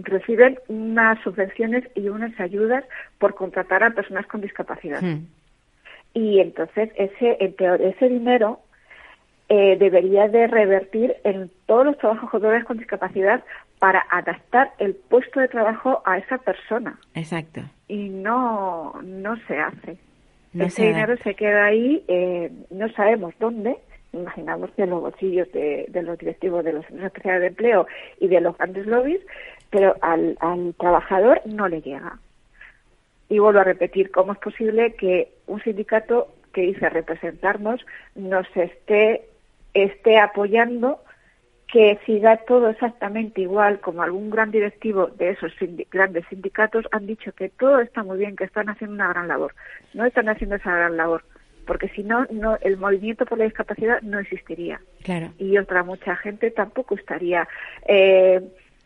reciben 0.03 0.59
unas 0.67 1.19
subvenciones 1.23 1.85
y 1.95 2.07
unas 2.09 2.39
ayudas 2.39 2.85
por 3.17 3.33
contratar 3.33 3.83
a 3.83 3.95
personas 3.95 4.27
con 4.27 4.41
discapacidad. 4.41 5.01
Hmm. 5.01 5.25
Y 6.13 6.39
entonces 6.39 6.89
ese, 6.95 7.37
en 7.39 7.55
teoría, 7.55 7.89
ese 7.89 8.09
dinero 8.09 8.59
eh, 9.49 9.77
debería 9.77 10.27
de 10.27 10.47
revertir 10.47 11.15
en 11.23 11.51
todos 11.65 11.85
los 11.85 11.97
trabajadores 11.97 12.63
con 12.65 12.77
discapacidad 12.77 13.43
para 13.79 14.05
adaptar 14.11 14.71
el 14.77 14.95
puesto 14.95 15.39
de 15.39 15.47
trabajo 15.47 16.01
a 16.05 16.17
esa 16.17 16.37
persona. 16.37 16.99
Exacto. 17.15 17.61
Y 17.87 18.09
no, 18.09 18.93
no 19.03 19.35
se 19.47 19.57
hace. 19.59 19.97
No 20.53 20.65
Ese 20.65 20.75
se 20.75 20.87
dinero 20.87 21.17
se 21.23 21.33
queda 21.35 21.65
ahí, 21.65 22.03
eh, 22.07 22.51
no 22.69 22.89
sabemos 22.89 23.33
dónde, 23.39 23.77
imaginamos 24.13 24.69
que 24.71 24.83
en 24.83 24.89
los 24.91 25.01
bolsillos 25.01 25.51
de, 25.51 25.85
de 25.89 26.03
los 26.03 26.17
directivos 26.17 26.63
de 26.63 26.73
los 26.73 26.85
centros 26.85 27.07
especiales 27.07 27.41
de 27.41 27.47
empleo 27.47 27.87
y 28.19 28.27
de 28.27 28.41
los 28.41 28.57
grandes 28.57 28.85
lobbies, 28.85 29.21
pero 29.69 29.95
al, 30.01 30.37
al 30.41 30.73
trabajador 30.75 31.41
no 31.45 31.67
le 31.67 31.81
llega. 31.81 32.19
Y 33.29 33.39
vuelvo 33.39 33.61
a 33.61 33.63
repetir, 33.63 34.11
¿cómo 34.11 34.33
es 34.33 34.39
posible 34.39 34.93
que 34.95 35.31
un 35.51 35.61
sindicato 35.61 36.27
que 36.53 36.61
dice 36.61 36.89
representarnos 36.89 37.85
nos 38.15 38.47
esté, 38.55 39.27
esté 39.73 40.17
apoyando 40.19 40.99
que 41.67 41.97
siga 42.05 42.35
todo 42.45 42.69
exactamente 42.69 43.39
igual 43.41 43.79
como 43.79 44.01
algún 44.03 44.29
gran 44.29 44.51
directivo 44.51 45.07
de 45.07 45.29
esos 45.29 45.53
sindi- 45.57 45.87
grandes 45.89 46.25
sindicatos 46.29 46.85
han 46.91 47.07
dicho 47.07 47.31
que 47.31 47.47
todo 47.47 47.79
está 47.79 48.03
muy 48.03 48.17
bien, 48.17 48.35
que 48.35 48.43
están 48.43 48.67
haciendo 48.67 48.93
una 48.95 49.07
gran 49.07 49.29
labor. 49.29 49.53
No 49.93 50.03
están 50.05 50.27
haciendo 50.27 50.57
esa 50.57 50.75
gran 50.75 50.97
labor, 50.97 51.23
porque 51.65 51.87
si 51.89 52.03
no, 52.03 52.25
no 52.29 52.57
el 52.59 52.75
movimiento 52.75 53.25
por 53.25 53.37
la 53.37 53.45
discapacidad 53.45 54.01
no 54.01 54.19
existiría 54.19 54.81
Claro. 55.03 55.31
y 55.37 55.57
otra 55.57 55.83
mucha 55.83 56.17
gente 56.17 56.51
tampoco 56.51 56.95
estaría 56.95 57.47
eh, 57.87 58.41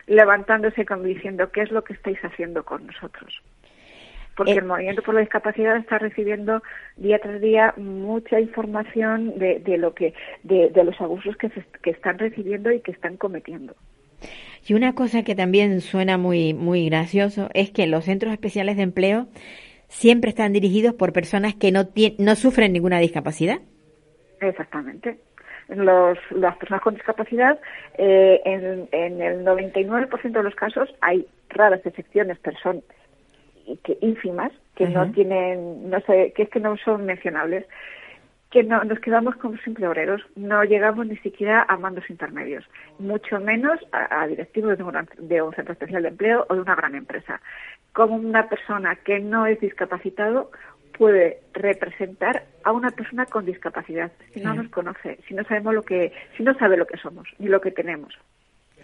levantándose 0.06 0.86
como 0.86 1.02
diciendo 1.02 1.50
qué 1.50 1.62
es 1.62 1.72
lo 1.72 1.82
que 1.82 1.94
estáis 1.94 2.18
haciendo 2.24 2.64
con 2.64 2.86
nosotros. 2.86 3.42
Porque 4.36 4.52
Eh, 4.52 4.58
el 4.58 4.64
movimiento 4.66 5.02
por 5.02 5.14
la 5.14 5.20
discapacidad 5.20 5.76
está 5.76 5.98
recibiendo 5.98 6.62
día 6.96 7.18
tras 7.18 7.40
día 7.40 7.72
mucha 7.76 8.38
información 8.40 9.38
de, 9.38 9.58
de 9.60 9.78
lo 9.78 9.94
que 9.94 10.14
de, 10.42 10.68
de 10.70 10.84
los 10.84 11.00
abusos 11.00 11.36
que, 11.36 11.48
se, 11.50 11.64
que 11.82 11.90
están 11.90 12.18
recibiendo 12.18 12.70
y 12.70 12.80
que 12.80 12.92
están 12.92 13.16
cometiendo. 13.16 13.74
Y 14.66 14.74
una 14.74 14.94
cosa 14.94 15.22
que 15.22 15.34
también 15.34 15.80
suena 15.80 16.18
muy, 16.18 16.52
muy 16.54 16.88
gracioso 16.88 17.48
es 17.54 17.70
que 17.70 17.86
los 17.86 18.04
centros 18.04 18.32
especiales 18.32 18.76
de 18.76 18.82
empleo 18.82 19.26
siempre 19.88 20.30
están 20.30 20.52
dirigidos 20.52 20.94
por 20.94 21.12
personas 21.12 21.54
que 21.54 21.70
no, 21.72 21.84
tien- 21.84 22.16
no 22.18 22.34
sufren 22.34 22.72
ninguna 22.72 22.98
discapacidad. 22.98 23.58
Exactamente. 24.40 25.18
Los, 25.68 26.18
las 26.30 26.56
personas 26.58 26.82
con 26.82 26.94
discapacidad, 26.94 27.58
eh, 27.98 28.40
en, 28.44 28.88
en 28.92 29.20
el 29.20 29.44
99% 29.44 30.30
de 30.32 30.42
los 30.42 30.54
casos 30.54 30.88
hay 31.00 31.26
raras 31.48 31.80
excepciones, 31.84 32.38
pero 32.42 32.56
son 32.62 32.76
y 32.76 32.82
que 33.82 33.98
ínfimas, 34.00 34.52
que 34.74 34.86
no 34.94 35.12
tienen, 35.12 35.90
no 35.90 36.00
sé, 36.00 36.32
que 36.34 36.42
es 36.44 36.48
que 36.50 36.60
no 36.60 36.76
son 36.76 37.04
mencionables, 37.06 37.66
que 38.50 38.62
no, 38.62 38.84
nos 38.84 39.00
quedamos 39.00 39.34
como 39.36 39.56
simples 39.58 39.88
obreros, 39.88 40.22
no 40.36 40.62
llegamos 40.64 41.06
ni 41.06 41.16
siquiera 41.18 41.64
a 41.68 41.76
mandos 41.76 42.08
intermedios, 42.08 42.64
mucho 42.98 43.40
menos 43.40 43.78
a, 43.92 44.22
a 44.22 44.26
directivos 44.28 44.78
de 44.78 44.84
un, 44.84 44.90
gran- 44.92 45.08
de 45.18 45.42
un 45.42 45.52
centro 45.54 45.72
especial 45.72 46.02
de 46.02 46.08
empleo 46.10 46.46
o 46.48 46.54
de 46.54 46.60
una 46.60 46.74
gran 46.76 46.94
empresa. 46.94 47.40
Como 47.92 48.14
una 48.16 48.48
persona 48.48 48.94
que 48.96 49.18
no 49.20 49.46
es 49.46 49.58
discapacitado 49.60 50.50
puede 50.96 51.40
representar 51.52 52.44
a 52.64 52.72
una 52.72 52.90
persona 52.90 53.26
con 53.26 53.44
discapacidad 53.44 54.12
si 54.32 54.40
no 54.40 54.54
nos 54.62 54.68
conoce, 54.70 55.18
si 55.26 55.34
no 55.34 55.42
sabemos 55.44 55.74
lo 55.74 55.82
que, 55.82 56.12
si 56.36 56.42
no 56.42 56.54
sabe 56.54 56.76
lo 56.76 56.86
que 56.86 56.96
somos 56.98 57.28
ni 57.38 57.48
lo 57.48 57.60
que 57.60 57.70
tenemos. 57.70 58.16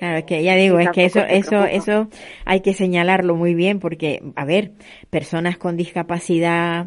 Claro, 0.03 0.18
es 0.18 0.24
que 0.24 0.42
ya 0.42 0.57
digo, 0.57 0.80
es 0.80 0.90
que 0.90 1.05
eso, 1.05 1.20
eso, 1.20 1.64
eso 1.64 2.09
hay 2.44 2.61
que 2.61 2.74
señalarlo 2.74 3.36
muy 3.36 3.55
bien 3.55 3.78
porque, 3.78 4.20
a 4.34 4.44
ver, 4.44 4.72
personas 5.11 5.59
con 5.59 5.76
discapacidad, 5.76 6.86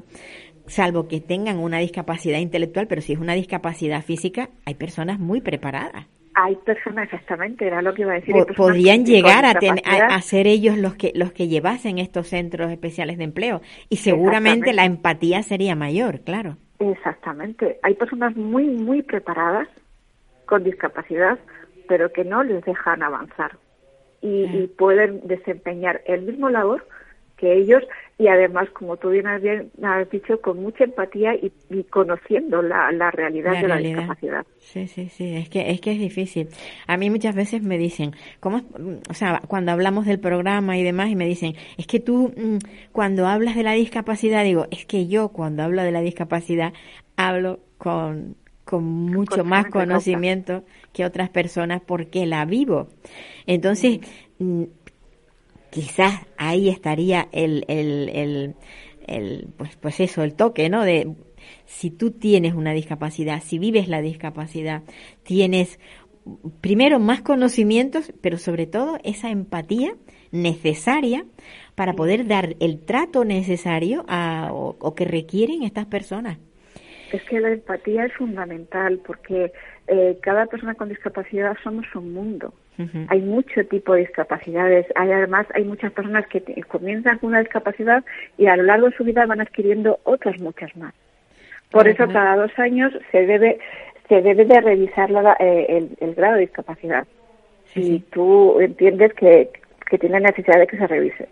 salvo 0.68 1.08
que 1.08 1.22
tengan 1.22 1.60
una 1.60 1.78
discapacidad 1.80 2.40
intelectual, 2.40 2.88
pero 2.88 3.02
si 3.02 3.14
es 3.14 3.20
una 3.20 3.34
discapacidad 3.34 4.04
física, 4.04 4.50
hay 4.66 4.74
personas 4.76 5.18
muy 5.18 5.40
preparadas. 5.40 6.08
Hay 6.34 6.58
personas, 6.66 7.06
exactamente, 7.06 7.66
era 7.66 7.82
lo 7.82 7.94
que 7.94 8.02
iba 8.02 8.12
a 8.12 8.16
decir. 8.16 8.36
Podrían 8.58 9.06
llegar 9.06 9.46
a, 9.46 9.60
ten- 9.60 9.80
a, 9.86 10.14
a 10.14 10.22
ser 10.22 10.46
ellos 10.46 10.78
los 10.78 10.96
que 10.96 11.14
los 11.16 11.32
que 11.32 11.48
llevasen 11.48 12.00
estos 12.00 12.28
centros 12.28 12.70
especiales 12.70 13.18
de 13.18 13.24
empleo 13.24 13.62
y 13.88 13.96
seguramente 13.96 14.74
la 14.74 14.84
empatía 14.84 15.42
sería 15.42 15.74
mayor, 15.76 16.20
claro. 16.20 16.58
Exactamente. 16.80 17.80
Hay 17.82 17.94
personas 17.94 18.36
muy, 18.36 18.66
muy 18.66 19.04
preparadas 19.04 19.70
con 20.46 20.64
discapacidad, 20.64 21.40
pero 21.88 22.12
que 22.12 22.24
no 22.24 22.44
les 22.44 22.64
dejan 22.64 23.04
avanzar. 23.04 23.58
Y, 24.22 24.46
y 24.46 24.68
pueden 24.68 25.22
desempeñar 25.28 26.02
el 26.06 26.24
mismo 26.24 26.50
labor 26.50 26.88
que 27.38 27.54
ellos 27.54 27.84
y 28.18 28.30
además, 28.30 28.70
como 28.70 28.96
tú 28.96 29.10
bien 29.10 29.28
has, 29.28 29.42
bien 29.42 29.72
has 29.84 30.10
dicho, 30.10 30.40
con 30.40 30.62
mucha 30.62 30.86
empatía 30.86 31.36
y, 31.36 31.52
y 31.70 31.84
conociendo 31.84 32.62
la, 32.62 32.90
la 32.94 33.12
realidad 33.12 33.52
La 33.54 33.62
de 33.62 33.68
la 33.68 33.78
discapacidad. 33.78 34.46
Sí, 34.58 34.88
sí, 34.88 35.10
sí, 35.10 35.36
es 35.36 35.50
que 35.50 35.70
es 35.70 35.82
que 35.82 35.92
es 35.92 36.00
difícil. 36.00 36.48
A 36.88 36.96
mí 36.96 37.10
muchas 37.10 37.36
veces 37.36 37.62
me 37.62 37.78
dicen, 37.78 38.12
¿cómo, 38.40 38.62
o 39.10 39.14
sea, 39.14 39.42
cuando 39.48 39.74
hablamos 39.74 40.06
del 40.06 40.22
programa 40.22 40.78
y 40.78 40.84
demás 40.84 41.10
y 41.10 41.18
me 41.18 41.26
dicen, 41.26 41.56
es 41.78 41.88
que 41.88 42.00
tú 42.00 42.34
mm, 42.38 42.60
cuando 42.94 43.28
hablas 43.28 43.56
de 43.56 43.64
la 43.64 43.74
discapacidad 43.74 44.46
digo, 44.46 44.68
es 44.72 44.86
que 44.86 45.08
yo 45.08 45.30
cuando 45.30 45.64
hablo 45.64 45.84
de 45.84 45.92
la 45.92 46.02
discapacidad 46.02 46.72
hablo 47.18 47.60
con 47.78 48.38
con 48.64 48.84
mucho 48.84 49.44
más 49.44 49.68
conocimiento 49.68 50.64
que 50.96 51.06
otras 51.06 51.30
personas 51.30 51.82
porque 51.86 52.26
la 52.26 52.46
vivo. 52.46 52.88
Entonces, 53.46 54.00
mm, 54.40 54.64
quizás 55.70 56.26
ahí 56.38 56.70
estaría 56.70 57.28
el, 57.34 57.66
el, 57.68 58.10
el, 58.10 58.56
el, 59.08 59.48
pues, 59.58 59.76
pues 59.76 60.00
eso, 60.00 60.24
el 60.24 60.36
toque, 60.36 60.70
¿no? 60.70 60.84
De 60.86 61.14
si 61.66 61.92
tú 61.92 62.12
tienes 62.12 62.54
una 62.54 62.72
discapacidad, 62.72 63.42
si 63.44 63.60
vives 63.60 63.90
la 63.90 64.02
discapacidad, 64.02 64.84
tienes 65.24 65.80
primero 66.62 67.00
más 67.00 67.22
conocimientos, 67.22 68.14
pero 68.22 68.38
sobre 68.38 68.66
todo 68.66 68.98
esa 69.04 69.30
empatía 69.30 69.94
necesaria 70.32 71.26
para 71.76 71.94
poder 71.94 72.26
dar 72.26 72.56
el 72.62 72.80
trato 72.86 73.26
necesario 73.26 74.06
a, 74.08 74.50
o, 74.54 74.96
que 74.96 75.06
requieren 75.06 75.64
estas 75.64 75.86
personas. 75.86 76.38
Es 77.12 77.22
que 77.24 77.40
la 77.40 77.52
empatía 77.52 78.06
es 78.06 78.14
fundamental 78.14 79.00
porque 79.06 79.52
eh, 79.88 80.18
cada 80.22 80.48
persona 80.48 80.74
con 80.74 80.90
discapacidad 80.90 81.56
somos 81.64 81.86
un 81.96 82.14
mundo. 82.14 82.54
Hay 83.08 83.22
mucho 83.22 83.66
tipo 83.68 83.94
de 83.94 84.02
discapacidades. 84.02 84.86
Hay 84.96 85.12
además 85.12 85.48
hay 85.54 85.64
muchas 85.64 85.94
personas 85.94 86.28
que 86.28 86.42
comienzan 86.68 87.20
con 87.20 87.30
una 87.30 87.40
discapacidad 87.40 88.04
y 88.38 88.48
a 88.48 88.58
lo 88.58 88.64
largo 88.64 88.90
de 88.90 88.98
su 88.98 89.06
vida 89.06 89.26
van 89.26 89.40
adquiriendo 89.40 90.00
otras 90.04 90.40
muchas 90.42 90.76
más. 90.76 90.94
Por 91.72 91.88
eso 91.88 92.08
cada 92.08 92.36
dos 92.36 92.52
años 92.58 92.92
se 93.12 93.26
debe 93.26 93.60
se 94.10 94.22
debe 94.22 94.46
de 94.46 94.62
revisar 94.62 95.10
eh, 95.40 95.88
el, 96.00 96.16
grado 96.16 96.36
de 96.36 96.42
discapacidad. 96.42 97.08
Si 97.74 98.00
tú 98.12 98.60
entiendes 98.60 99.14
que, 99.14 99.50
que 99.90 99.98
tiene 99.98 100.20
necesidad 100.20 100.60
de 100.60 100.68
que 100.68 100.78
se 100.78 100.88
revise. 100.88 101.28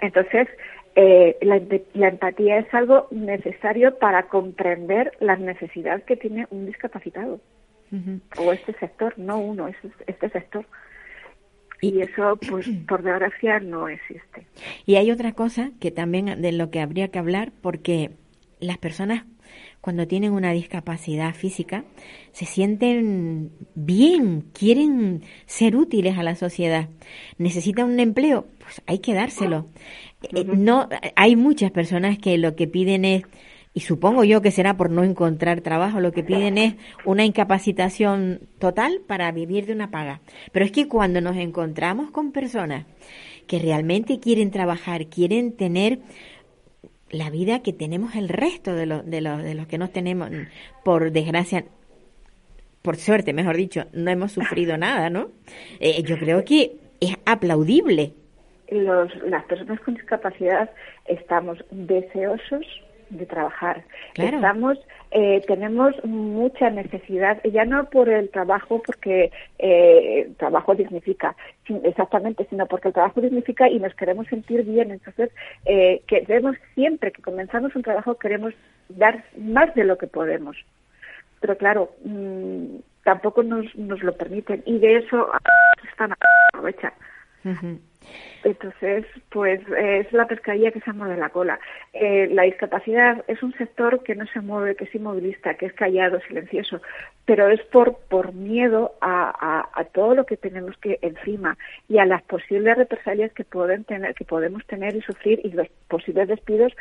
Entonces, 0.00 0.48
eh, 0.96 1.36
la, 1.42 1.60
la, 1.94 2.08
empatía 2.08 2.58
es 2.58 2.72
algo 2.72 3.08
necesario 3.10 3.98
para 3.98 4.24
comprender 4.24 5.12
las 5.20 5.38
necesidades 5.38 6.04
que 6.04 6.16
tiene 6.16 6.46
un 6.50 6.66
discapacitado. 6.66 7.40
O 8.38 8.52
este 8.52 8.72
sector, 8.74 9.18
no 9.18 9.38
uno, 9.38 9.68
es 9.68 9.76
este 10.06 10.28
sector. 10.30 10.66
Y 11.80 12.00
eso, 12.00 12.38
pues, 12.48 12.68
por 12.88 13.02
desgracia, 13.02 13.60
no 13.60 13.88
existe. 13.88 14.46
Y 14.86 14.96
hay 14.96 15.10
otra 15.10 15.32
cosa 15.32 15.70
que 15.80 15.90
también 15.90 16.40
de 16.40 16.52
lo 16.52 16.70
que 16.70 16.80
habría 16.80 17.08
que 17.08 17.18
hablar, 17.18 17.52
porque 17.60 18.12
las 18.60 18.78
personas 18.78 19.24
cuando 19.84 20.06
tienen 20.06 20.32
una 20.32 20.52
discapacidad 20.52 21.34
física 21.34 21.84
se 22.32 22.46
sienten 22.46 23.50
bien, 23.74 24.46
quieren 24.54 25.22
ser 25.44 25.76
útiles 25.76 26.16
a 26.16 26.22
la 26.22 26.36
sociedad. 26.36 26.88
Necesitan 27.36 27.90
un 27.90 28.00
empleo, 28.00 28.46
pues 28.60 28.80
hay 28.86 29.00
que 29.00 29.12
dárselo. 29.12 29.68
Eh, 30.22 30.44
no, 30.44 30.88
hay 31.16 31.36
muchas 31.36 31.70
personas 31.70 32.18
que 32.18 32.38
lo 32.38 32.56
que 32.56 32.66
piden 32.66 33.04
es 33.04 33.24
y 33.74 33.80
supongo 33.80 34.22
yo 34.22 34.40
que 34.40 34.52
será 34.52 34.76
por 34.76 34.88
no 34.88 35.02
encontrar 35.02 35.60
trabajo, 35.60 35.98
lo 35.98 36.12
que 36.12 36.22
piden 36.22 36.58
es 36.58 36.76
una 37.04 37.24
incapacitación 37.24 38.38
total 38.60 39.00
para 39.04 39.30
vivir 39.32 39.66
de 39.66 39.72
una 39.72 39.90
paga. 39.90 40.20
Pero 40.52 40.64
es 40.64 40.70
que 40.70 40.86
cuando 40.86 41.20
nos 41.20 41.36
encontramos 41.36 42.12
con 42.12 42.30
personas 42.30 42.86
que 43.48 43.58
realmente 43.58 44.20
quieren 44.20 44.52
trabajar, 44.52 45.06
quieren 45.06 45.56
tener 45.56 45.98
la 47.10 47.30
vida 47.30 47.62
que 47.62 47.72
tenemos 47.72 48.14
el 48.14 48.28
resto 48.28 48.74
de, 48.74 48.86
los 48.86 49.04
de, 49.04 49.20
los, 49.20 49.42
de 49.42 49.54
los 49.56 49.66
que 49.66 49.78
no 49.78 49.90
tenemos, 49.90 50.30
por 50.84 51.10
desgracia, 51.10 51.64
por 52.80 52.96
suerte, 52.96 53.32
mejor 53.32 53.56
dicho, 53.56 53.86
no 53.92 54.08
hemos 54.08 54.30
sufrido 54.32 54.78
nada, 54.78 55.10
¿no? 55.10 55.30
Eh, 55.80 56.02
yo 56.04 56.16
creo 56.16 56.44
que 56.44 56.76
es 57.00 57.16
aplaudible. 57.26 58.12
Los, 58.70 59.14
las 59.24 59.44
personas 59.46 59.80
con 59.80 59.94
discapacidad 59.94 60.70
estamos 61.06 61.58
deseosos 61.70 62.64
de 63.10 63.26
trabajar. 63.26 63.84
Estamos, 64.14 64.78
eh, 65.10 65.42
tenemos 65.46 65.92
mucha 66.04 66.70
necesidad, 66.70 67.40
ya 67.44 67.64
no 67.64 67.88
por 67.90 68.08
el 68.08 68.30
trabajo, 68.30 68.82
porque 68.84 69.30
eh, 69.58 70.30
trabajo 70.38 70.74
dignifica, 70.74 71.36
exactamente, 71.82 72.46
sino 72.50 72.66
porque 72.66 72.88
el 72.88 72.94
trabajo 72.94 73.20
dignifica 73.20 73.68
y 73.68 73.78
nos 73.78 73.94
queremos 73.94 74.26
sentir 74.28 74.64
bien. 74.64 74.90
Entonces, 74.90 75.30
eh, 75.64 76.02
queremos 76.06 76.56
siempre 76.74 77.12
que 77.12 77.22
comenzamos 77.22 77.74
un 77.76 77.82
trabajo, 77.82 78.16
queremos 78.16 78.54
dar 78.88 79.24
más 79.36 79.74
de 79.74 79.84
lo 79.84 79.98
que 79.98 80.06
podemos. 80.06 80.56
Pero 81.40 81.56
claro, 81.56 81.90
mm, 82.04 82.76
tampoco 83.04 83.42
nos, 83.42 83.74
nos 83.76 84.02
lo 84.02 84.16
permiten 84.16 84.62
y 84.66 84.78
de 84.78 84.96
eso 84.98 85.30
están 85.90 86.14
aprovechando. 86.52 86.96
Entonces, 88.44 89.06
pues 89.30 89.60
es 89.78 90.12
la 90.12 90.26
pescadilla 90.26 90.70
que 90.70 90.80
se 90.80 90.92
mueve 90.92 91.16
la 91.16 91.30
cola. 91.30 91.58
Eh, 91.92 92.28
la 92.30 92.42
discapacidad 92.42 93.24
es 93.28 93.42
un 93.42 93.52
sector 93.54 94.02
que 94.02 94.14
no 94.14 94.26
se 94.26 94.40
mueve, 94.40 94.76
que 94.76 94.84
es 94.84 94.94
inmovilista, 94.94 95.54
que 95.54 95.66
es 95.66 95.72
callado, 95.72 96.20
silencioso, 96.28 96.80
pero 97.24 97.48
es 97.48 97.60
por, 97.66 97.98
por 98.08 98.34
miedo 98.34 98.92
a, 99.00 99.68
a, 99.72 99.84
todo 99.84 100.14
lo 100.14 100.26
que 100.26 100.36
tenemos 100.36 100.76
que 100.78 100.98
encima 101.02 101.56
y 101.88 101.98
a 101.98 102.04
las 102.04 102.22
posibles 102.22 102.76
represalias 102.76 103.32
que 103.32 103.44
pueden 103.44 103.84
tener, 103.84 104.14
que 104.14 104.24
podemos 104.24 104.64
tener 104.66 104.94
y 104.94 105.00
sufrir 105.02 105.40
y 105.44 105.50
los 105.50 105.68
posibles 105.88 106.28
despidos 106.28 106.72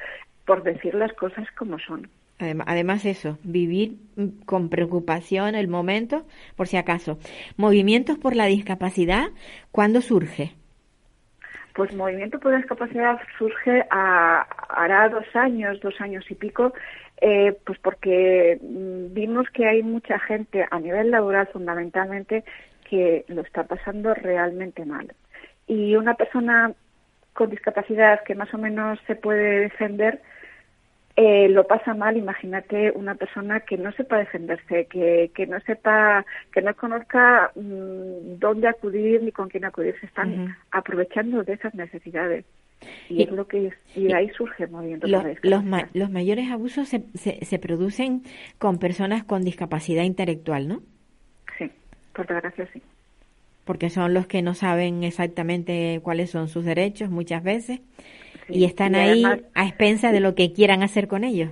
por 0.46 0.64
decir 0.64 0.96
las 0.96 1.14
cosas 1.14 1.48
como 1.58 1.80
son. 1.80 2.10
Además 2.40 3.06
eso, 3.06 3.38
vivir 3.44 3.98
con 4.46 4.70
preocupación 4.70 5.56
el 5.56 5.68
momento, 5.68 6.26
por 6.56 6.68
si 6.68 6.78
acaso. 6.78 7.18
Movimientos 7.56 8.18
por 8.18 8.36
la 8.36 8.48
discapacidad, 8.48 9.28
¿cuándo 9.72 10.02
surge? 10.02 10.54
Pues 11.74 11.94
Movimiento 11.94 12.40
por 12.40 12.56
Discapacidad 12.56 13.20
surge 13.38 13.86
a, 13.90 14.46
hará 14.70 15.10
dos 15.10 15.26
años, 15.34 15.80
dos 15.82 16.00
años 16.00 16.30
y 16.30 16.36
pico, 16.36 16.74
eh, 17.20 17.58
pues 17.66 17.80
porque 17.80 18.60
vimos 18.62 19.50
que 19.50 19.68
hay 19.68 19.82
mucha 19.82 20.20
gente 20.20 20.66
a 20.70 20.80
nivel 20.80 21.10
laboral 21.10 21.48
fundamentalmente 21.48 22.44
que 22.90 23.26
lo 23.28 23.42
está 23.42 23.64
pasando 23.64 24.14
realmente 24.14 24.86
mal. 24.86 25.14
Y 25.68 25.96
una 25.96 26.14
persona 26.14 26.74
con 27.34 27.50
discapacidad 27.50 28.24
que 28.24 28.36
más 28.36 28.54
o 28.54 28.58
menos 28.58 29.00
se 29.08 29.16
puede 29.16 29.62
defender, 29.62 30.22
eh, 31.16 31.48
lo 31.50 31.68
pasa 31.68 31.94
mal, 31.94 32.18
imagínate 32.18 32.92
una 32.92 33.14
persona 33.14 33.60
que 33.60 33.78
no 33.78 33.92
sepa 33.92 34.18
defenderse, 34.18 34.88
que, 34.88 35.32
que 35.36 35.46
no 35.46 35.60
sepa, 35.60 36.26
que 36.52 36.62
no 36.64 36.76
conozca 36.76 37.52
mm, 37.56 38.40
dónde 38.40 38.68
acudir 38.68 39.22
ni 39.22 39.32
con 39.32 39.48
quién 39.48 39.66
acudir, 39.66 39.96
se 40.00 40.08
están 40.08 40.58
aprovechando 40.72 41.44
de 41.44 41.54
esas 41.54 41.76
necesidades. 41.76 42.46
Y, 43.10 43.24
es 43.24 43.32
lo 43.32 43.48
que 43.48 43.72
y 43.96 44.12
ahí 44.12 44.30
surge 44.32 44.64
el 44.64 44.72
movimiento. 44.72 45.08
Los, 45.08 45.24
los, 45.44 45.64
los 45.94 46.10
mayores 46.10 46.52
abusos 46.52 46.90
se, 46.90 47.04
se, 47.14 47.46
se, 47.46 47.60
producen 47.60 48.24
con 48.58 48.78
personas 48.78 49.24
con 49.24 49.44
discapacidad 49.44 50.04
intelectual, 50.04 50.68
¿no? 50.68 50.82
Sí, 51.58 51.72
por 52.14 52.28
desgracia 52.28 52.68
sí. 52.74 52.82
Porque 53.64 53.90
son 53.90 54.14
los 54.14 54.28
que 54.28 54.42
no 54.42 54.54
saben 54.54 55.04
exactamente 55.04 56.02
cuáles 56.04 56.32
son 56.32 56.50
sus 56.50 56.66
derechos 56.66 57.10
muchas 57.10 57.42
veces 57.42 57.80
y 58.50 58.66
están 58.66 58.96
ahí 58.96 59.24
a 59.54 59.66
expensas 59.66 60.12
de 60.12 60.20
lo 60.20 60.36
que 60.36 60.54
quieran 60.54 60.84
hacer 60.84 61.08
con 61.08 61.24
ellos. 61.24 61.50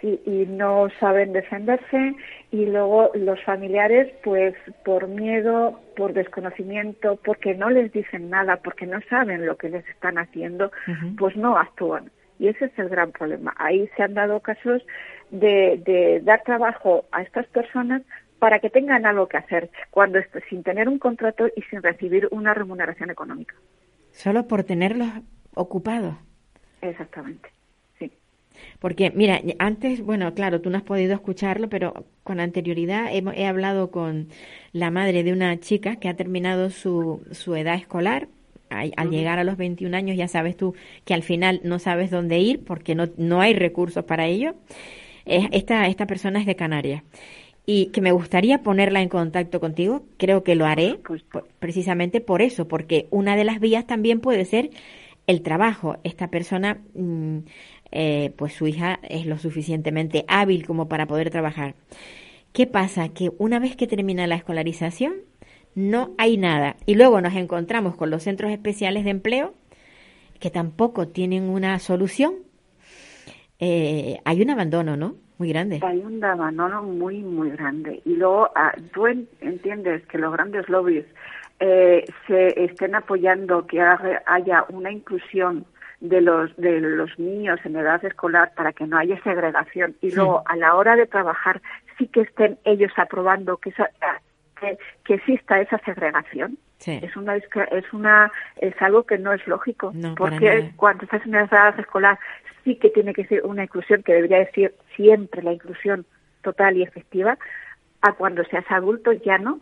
Sí, 0.00 0.18
y 0.24 0.46
no 0.46 0.88
saben 0.98 1.32
defenderse 1.32 2.14
y 2.50 2.64
luego 2.64 3.10
los 3.14 3.42
familiares, 3.44 4.10
pues 4.24 4.54
por 4.82 5.08
miedo, 5.08 5.78
por 5.94 6.14
desconocimiento, 6.14 7.16
porque 7.22 7.54
no 7.54 7.68
les 7.68 7.92
dicen 7.92 8.30
nada, 8.30 8.56
porque 8.56 8.86
no 8.86 9.00
saben 9.10 9.44
lo 9.44 9.56
que 9.56 9.68
les 9.68 9.86
están 9.88 10.16
haciendo, 10.16 10.72
pues 11.18 11.36
no 11.36 11.58
actúan. 11.58 12.10
Y 12.38 12.48
ese 12.48 12.66
es 12.66 12.78
el 12.78 12.88
gran 12.88 13.12
problema. 13.12 13.54
Ahí 13.58 13.90
se 13.94 14.02
han 14.02 14.14
dado 14.14 14.40
casos 14.40 14.82
de, 15.30 15.82
de 15.84 16.20
dar 16.24 16.42
trabajo 16.44 17.04
a 17.12 17.20
estas 17.20 17.46
personas 17.48 18.00
para 18.38 18.58
que 18.58 18.70
tengan 18.70 19.04
algo 19.04 19.28
que 19.28 19.36
hacer, 19.36 19.68
cuando 19.90 20.18
sin 20.48 20.62
tener 20.62 20.88
un 20.88 20.98
contrato 20.98 21.46
y 21.54 21.60
sin 21.68 21.82
recibir 21.82 22.26
una 22.30 22.54
remuneración 22.54 23.10
económica. 23.10 23.54
Solo 24.12 24.48
por 24.48 24.64
tenerlos 24.64 25.08
ocupados. 25.54 26.14
Exactamente, 26.82 27.50
sí. 27.98 28.10
Porque, 28.78 29.10
mira, 29.10 29.40
antes, 29.58 30.02
bueno, 30.02 30.32
claro, 30.34 30.60
tú 30.60 30.70
no 30.70 30.78
has 30.78 30.82
podido 30.82 31.14
escucharlo, 31.14 31.68
pero 31.68 32.06
con 32.22 32.40
anterioridad 32.40 33.10
he, 33.12 33.46
hablado 33.46 33.90
con 33.90 34.28
la 34.72 34.90
madre 34.90 35.22
de 35.22 35.32
una 35.32 35.58
chica 35.60 35.96
que 35.96 36.08
ha 36.08 36.16
terminado 36.16 36.70
su, 36.70 37.22
su 37.32 37.54
edad 37.56 37.74
escolar. 37.74 38.28
Al, 38.70 39.10
llegar 39.10 39.40
a 39.40 39.44
los 39.44 39.56
21 39.56 39.96
años 39.96 40.16
ya 40.16 40.28
sabes 40.28 40.56
tú 40.56 40.76
que 41.04 41.12
al 41.12 41.24
final 41.24 41.60
no 41.64 41.80
sabes 41.80 42.08
dónde 42.12 42.38
ir 42.38 42.62
porque 42.62 42.94
no, 42.94 43.08
no 43.16 43.40
hay 43.40 43.52
recursos 43.52 44.04
para 44.04 44.26
ello. 44.26 44.54
Esta, 45.26 45.88
esta 45.88 46.06
persona 46.06 46.38
es 46.38 46.46
de 46.46 46.54
Canarias 46.54 47.02
y 47.72 47.86
que 47.86 48.00
me 48.00 48.10
gustaría 48.10 48.62
ponerla 48.62 49.00
en 49.00 49.08
contacto 49.08 49.60
contigo. 49.60 50.02
Creo 50.16 50.42
que 50.42 50.56
lo 50.56 50.66
haré 50.66 50.98
precisamente 51.60 52.20
por 52.20 52.42
eso, 52.42 52.66
porque 52.66 53.06
una 53.10 53.36
de 53.36 53.44
las 53.44 53.60
vías 53.60 53.86
también 53.86 54.20
puede 54.20 54.44
ser 54.44 54.70
el 55.30 55.42
trabajo. 55.42 55.96
Esta 56.04 56.28
persona, 56.28 56.80
mm, 56.94 57.38
eh, 57.92 58.32
pues 58.36 58.52
su 58.52 58.66
hija 58.66 58.98
es 59.08 59.26
lo 59.26 59.38
suficientemente 59.38 60.24
hábil 60.28 60.66
como 60.66 60.88
para 60.88 61.06
poder 61.06 61.30
trabajar. 61.30 61.74
¿Qué 62.52 62.66
pasa? 62.66 63.10
Que 63.10 63.30
una 63.38 63.60
vez 63.60 63.76
que 63.76 63.86
termina 63.86 64.26
la 64.26 64.34
escolarización, 64.34 65.14
no 65.74 66.14
hay 66.18 66.36
nada. 66.36 66.76
Y 66.84 66.96
luego 66.96 67.20
nos 67.20 67.34
encontramos 67.34 67.96
con 67.96 68.10
los 68.10 68.24
centros 68.24 68.50
especiales 68.50 69.04
de 69.04 69.10
empleo, 69.10 69.54
que 70.40 70.50
tampoco 70.50 71.08
tienen 71.08 71.44
una 71.48 71.78
solución. 71.78 72.34
Eh, 73.60 74.18
hay 74.24 74.42
un 74.42 74.50
abandono, 74.50 74.96
¿no? 74.96 75.14
Muy 75.38 75.48
grande. 75.48 75.80
Hay 75.82 75.98
un 75.98 76.22
abandono 76.22 76.82
muy, 76.82 77.22
muy 77.22 77.50
grande. 77.50 78.02
Y 78.04 78.16
luego 78.16 78.50
ah, 78.54 78.74
tú 78.92 79.06
entiendes 79.06 80.04
que 80.06 80.18
los 80.18 80.32
grandes 80.32 80.68
lobbies 80.68 81.06
eh, 81.60 82.04
se 82.26 82.64
estén 82.64 82.94
apoyando 82.94 83.66
que 83.66 83.80
haya 83.80 84.64
una 84.70 84.90
inclusión 84.90 85.66
de 86.00 86.22
los 86.22 86.56
de 86.56 86.80
los 86.80 87.18
niños 87.18 87.60
en 87.64 87.76
edad 87.76 88.02
escolar 88.04 88.52
para 88.56 88.72
que 88.72 88.86
no 88.86 88.96
haya 88.96 89.22
segregación. 89.22 89.94
Y 90.00 90.12
luego 90.12 90.42
a 90.46 90.56
la 90.56 90.74
hora 90.74 90.96
de 90.96 91.06
trabajar 91.06 91.60
sí 91.98 92.06
que 92.08 92.22
estén 92.22 92.58
ellos 92.64 92.92
aprobando 92.96 93.58
que 93.58 93.70
esa- 93.70 93.90
que, 94.58 94.78
que 95.04 95.14
exista 95.14 95.60
esa 95.60 95.78
segregación. 95.84 96.58
Sí. 96.78 96.98
es 97.02 97.14
una 97.14 97.36
es 97.36 97.92
una 97.92 98.32
es 98.56 98.74
algo 98.80 99.02
que 99.02 99.18
no 99.18 99.34
es 99.34 99.46
lógico 99.46 99.92
No, 99.94 100.14
porque 100.14 100.70
cuando 100.76 101.04
estás 101.04 101.26
en 101.26 101.34
edad 101.34 101.78
escolar 101.78 102.18
sí 102.64 102.76
que 102.76 102.88
tiene 102.88 103.12
que 103.12 103.26
ser 103.26 103.44
una 103.44 103.64
inclusión 103.64 104.02
que 104.02 104.14
debería 104.14 104.38
decir 104.38 104.74
siempre 104.96 105.42
la 105.42 105.52
inclusión 105.52 106.06
total 106.40 106.78
y 106.78 106.82
efectiva 106.82 107.36
a 108.00 108.12
cuando 108.14 108.44
seas 108.44 108.64
adulto 108.70 109.12
ya 109.12 109.36
no 109.36 109.60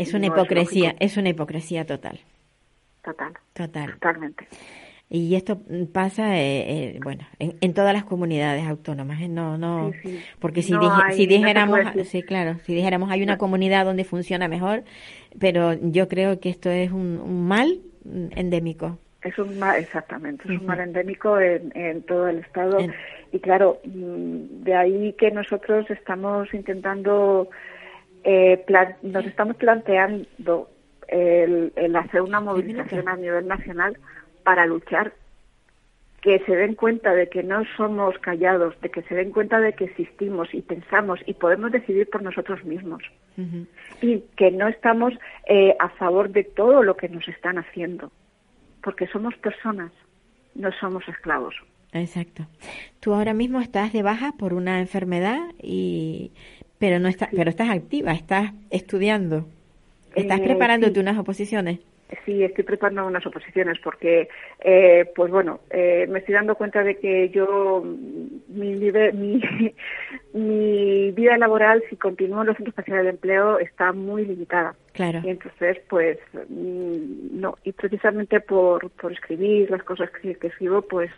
Es 0.00 0.14
una 0.14 0.28
No 0.28 0.34
hipocresía, 0.34 0.94
es 0.98 1.16
una 1.16 1.28
hipocresía 1.28 1.84
total, 1.84 2.20
total 3.04 3.32
total. 3.52 3.92
totalmente 3.92 4.46
Y 5.08 5.34
esto 5.34 5.60
pasa, 5.92 6.36
eh, 6.38 6.94
eh, 6.94 7.00
bueno, 7.02 7.26
en, 7.38 7.54
en 7.60 7.74
todas 7.74 7.92
las 7.92 8.04
comunidades 8.04 8.64
autónomas, 8.66 9.20
¿eh? 9.20 9.28
no, 9.28 9.58
no, 9.58 9.92
Sí, 9.92 9.98
sí. 10.10 10.20
porque 10.38 10.62
si, 10.62 10.72
No 10.72 10.80
dije- 10.80 11.02
hay- 11.04 11.16
si 11.16 11.26
no 11.26 11.30
se 11.32 11.36
dijéramos, 11.38 11.80
sí, 12.04 12.22
claro, 12.22 12.58
si 12.64 12.74
dijéramos 12.74 13.10
hay 13.10 13.22
una 13.22 13.36
comunidad 13.36 13.84
donde 13.84 14.04
funciona 14.04 14.46
mejor, 14.48 14.84
pero 15.38 15.74
yo 15.74 16.08
creo 16.08 16.38
que 16.40 16.48
esto 16.50 16.70
es 16.70 16.92
un, 16.92 17.20
un 17.20 17.46
mal 17.48 17.80
endémico. 18.36 18.98
Es 19.22 19.38
un 19.38 19.58
mal, 19.58 19.78
exactamente, 19.78 20.44
es 20.44 20.58
un 20.60 20.64
mal 20.64 20.80
endémico 20.80 21.38
en, 21.38 21.76
en 21.76 22.02
todo 22.04 22.26
el 22.28 22.38
estado 22.38 22.78
En- 22.78 22.94
y 23.32 23.38
claro, 23.40 23.78
mm, 23.84 24.62
de 24.64 24.74
ahí 24.74 25.12
que 25.18 25.30
nosotros 25.30 25.90
estamos 25.90 26.52
intentando, 26.54 27.48
eh, 28.24 28.62
plan- 28.66 28.96
nos 29.02 29.24
estamos 29.26 29.56
planteando 29.56 30.68
el, 31.08 31.72
el 31.76 31.96
hacer 31.96 32.22
una 32.22 32.40
movilización 32.40 33.08
a 33.08 33.16
nivel 33.16 33.46
nacional 33.46 33.96
para 34.44 34.66
luchar, 34.66 35.12
que 36.22 36.38
se 36.40 36.54
den 36.54 36.74
cuenta 36.74 37.14
de 37.14 37.28
que 37.30 37.42
no 37.42 37.62
somos 37.76 38.18
callados, 38.18 38.78
de 38.82 38.90
que 38.90 39.02
se 39.02 39.14
den 39.14 39.30
cuenta 39.32 39.58
de 39.58 39.72
que 39.72 39.84
existimos 39.84 40.52
y 40.52 40.60
pensamos 40.60 41.18
y 41.24 41.32
podemos 41.34 41.72
decidir 41.72 42.08
por 42.10 42.22
nosotros 42.22 42.62
mismos 42.64 43.02
y 44.02 44.20
que 44.36 44.50
no 44.50 44.68
estamos 44.68 45.14
eh, 45.46 45.74
a 45.78 45.88
favor 45.88 46.28
de 46.28 46.44
todo 46.44 46.82
lo 46.82 46.94
que 46.96 47.08
nos 47.08 47.26
están 47.26 47.56
haciendo, 47.56 48.12
porque 48.82 49.06
somos 49.06 49.34
personas, 49.38 49.92
no 50.54 50.70
somos 50.72 51.08
esclavos. 51.08 51.54
Exacto. 51.92 52.46
Tú 53.00 53.14
ahora 53.14 53.32
mismo 53.32 53.60
estás 53.60 53.92
de 53.94 54.02
baja 54.02 54.32
por 54.38 54.52
una 54.52 54.78
enfermedad 54.80 55.40
y 55.60 56.32
pero 56.80 56.98
no 56.98 57.06
estás, 57.08 57.28
pero 57.32 57.50
estás 57.50 57.70
activa, 57.70 58.10
estás 58.12 58.52
estudiando, 58.70 59.46
estás 60.16 60.40
Eh, 60.40 60.44
preparándote 60.44 60.94
sí. 60.94 61.00
unas 61.00 61.16
oposiciones. 61.18 61.78
Sí, 62.24 62.42
estoy 62.42 62.64
preparando 62.64 63.06
unas 63.06 63.24
oposiciones 63.24 63.78
porque, 63.84 64.28
eh, 64.64 65.04
pues 65.14 65.30
bueno, 65.30 65.60
eh, 65.70 66.08
me 66.08 66.18
estoy 66.18 66.34
dando 66.34 66.56
cuenta 66.56 66.82
de 66.82 66.98
que 66.98 67.28
yo, 67.28 67.82
mm, 67.84 68.58
mi, 68.58 68.74
nive- 68.74 69.12
mi, 69.14 69.40
mi 70.34 71.12
vida 71.12 71.38
laboral, 71.38 71.84
si 71.88 71.94
continúo 71.96 72.40
en 72.40 72.48
los 72.48 72.56
centros 72.56 72.72
especiales 72.72 73.04
de 73.04 73.10
empleo, 73.10 73.60
está 73.60 73.92
muy 73.92 74.24
limitada. 74.26 74.74
Claro. 74.92 75.20
Y 75.22 75.28
entonces, 75.30 75.78
pues, 75.88 76.18
mm, 76.48 77.40
no. 77.40 77.56
Y 77.62 77.70
precisamente 77.72 78.40
por, 78.40 78.90
por 78.90 79.12
escribir 79.12 79.70
las 79.70 79.84
cosas 79.84 80.10
que, 80.10 80.34
que 80.34 80.48
escribo, 80.48 80.82
pues, 80.82 81.12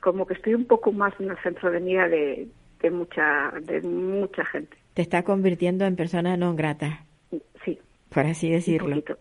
como 0.00 0.26
que 0.26 0.34
estoy 0.34 0.54
un 0.54 0.64
poco 0.64 0.90
más 0.92 1.12
en 1.20 1.30
el 1.30 1.36
centro 1.42 1.70
de 1.70 1.80
mira 1.80 2.08
de, 2.08 2.48
de 2.80 2.90
mucha, 2.90 3.52
de 3.60 3.82
mucha 3.82 4.44
gente. 4.46 4.74
Te 4.94 5.02
está 5.02 5.22
convirtiendo 5.22 5.84
en 5.84 5.96
persona 5.96 6.36
no 6.36 6.54
grata, 6.54 7.04
Sí, 7.64 7.78
por 8.08 8.26
así 8.26 8.46
un 8.48 8.52
decirlo. 8.54 8.88
poquito. 8.90 9.18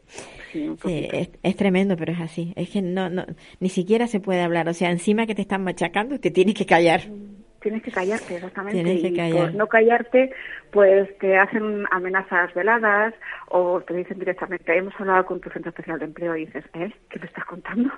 Sí, 0.52 0.68
un 0.68 0.78
Sí, 0.78 0.82
poquito. 0.82 1.16
es, 1.16 1.30
es 1.44 1.56
tremendo, 1.56 1.96
pero 1.96 2.12
es 2.14 2.20
así. 2.22 2.54
Es 2.56 2.70
que 2.72 2.82
no, 2.82 3.10
no, 3.10 3.26
ni 3.60 3.70
siquiera 3.70 4.08
se 4.08 4.20
puede 4.20 4.42
hablar. 4.42 4.68
O 4.68 4.74
sea, 4.74 4.90
encima 4.92 5.26
que 5.28 5.36
te 5.36 5.42
están 5.44 5.64
machacando, 5.64 6.20
te 6.20 6.32
tienes 6.32 6.56
que 6.56 6.66
callar. 6.66 7.02
Tienes 7.62 7.84
que 7.84 7.92
callarte, 7.92 8.36
exactamente. 8.38 8.82
Tienes 8.82 9.02
que 9.02 9.10
y 9.10 9.16
callar. 9.16 9.48
por 9.48 9.56
no 9.56 9.68
callarte, 9.68 10.32
pues 10.72 11.16
te 11.20 11.38
hacen 11.38 11.84
amenazas 11.92 12.54
veladas 12.54 13.14
o 13.50 13.82
te 13.82 13.94
dicen 13.94 14.18
directamente, 14.18 14.76
hemos 14.78 14.94
hablado 15.00 15.26
con 15.26 15.42
tu 15.42 15.50
centro 15.50 15.70
especial 15.70 16.00
de 16.00 16.06
empleo 16.06 16.36
y 16.38 16.46
dices, 16.46 16.64
¿eh? 16.74 16.92
¿Qué 17.10 17.20
me 17.20 17.26
estás 17.26 17.44
contando? 17.46 17.92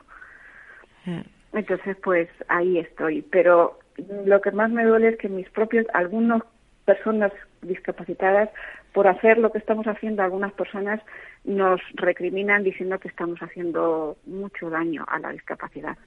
Ah, 1.05 1.23
Entonces, 1.53 1.95
pues 2.03 2.27
ahí 2.47 2.79
estoy. 2.79 3.21
Pero 3.21 3.77
lo 4.25 4.41
que 4.41 4.51
más 4.51 4.71
me 4.71 4.83
duele 4.83 5.09
es 5.09 5.17
que 5.17 5.29
mis 5.29 5.49
propios, 5.51 5.85
algunas 5.93 6.41
personas 6.85 7.31
discapacitadas, 7.61 8.49
por 8.93 9.07
hacer 9.07 9.37
lo 9.37 9.51
que 9.51 9.57
estamos 9.59 9.85
haciendo, 9.87 10.21
algunas 10.23 10.51
personas 10.53 10.99
nos 11.45 11.79
recriminan 11.93 12.63
diciendo 12.63 12.99
que 12.99 13.07
estamos 13.07 13.39
haciendo 13.41 14.17
mucho 14.25 14.69
daño 14.69 15.05
a 15.07 15.19
la 15.19 15.29
discapacidad. 15.31 15.97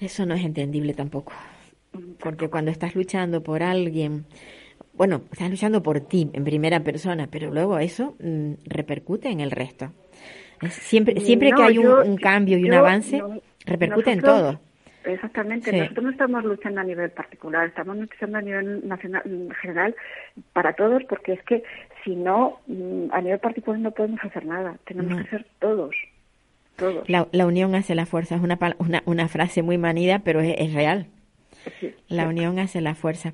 Eso 0.00 0.26
no 0.26 0.34
es 0.34 0.44
entendible 0.44 0.92
tampoco. 0.94 1.32
Porque 2.20 2.48
cuando 2.50 2.70
estás 2.70 2.94
luchando 2.94 3.42
por 3.42 3.62
alguien, 3.62 4.26
bueno, 4.92 5.22
estás 5.32 5.50
luchando 5.50 5.82
por 5.82 6.00
ti 6.00 6.28
en 6.34 6.44
primera 6.44 6.80
persona, 6.80 7.28
pero 7.30 7.50
luego 7.50 7.78
eso 7.78 8.14
mm, 8.20 8.52
repercute 8.66 9.30
en 9.30 9.40
el 9.40 9.50
resto. 9.50 9.92
Es 10.60 10.74
siempre 10.74 11.18
siempre 11.20 11.52
que 11.52 11.62
hay 11.62 11.78
un, 11.78 11.84
yo- 11.84 12.02
un 12.04 12.16
cambio 12.16 12.58
y 12.58 12.64
un 12.64 12.74
avance, 12.74 13.18
no, 13.18 13.40
repercute 13.64 14.10
en 14.10 14.20
todo. 14.20 14.60
Exactamente, 15.06 15.70
Sí. 15.70 15.78
nosotros 15.78 16.04
no 16.04 16.10
estamos 16.10 16.44
luchando 16.44 16.80
a 16.80 16.84
nivel 16.84 17.10
particular, 17.10 17.66
estamos 17.68 17.96
luchando 17.96 18.38
a 18.38 18.42
nivel 18.42 18.86
nacional 18.88 19.22
general 19.62 19.94
para 20.52 20.72
todos, 20.74 21.04
porque 21.04 21.32
es 21.34 21.42
que 21.44 21.62
si 22.04 22.16
no, 22.16 22.58
mm, 22.66 23.06
a 23.12 23.20
nivel 23.22 23.38
particular 23.38 23.78
no 23.80 23.92
podemos 23.92 24.18
hacer 24.24 24.44
nada, 24.44 24.76
tenemos 24.84 25.12
No. 25.16 25.22
que 25.22 25.30
ser 25.30 25.46
todos, 25.60 25.94
todos. 26.76 27.08
La, 27.08 27.28
la 27.30 27.46
unión 27.46 27.74
hace 27.76 27.94
la 27.94 28.04
fuerza. 28.04 28.34
Es 28.34 28.42
una, 28.42 28.58
una, 28.78 29.02
una 29.06 29.28
frase 29.28 29.62
muy 29.62 29.78
manida, 29.78 30.18
pero 30.20 30.40
es, 30.40 30.54
es 30.58 30.74
real. 30.74 31.06
Sí, 31.80 31.94
La 32.08 32.24
sí. 32.24 32.28
unión 32.28 32.58
hace 32.58 32.80
la 32.80 32.94
fuerza. 32.94 33.32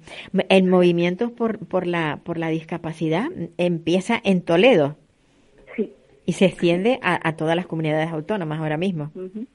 El 0.49 0.65
movimiento 0.65 1.33
por, 1.33 1.59
por, 1.59 1.87
la, 1.87 2.21
por 2.23 2.39
la 2.39 2.49
discapacidad 2.49 3.27
empieza 3.59 4.21
en 4.25 4.43
Toledo 4.43 4.97
Sí, 5.77 5.93
y 6.27 6.33
se 6.35 6.45
extiende 6.47 6.99
a, 7.03 7.27
a 7.29 7.37
todas 7.37 7.57
las 7.57 7.67
comunidades 7.67 8.11
autónomas 8.11 8.61
ahora 8.61 8.77
mismo. 8.77 9.11
ujú. 9.15 9.47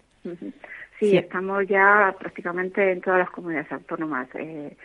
Sí, 0.99 1.11
Sí. 1.11 1.17
estamos 1.17 1.67
ya 1.67 2.15
prácticamente 2.19 2.91
en 2.91 3.01
todas 3.01 3.19
las 3.19 3.29
comunidades 3.31 3.71
autónomas. 3.71 4.27
eh, 4.35 4.75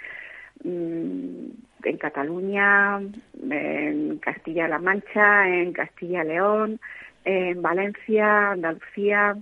mm, 0.65 1.47
en 1.85 1.97
Cataluña, 1.99 3.01
en 3.51 4.19
Castilla-La 4.19 4.79
Mancha, 4.79 5.49
en 5.49 5.73
Castilla-León, 5.73 6.79
en 7.25 7.61
Valencia, 7.63 8.53
Andalucía, 8.53 9.37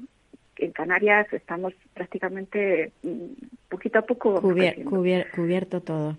en 0.57 0.73
Canarias, 0.73 1.27
estamos 1.33 1.73
prácticamente 1.95 2.93
mm, 3.03 3.25
poquito 3.68 3.99
a 3.99 4.03
poco 4.03 4.41
Cubier- 4.41 5.31
cubierto 5.31 5.81
todo. 5.83 6.16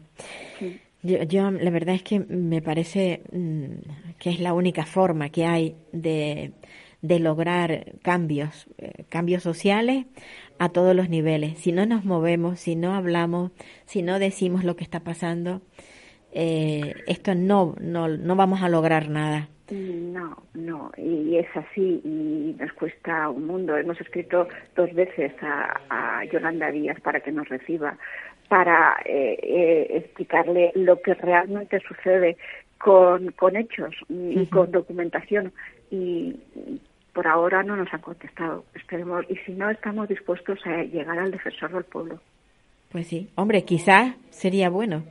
Sí. 0.60 0.80
Yo, 1.04 1.24
yo, 1.24 1.49
la 1.49 1.72
verdad 1.72 1.95
es 1.95 2.04
que 2.04 2.20
me 2.20 2.62
parece 2.62 3.22
mm, 3.32 4.18
que 4.20 4.30
es 4.30 4.39
la 4.39 4.54
única 4.54 4.86
forma 4.86 5.30
que 5.30 5.45
hay 5.45 5.76
de, 5.91 6.52
de 7.02 7.20
lograr 7.20 7.86
cambios, 8.04 8.68
eh, 8.78 9.06
cambios 9.10 9.43
sociales 9.43 10.06
a 10.60 10.70
todos 10.70 10.95
los 10.95 11.10
niveles. 11.10 11.58
Si 11.60 11.72
no 11.72 11.86
nos 11.86 12.06
movemos, 12.06 12.60
si 12.60 12.76
no 12.76 12.93
hablamos, 12.93 13.52
si 13.86 14.02
no 14.02 14.20
decimos 14.20 14.64
lo 14.64 14.76
que 14.76 14.84
está 14.84 14.99
pasando, 15.02 15.62
eh, 16.34 16.93
esto 17.08 17.36
no, 17.36 17.76
no, 17.82 18.08
no 18.08 18.36
vamos 18.36 18.62
a 18.62 18.70
lograr 18.70 19.10
nada. 19.10 19.49
No, 19.72 20.43
no, 20.54 20.91
y 20.97 21.38
es 21.38 21.47
así 21.56 22.02
y 22.04 22.56
nos 22.60 22.74
cuesta 22.74 23.30
un 23.30 23.47
mundo. 23.47 23.78
Hemos 23.78 23.99
escrito 24.02 24.47
dos 24.76 24.93
veces 24.93 25.32
a, 25.41 25.80
a 25.89 26.26
Yolanda 26.26 26.70
Díaz 26.72 26.99
para 26.99 27.22
que 27.22 27.32
nos 27.32 27.47
reciba, 27.47 27.97
para 28.49 28.97
eh, 29.06 29.39
eh, 29.41 29.88
explicarle 29.91 30.74
lo 30.76 31.02
que 31.02 31.14
realmente 31.14 31.80
sucede 31.88 32.36
con, 32.78 33.32
con 33.32 33.56
hechos 33.56 33.95
y 34.10 34.45
con 34.47 34.72
documentación 34.72 35.54
y 35.89 36.36
por 37.14 37.28
ahora 37.28 37.64
no 37.64 37.76
nos 37.76 37.93
han 37.93 38.01
contestado. 38.01 38.64
Esperemos 38.76 39.26
y 39.30 39.36
si 39.38 39.51
no 39.53 39.70
estamos 39.70 40.07
dispuestos 40.07 40.59
a 40.66 40.84
llegar 40.84 41.18
al 41.20 41.32
defensor 41.32 41.72
del 41.72 41.84
pueblo. 41.84 42.20
Pues 42.91 43.07
sí, 43.07 43.30
hombre, 43.36 43.64
quizás 43.64 44.16
sería 44.30 44.70
bueno 44.70 45.03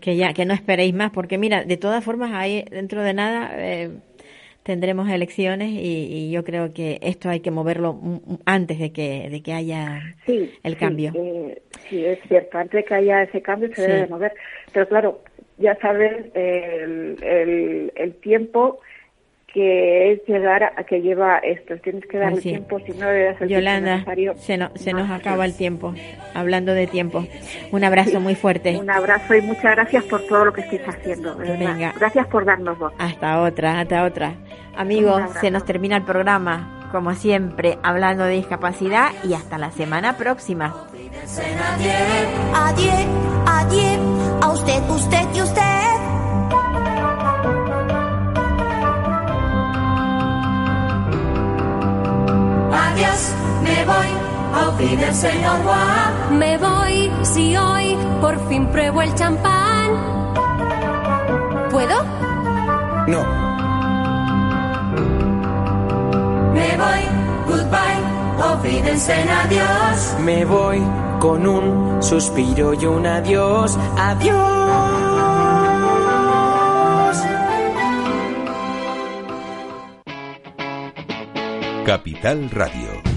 que 0.00 0.16
ya 0.16 0.32
que 0.32 0.44
no 0.44 0.54
esperéis 0.54 0.94
más, 0.94 1.10
porque 1.10 1.38
mira, 1.38 1.64
de 1.64 1.76
todas 1.76 2.04
formas 2.04 2.32
ahí 2.32 2.64
dentro 2.70 3.02
de 3.02 3.14
nada 3.14 3.50
eh, 3.56 3.90
tendremos 4.62 5.08
elecciones 5.10 5.70
y, 5.70 6.06
y 6.10 6.30
yo 6.30 6.44
creo 6.44 6.72
que 6.72 6.98
esto 7.02 7.28
hay 7.30 7.40
que 7.40 7.50
moverlo 7.50 7.98
antes 8.44 8.78
de 8.78 8.92
que 8.92 9.28
de 9.30 9.42
que 9.42 9.52
haya 9.54 10.00
Sí, 10.26 10.52
el 10.62 10.74
sí, 10.74 10.78
cambio. 10.78 11.12
eh, 11.14 11.62
sí, 11.88 12.04
es 12.04 12.18
cierto. 12.28 12.58
Antes 12.58 12.80
de 12.80 12.84
que 12.84 12.94
haya 12.94 13.22
ese 13.22 13.40
cambio 13.42 13.68
se 13.70 13.74
Sí. 13.76 13.82
debe 13.82 14.00
de 14.02 14.06
mover. 14.08 14.32
Pero 14.72 14.86
claro, 14.88 15.20
ya 15.56 15.74
sabes 15.80 16.26
el, 16.34 17.16
el, 17.22 17.92
el 17.96 18.14
tiempo 18.16 18.80
que 19.58 20.12
es 20.12 20.20
llegar 20.28 20.62
a 20.62 20.84
que 20.84 21.00
lleva 21.00 21.38
esto. 21.38 21.74
Tienes 21.82 22.04
que 22.06 22.16
darle 22.18 22.32
Pues 22.34 22.42
sí. 22.44 22.50
tiempo, 22.50 22.78
si 22.86 22.92
no 22.92 23.10
le 23.10 23.24
das 23.24 23.40
el 23.40 23.48
tiempo 23.48 23.54
Yolanda, 23.54 23.92
necesario. 23.96 24.34
se, 24.36 24.56
no- 24.56 24.70
se 24.76 24.92
no 24.92 25.00
nos 25.00 25.10
acaba 25.10 25.44
el 25.44 25.56
tiempo. 25.56 25.94
Hablando 26.34 26.72
de 26.74 26.86
tiempo, 26.86 27.24
un 27.72 27.82
abrazo 27.84 28.20
muy 28.20 28.36
fuerte. 28.36 28.76
Un 28.78 28.88
abrazo 28.90 29.34
y 29.34 29.42
muchas 29.42 29.74
gracias 29.74 30.04
por 30.04 30.22
todo 30.28 30.44
lo 30.44 30.52
que 30.52 30.60
estáis 30.60 30.82
haciendo. 30.86 31.36
Venga. 31.36 31.92
Gracias 31.98 32.26
por 32.28 32.44
darnos 32.44 32.78
voz. 32.78 32.92
Hasta 32.98 33.40
otra, 33.40 33.80
hasta 33.80 34.04
otra. 34.04 34.34
Amigos, 34.76 35.22
se 35.40 35.50
nos 35.50 35.64
termina 35.64 35.96
el 35.96 36.04
programa, 36.04 36.88
como 36.92 37.12
siempre, 37.14 37.78
hablando 37.82 38.22
de 38.24 38.34
discapacidad 38.34 39.08
y 39.24 39.34
hasta 39.34 39.58
la 39.58 39.72
semana 39.72 40.16
próxima. 40.16 40.72
Adiós, 42.54 43.06
adiós, 43.46 43.98
a 44.42 44.50
usted, 44.52 44.82
usted 44.88 45.26
y 45.34 45.40
usted. 45.42 46.27
Adiós, 52.86 53.32
me 53.62 53.84
voy, 53.84 54.08
auf 54.54 54.78
Wiedersehen, 54.78 55.44
au 55.44 55.56
revoir. 55.58 56.30
Me 56.30 56.58
voy, 56.58 57.12
si 57.22 57.56
hoy 57.56 57.96
por 58.20 58.38
fin 58.48 58.66
pruebo 58.68 59.02
el 59.02 59.14
champán. 59.14 59.90
¿Puedo? 61.70 62.02
No. 63.06 63.24
Me 66.54 66.76
voy, 66.76 67.02
goodbye, 67.46 68.00
auf 68.42 68.62
Wiedersehen, 68.62 69.28
adiós. 69.28 70.16
Me 70.20 70.44
voy 70.44 70.82
con 71.18 71.46
un 71.46 72.02
suspiro 72.02 72.74
y 72.74 72.86
un 72.86 73.06
adiós. 73.06 73.76
Adiós. 73.96 74.97
Capital 81.88 82.50
Radio. 82.50 83.07